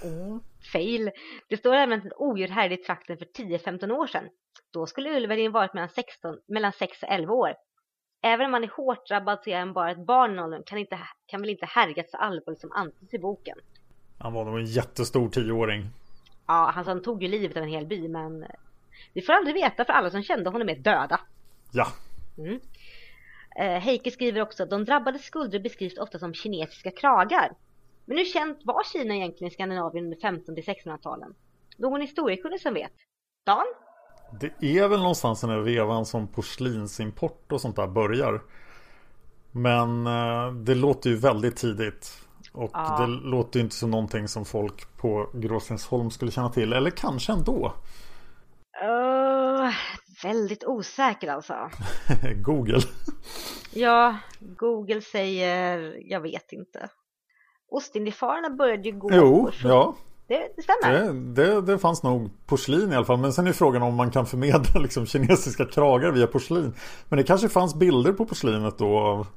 [0.04, 0.40] Mm.
[0.74, 1.12] Fail.
[1.50, 4.30] Det står även att ett odjur härjade i trakten för 10-15 år sedan.
[4.72, 7.54] Då skulle Ulvedin varit mellan, 16, mellan 6 och 11 år.
[8.26, 10.78] Även om han är hårt drabbad så är han bara ett barn i åldern, kan,
[10.78, 13.58] inte, kan väl inte härjas så allvarligt som antyds i boken.
[14.18, 15.90] Han var nog en jättestor tioåring.
[16.48, 18.46] Ja, han, han tog ju livet av en hel by, men
[19.14, 21.20] vi får aldrig veta för alla som kände honom är döda.
[21.72, 21.88] Ja.
[22.38, 22.60] Mm.
[23.56, 27.52] Eh, Heike skriver också att de drabbades skuldror beskrivs ofta som kinesiska kragar.
[28.06, 31.36] Men hur känt var Kina egentligen i Skandinavien under 1500-1600-talen?
[31.78, 32.94] Någon historiekunnig som vet?
[33.44, 33.66] Dan?
[34.40, 38.42] Det är väl någonstans den här vevan som porslinsimport och sånt där börjar.
[39.52, 42.20] Men eh, det låter ju väldigt tidigt.
[42.52, 42.98] Och Ja.
[43.00, 46.74] det låter ju inte som någonting som folk på Gråstensholm skulle känna till.
[46.74, 47.74] Eller kanske ändå.
[48.84, 49.72] Uh,
[50.24, 51.70] väldigt osäker alltså.
[52.36, 52.82] Google.
[53.74, 56.90] Ja, Google säger, jag vet inte.
[57.72, 59.96] Ostindiefararna började ju gå Jo, ja.
[60.34, 61.14] Det, det stämmer.
[61.14, 63.20] Det, det, det fanns nog porslin i alla fall.
[63.20, 66.74] Men sen är frågan om man kan förmedla liksom, kinesiska kragar via porslin.
[67.10, 69.00] Men det kanske fanns bilder på porslinet då.
[69.00, 69.28] av-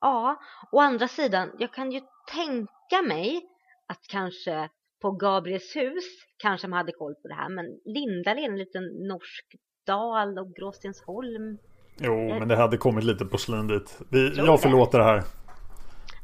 [0.00, 0.36] Ja,
[0.72, 2.00] å andra sidan, jag kan ju
[2.34, 3.40] tänka mig
[3.88, 4.68] att kanske
[5.02, 6.04] på Gabriels hus
[6.42, 7.48] kanske man hade koll på det här.
[7.48, 7.64] Men
[7.94, 9.44] Lindal är en liten norsk
[9.86, 11.58] dal och Gråstensholm.
[11.98, 13.98] Jo, men det hade kommit lite porslin dit.
[14.10, 15.22] Vi, jag förlåter det här.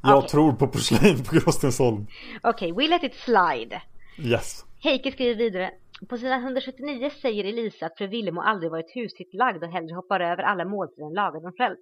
[0.02, 0.28] Jag Okej.
[0.28, 2.06] tror på porslin på Gråstensholm.
[2.42, 3.82] Okej, we let it slide.
[4.18, 4.64] Yes.
[4.82, 5.70] Heike skriver vidare.
[6.08, 10.20] På sidan 179 säger Elisa att fru Willemo aldrig varit husligt lagd och hellre hoppar
[10.20, 11.76] över alla måltider än lagar dem själv.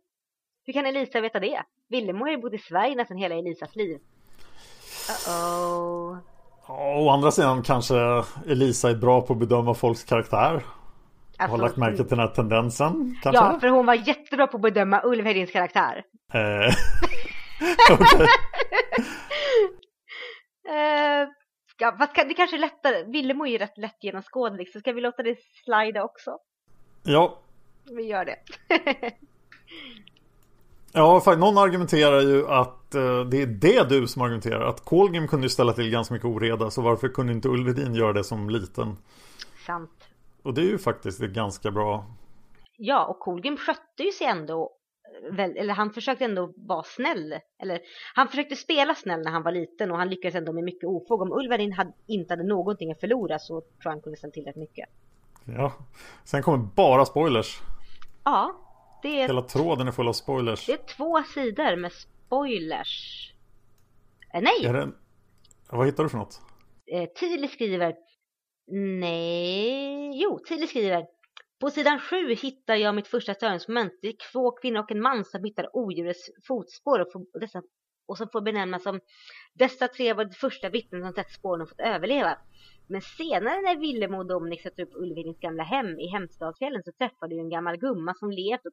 [0.66, 1.62] Hur kan Elisa veta det?
[1.88, 3.98] Willemo har ju bott i Sverige nästan hela Elisas liv.
[5.28, 6.18] Uh-oh.
[6.68, 7.94] Å andra sidan kanske
[8.46, 10.62] Elisa är bra på att bedöma folks karaktär.
[11.38, 13.16] Alltså, har lagt märke till den här tendensen.
[13.22, 13.44] Kanske?
[13.44, 16.04] Ja, för hon var jättebra på att bedöma Ulf Hedins karaktär.
[17.60, 18.26] Eh, Okej.
[20.68, 21.28] Eh,
[21.78, 23.04] ja, fast det kanske är lättare.
[23.04, 26.38] Willemo är ju rätt lätt genomskådlig, så ska vi låta det slida också?
[27.02, 27.38] Ja,
[27.96, 28.36] Vi gör det.
[30.92, 34.60] Ja, för någon argumenterar ju att eh, det är det du som argumenterar.
[34.60, 36.70] Att Kolgrim kunde ju ställa till ganska mycket oreda.
[36.70, 38.96] Så varför kunde inte Ulvedin göra det som liten?
[39.66, 40.04] Sant.
[40.42, 42.04] Och det är ju faktiskt ett ganska bra.
[42.76, 44.70] Ja, och Kolgrim skötte ju sig ändå,
[45.32, 47.34] väl, eller han försökte ändå vara snäll.
[47.62, 47.80] Eller
[48.14, 51.22] han försökte spela snäll när han var liten och han lyckades ändå med mycket ofog.
[51.22, 54.44] Om Ulverin hade, inte hade någonting att förlora så tror jag han kunde ställa till
[54.44, 54.88] rätt mycket.
[55.44, 55.72] Ja.
[56.24, 57.60] Sen kommer bara spoilers.
[58.24, 58.56] Ja,
[59.02, 60.66] det är, Hela tråden är full av spoilers.
[60.66, 63.26] det är två sidor med spoilers.
[64.34, 64.66] Eh, nej!
[64.66, 64.94] Är det en...
[65.70, 66.40] Vad hittar du för något?
[66.92, 67.94] eh, Tilly skriver
[69.00, 71.06] Nej, jo, Tilly skriver
[71.60, 73.92] på sidan 7 hittar jag mitt första störningsmoment.
[74.02, 77.62] Det är två kvinnor och en man som hittar odjurets fotspår och, får, dessa,
[78.06, 79.00] och som får benämnas som
[79.54, 82.38] Dessa tre var de första vittnen som sett spåren och fått överleva.
[82.86, 87.28] Men senare när Villemo och Dominic sätter upp Ulvedins gamla hem i Hemstadsfjällen så träffar
[87.28, 88.72] du en gammal gumma som levt och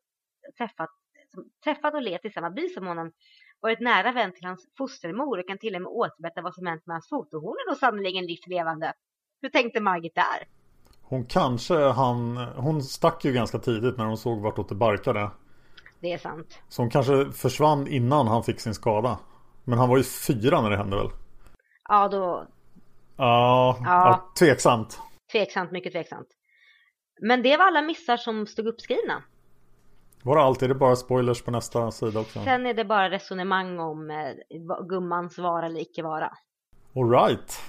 [0.58, 0.90] träffat,
[1.34, 3.12] som träffat och levt i samma by som honom
[3.60, 6.86] varit nära vän till hans fostermor och kan till och med återberätta vad som hänt
[6.86, 7.34] med hans fot.
[7.34, 8.94] Och hon är då sannoliken livslevande.
[9.42, 10.57] Hur tänkte Margit där?
[11.10, 12.38] Hon kanske han...
[12.38, 15.30] Hon stack ju ganska tidigt när hon såg vartåt det barkade.
[16.00, 16.60] Det är sant.
[16.70, 19.20] Så hon kanske försvann innan han fick sin skada.
[19.64, 21.10] Men han var ju fyra när det hände väl?
[21.90, 22.48] Ja, då
[23.18, 24.32] Ja, Ja.
[24.40, 25.00] tveksamt.
[25.32, 26.28] tveksamt, mycket tveksamt.
[27.22, 29.24] Men det var alla missar som stod uppskrivna.
[30.24, 30.64] Var det alltid?
[30.64, 32.44] Är det bara spoilers på nästa sida också?
[32.44, 36.32] Sen är det bara resonemang om eh, gummans vara eller icke vara.
[36.96, 37.62] Alright.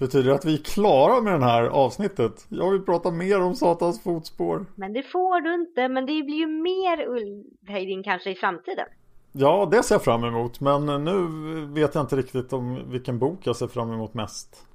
[0.00, 2.46] Betyder det att vi är klara med det här avsnittet?
[2.48, 4.66] Jag vill prata mer om Satans fotspår.
[4.74, 8.86] Men det får du inte, men det blir ju mer Ulvheidin kanske i framtiden.
[9.32, 10.60] Ja, det ser jag fram emot.
[10.60, 11.26] Men nu
[11.66, 14.66] vet jag inte riktigt om vilken bok jag ser fram emot mest.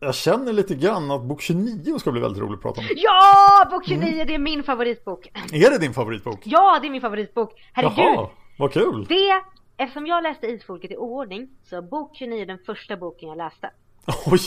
[0.00, 2.86] Jag känner lite grann att bok 29 ska bli väldigt roligt att prata om.
[2.96, 5.30] Ja, bok 29, det är min favoritbok.
[5.52, 6.40] Är det din favoritbok?
[6.44, 7.52] Ja, det är min favoritbok.
[7.72, 7.98] Herregud!
[7.98, 8.28] Jaha,
[8.58, 9.06] vad kul!
[9.08, 9.42] Det,
[9.76, 13.70] eftersom jag läste Isfolket i oordning, så är bok 29 den första boken jag läste.
[14.26, 14.40] Oj,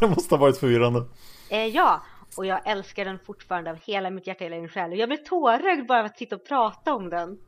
[0.00, 1.04] det måste ha varit förvirrande.
[1.50, 2.02] Eh, ja,
[2.36, 4.98] och jag älskar den fortfarande av hela mitt hjärta, hela min själ.
[4.98, 7.38] Jag blir tårögd bara av att sitta och prata om den.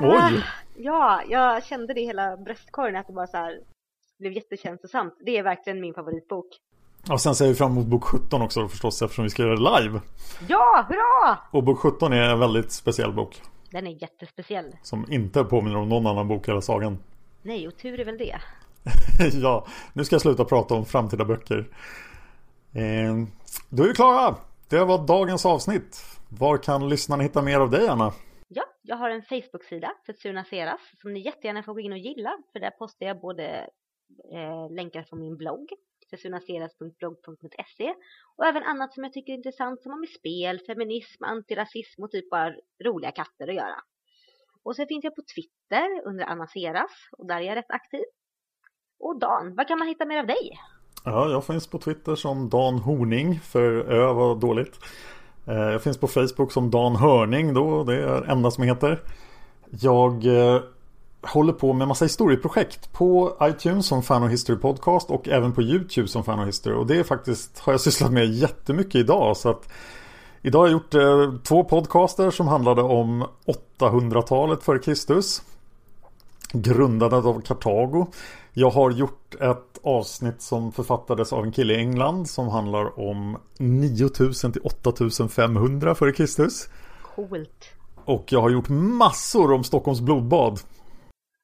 [0.00, 0.44] Ah, Oj!
[0.76, 3.60] ja, jag kände det i hela bröstkorgen att det bara så här.
[4.18, 5.14] blev jättekänslosamt.
[5.26, 6.46] Det är verkligen min favoritbok.
[7.10, 9.80] Och sen ser vi fram emot bok 17 också förstås eftersom vi ska göra det
[9.80, 10.00] live.
[10.48, 11.38] Ja, hurra!
[11.50, 13.42] Och bok 17 är en väldigt speciell bok.
[13.70, 14.76] Den är jättespeciell.
[14.82, 16.98] Som inte påminner om någon annan bok eller sagan.
[17.42, 18.38] Nej, och tur är väl det.
[19.42, 21.58] ja, nu ska jag sluta prata om framtida böcker.
[22.74, 23.14] Eh,
[23.68, 24.36] då är vi klara.
[24.70, 26.04] Det var dagens avsnitt.
[26.28, 28.12] Var kan lyssnarna hitta mer av dig, Anna?
[28.48, 30.12] Ja, jag har en Facebook-sida för
[30.44, 32.38] Seras som ni jättegärna får gå in och gilla.
[32.52, 33.70] För där postar jag både
[34.34, 35.68] eh, länkar från min blogg,
[36.16, 37.94] sunaseras.blogg.se
[38.36, 42.10] och även annat som jag tycker är intressant som har med spel, feminism, antirasism och
[42.10, 42.54] typ bara
[42.84, 43.80] roliga katter att göra.
[44.62, 48.04] Och så finns jag på Twitter under Anna Seras och där är jag rätt aktiv.
[49.00, 50.60] Och Dan, vad kan man hitta mer av dig?
[51.04, 54.78] Ja, jag finns på Twitter som Dan Horning för Ö var dåligt.
[55.46, 59.02] Eh, jag finns på Facebook som Dan Hörning då, det är enda som heter.
[59.70, 60.60] Jag eh,
[61.22, 65.62] håller på med massa historieprojekt på iTunes som Fan och History Podcast och även på
[65.62, 66.74] YouTube som Fan och History.
[66.74, 69.36] Och det är faktiskt, har jag sysslat med jättemycket idag.
[69.36, 69.72] Så att
[70.42, 73.26] idag har jag gjort eh, två podcaster som handlade om
[73.78, 75.42] 800-talet före Kristus.
[76.52, 78.06] Grundandet av Kartago.
[78.58, 83.38] Jag har gjort ett avsnitt som författades av en kille i England som handlar om
[83.58, 86.68] 9000 till 8500 före Kristus.
[87.02, 87.64] Coolt.
[88.04, 90.60] Och jag har gjort massor om Stockholms blodbad.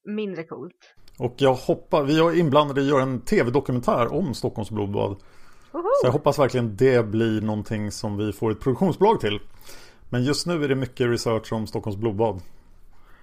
[0.04, 0.72] Mindre coolt.
[1.18, 5.16] Och jag hoppas, vi är inblandade i att göra en tv-dokumentär om Stockholms blodbad.
[5.72, 5.88] Woho!
[6.00, 9.40] Så jag hoppas verkligen det blir någonting som vi får ett produktionsbolag till.
[10.08, 12.40] Men just nu är det mycket research om Stockholms blodbad.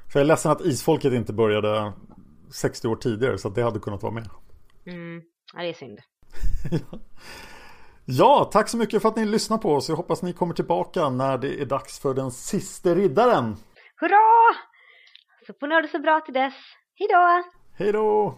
[0.07, 1.93] För jag är ledsen att isfolket inte började
[2.53, 4.29] 60 år tidigare så det hade kunnat vara med.
[4.85, 5.21] Mm,
[5.53, 5.99] ja, det är synd.
[8.05, 9.89] Ja, tack så mycket för att ni lyssnar på oss.
[9.89, 13.55] Jag hoppas ni kommer tillbaka när det är dags för den sista riddaren.
[13.95, 14.55] Hurra!
[15.47, 16.53] Så får ni ha det så bra till dess.
[16.95, 17.43] Hej då!
[17.77, 18.37] Hej då!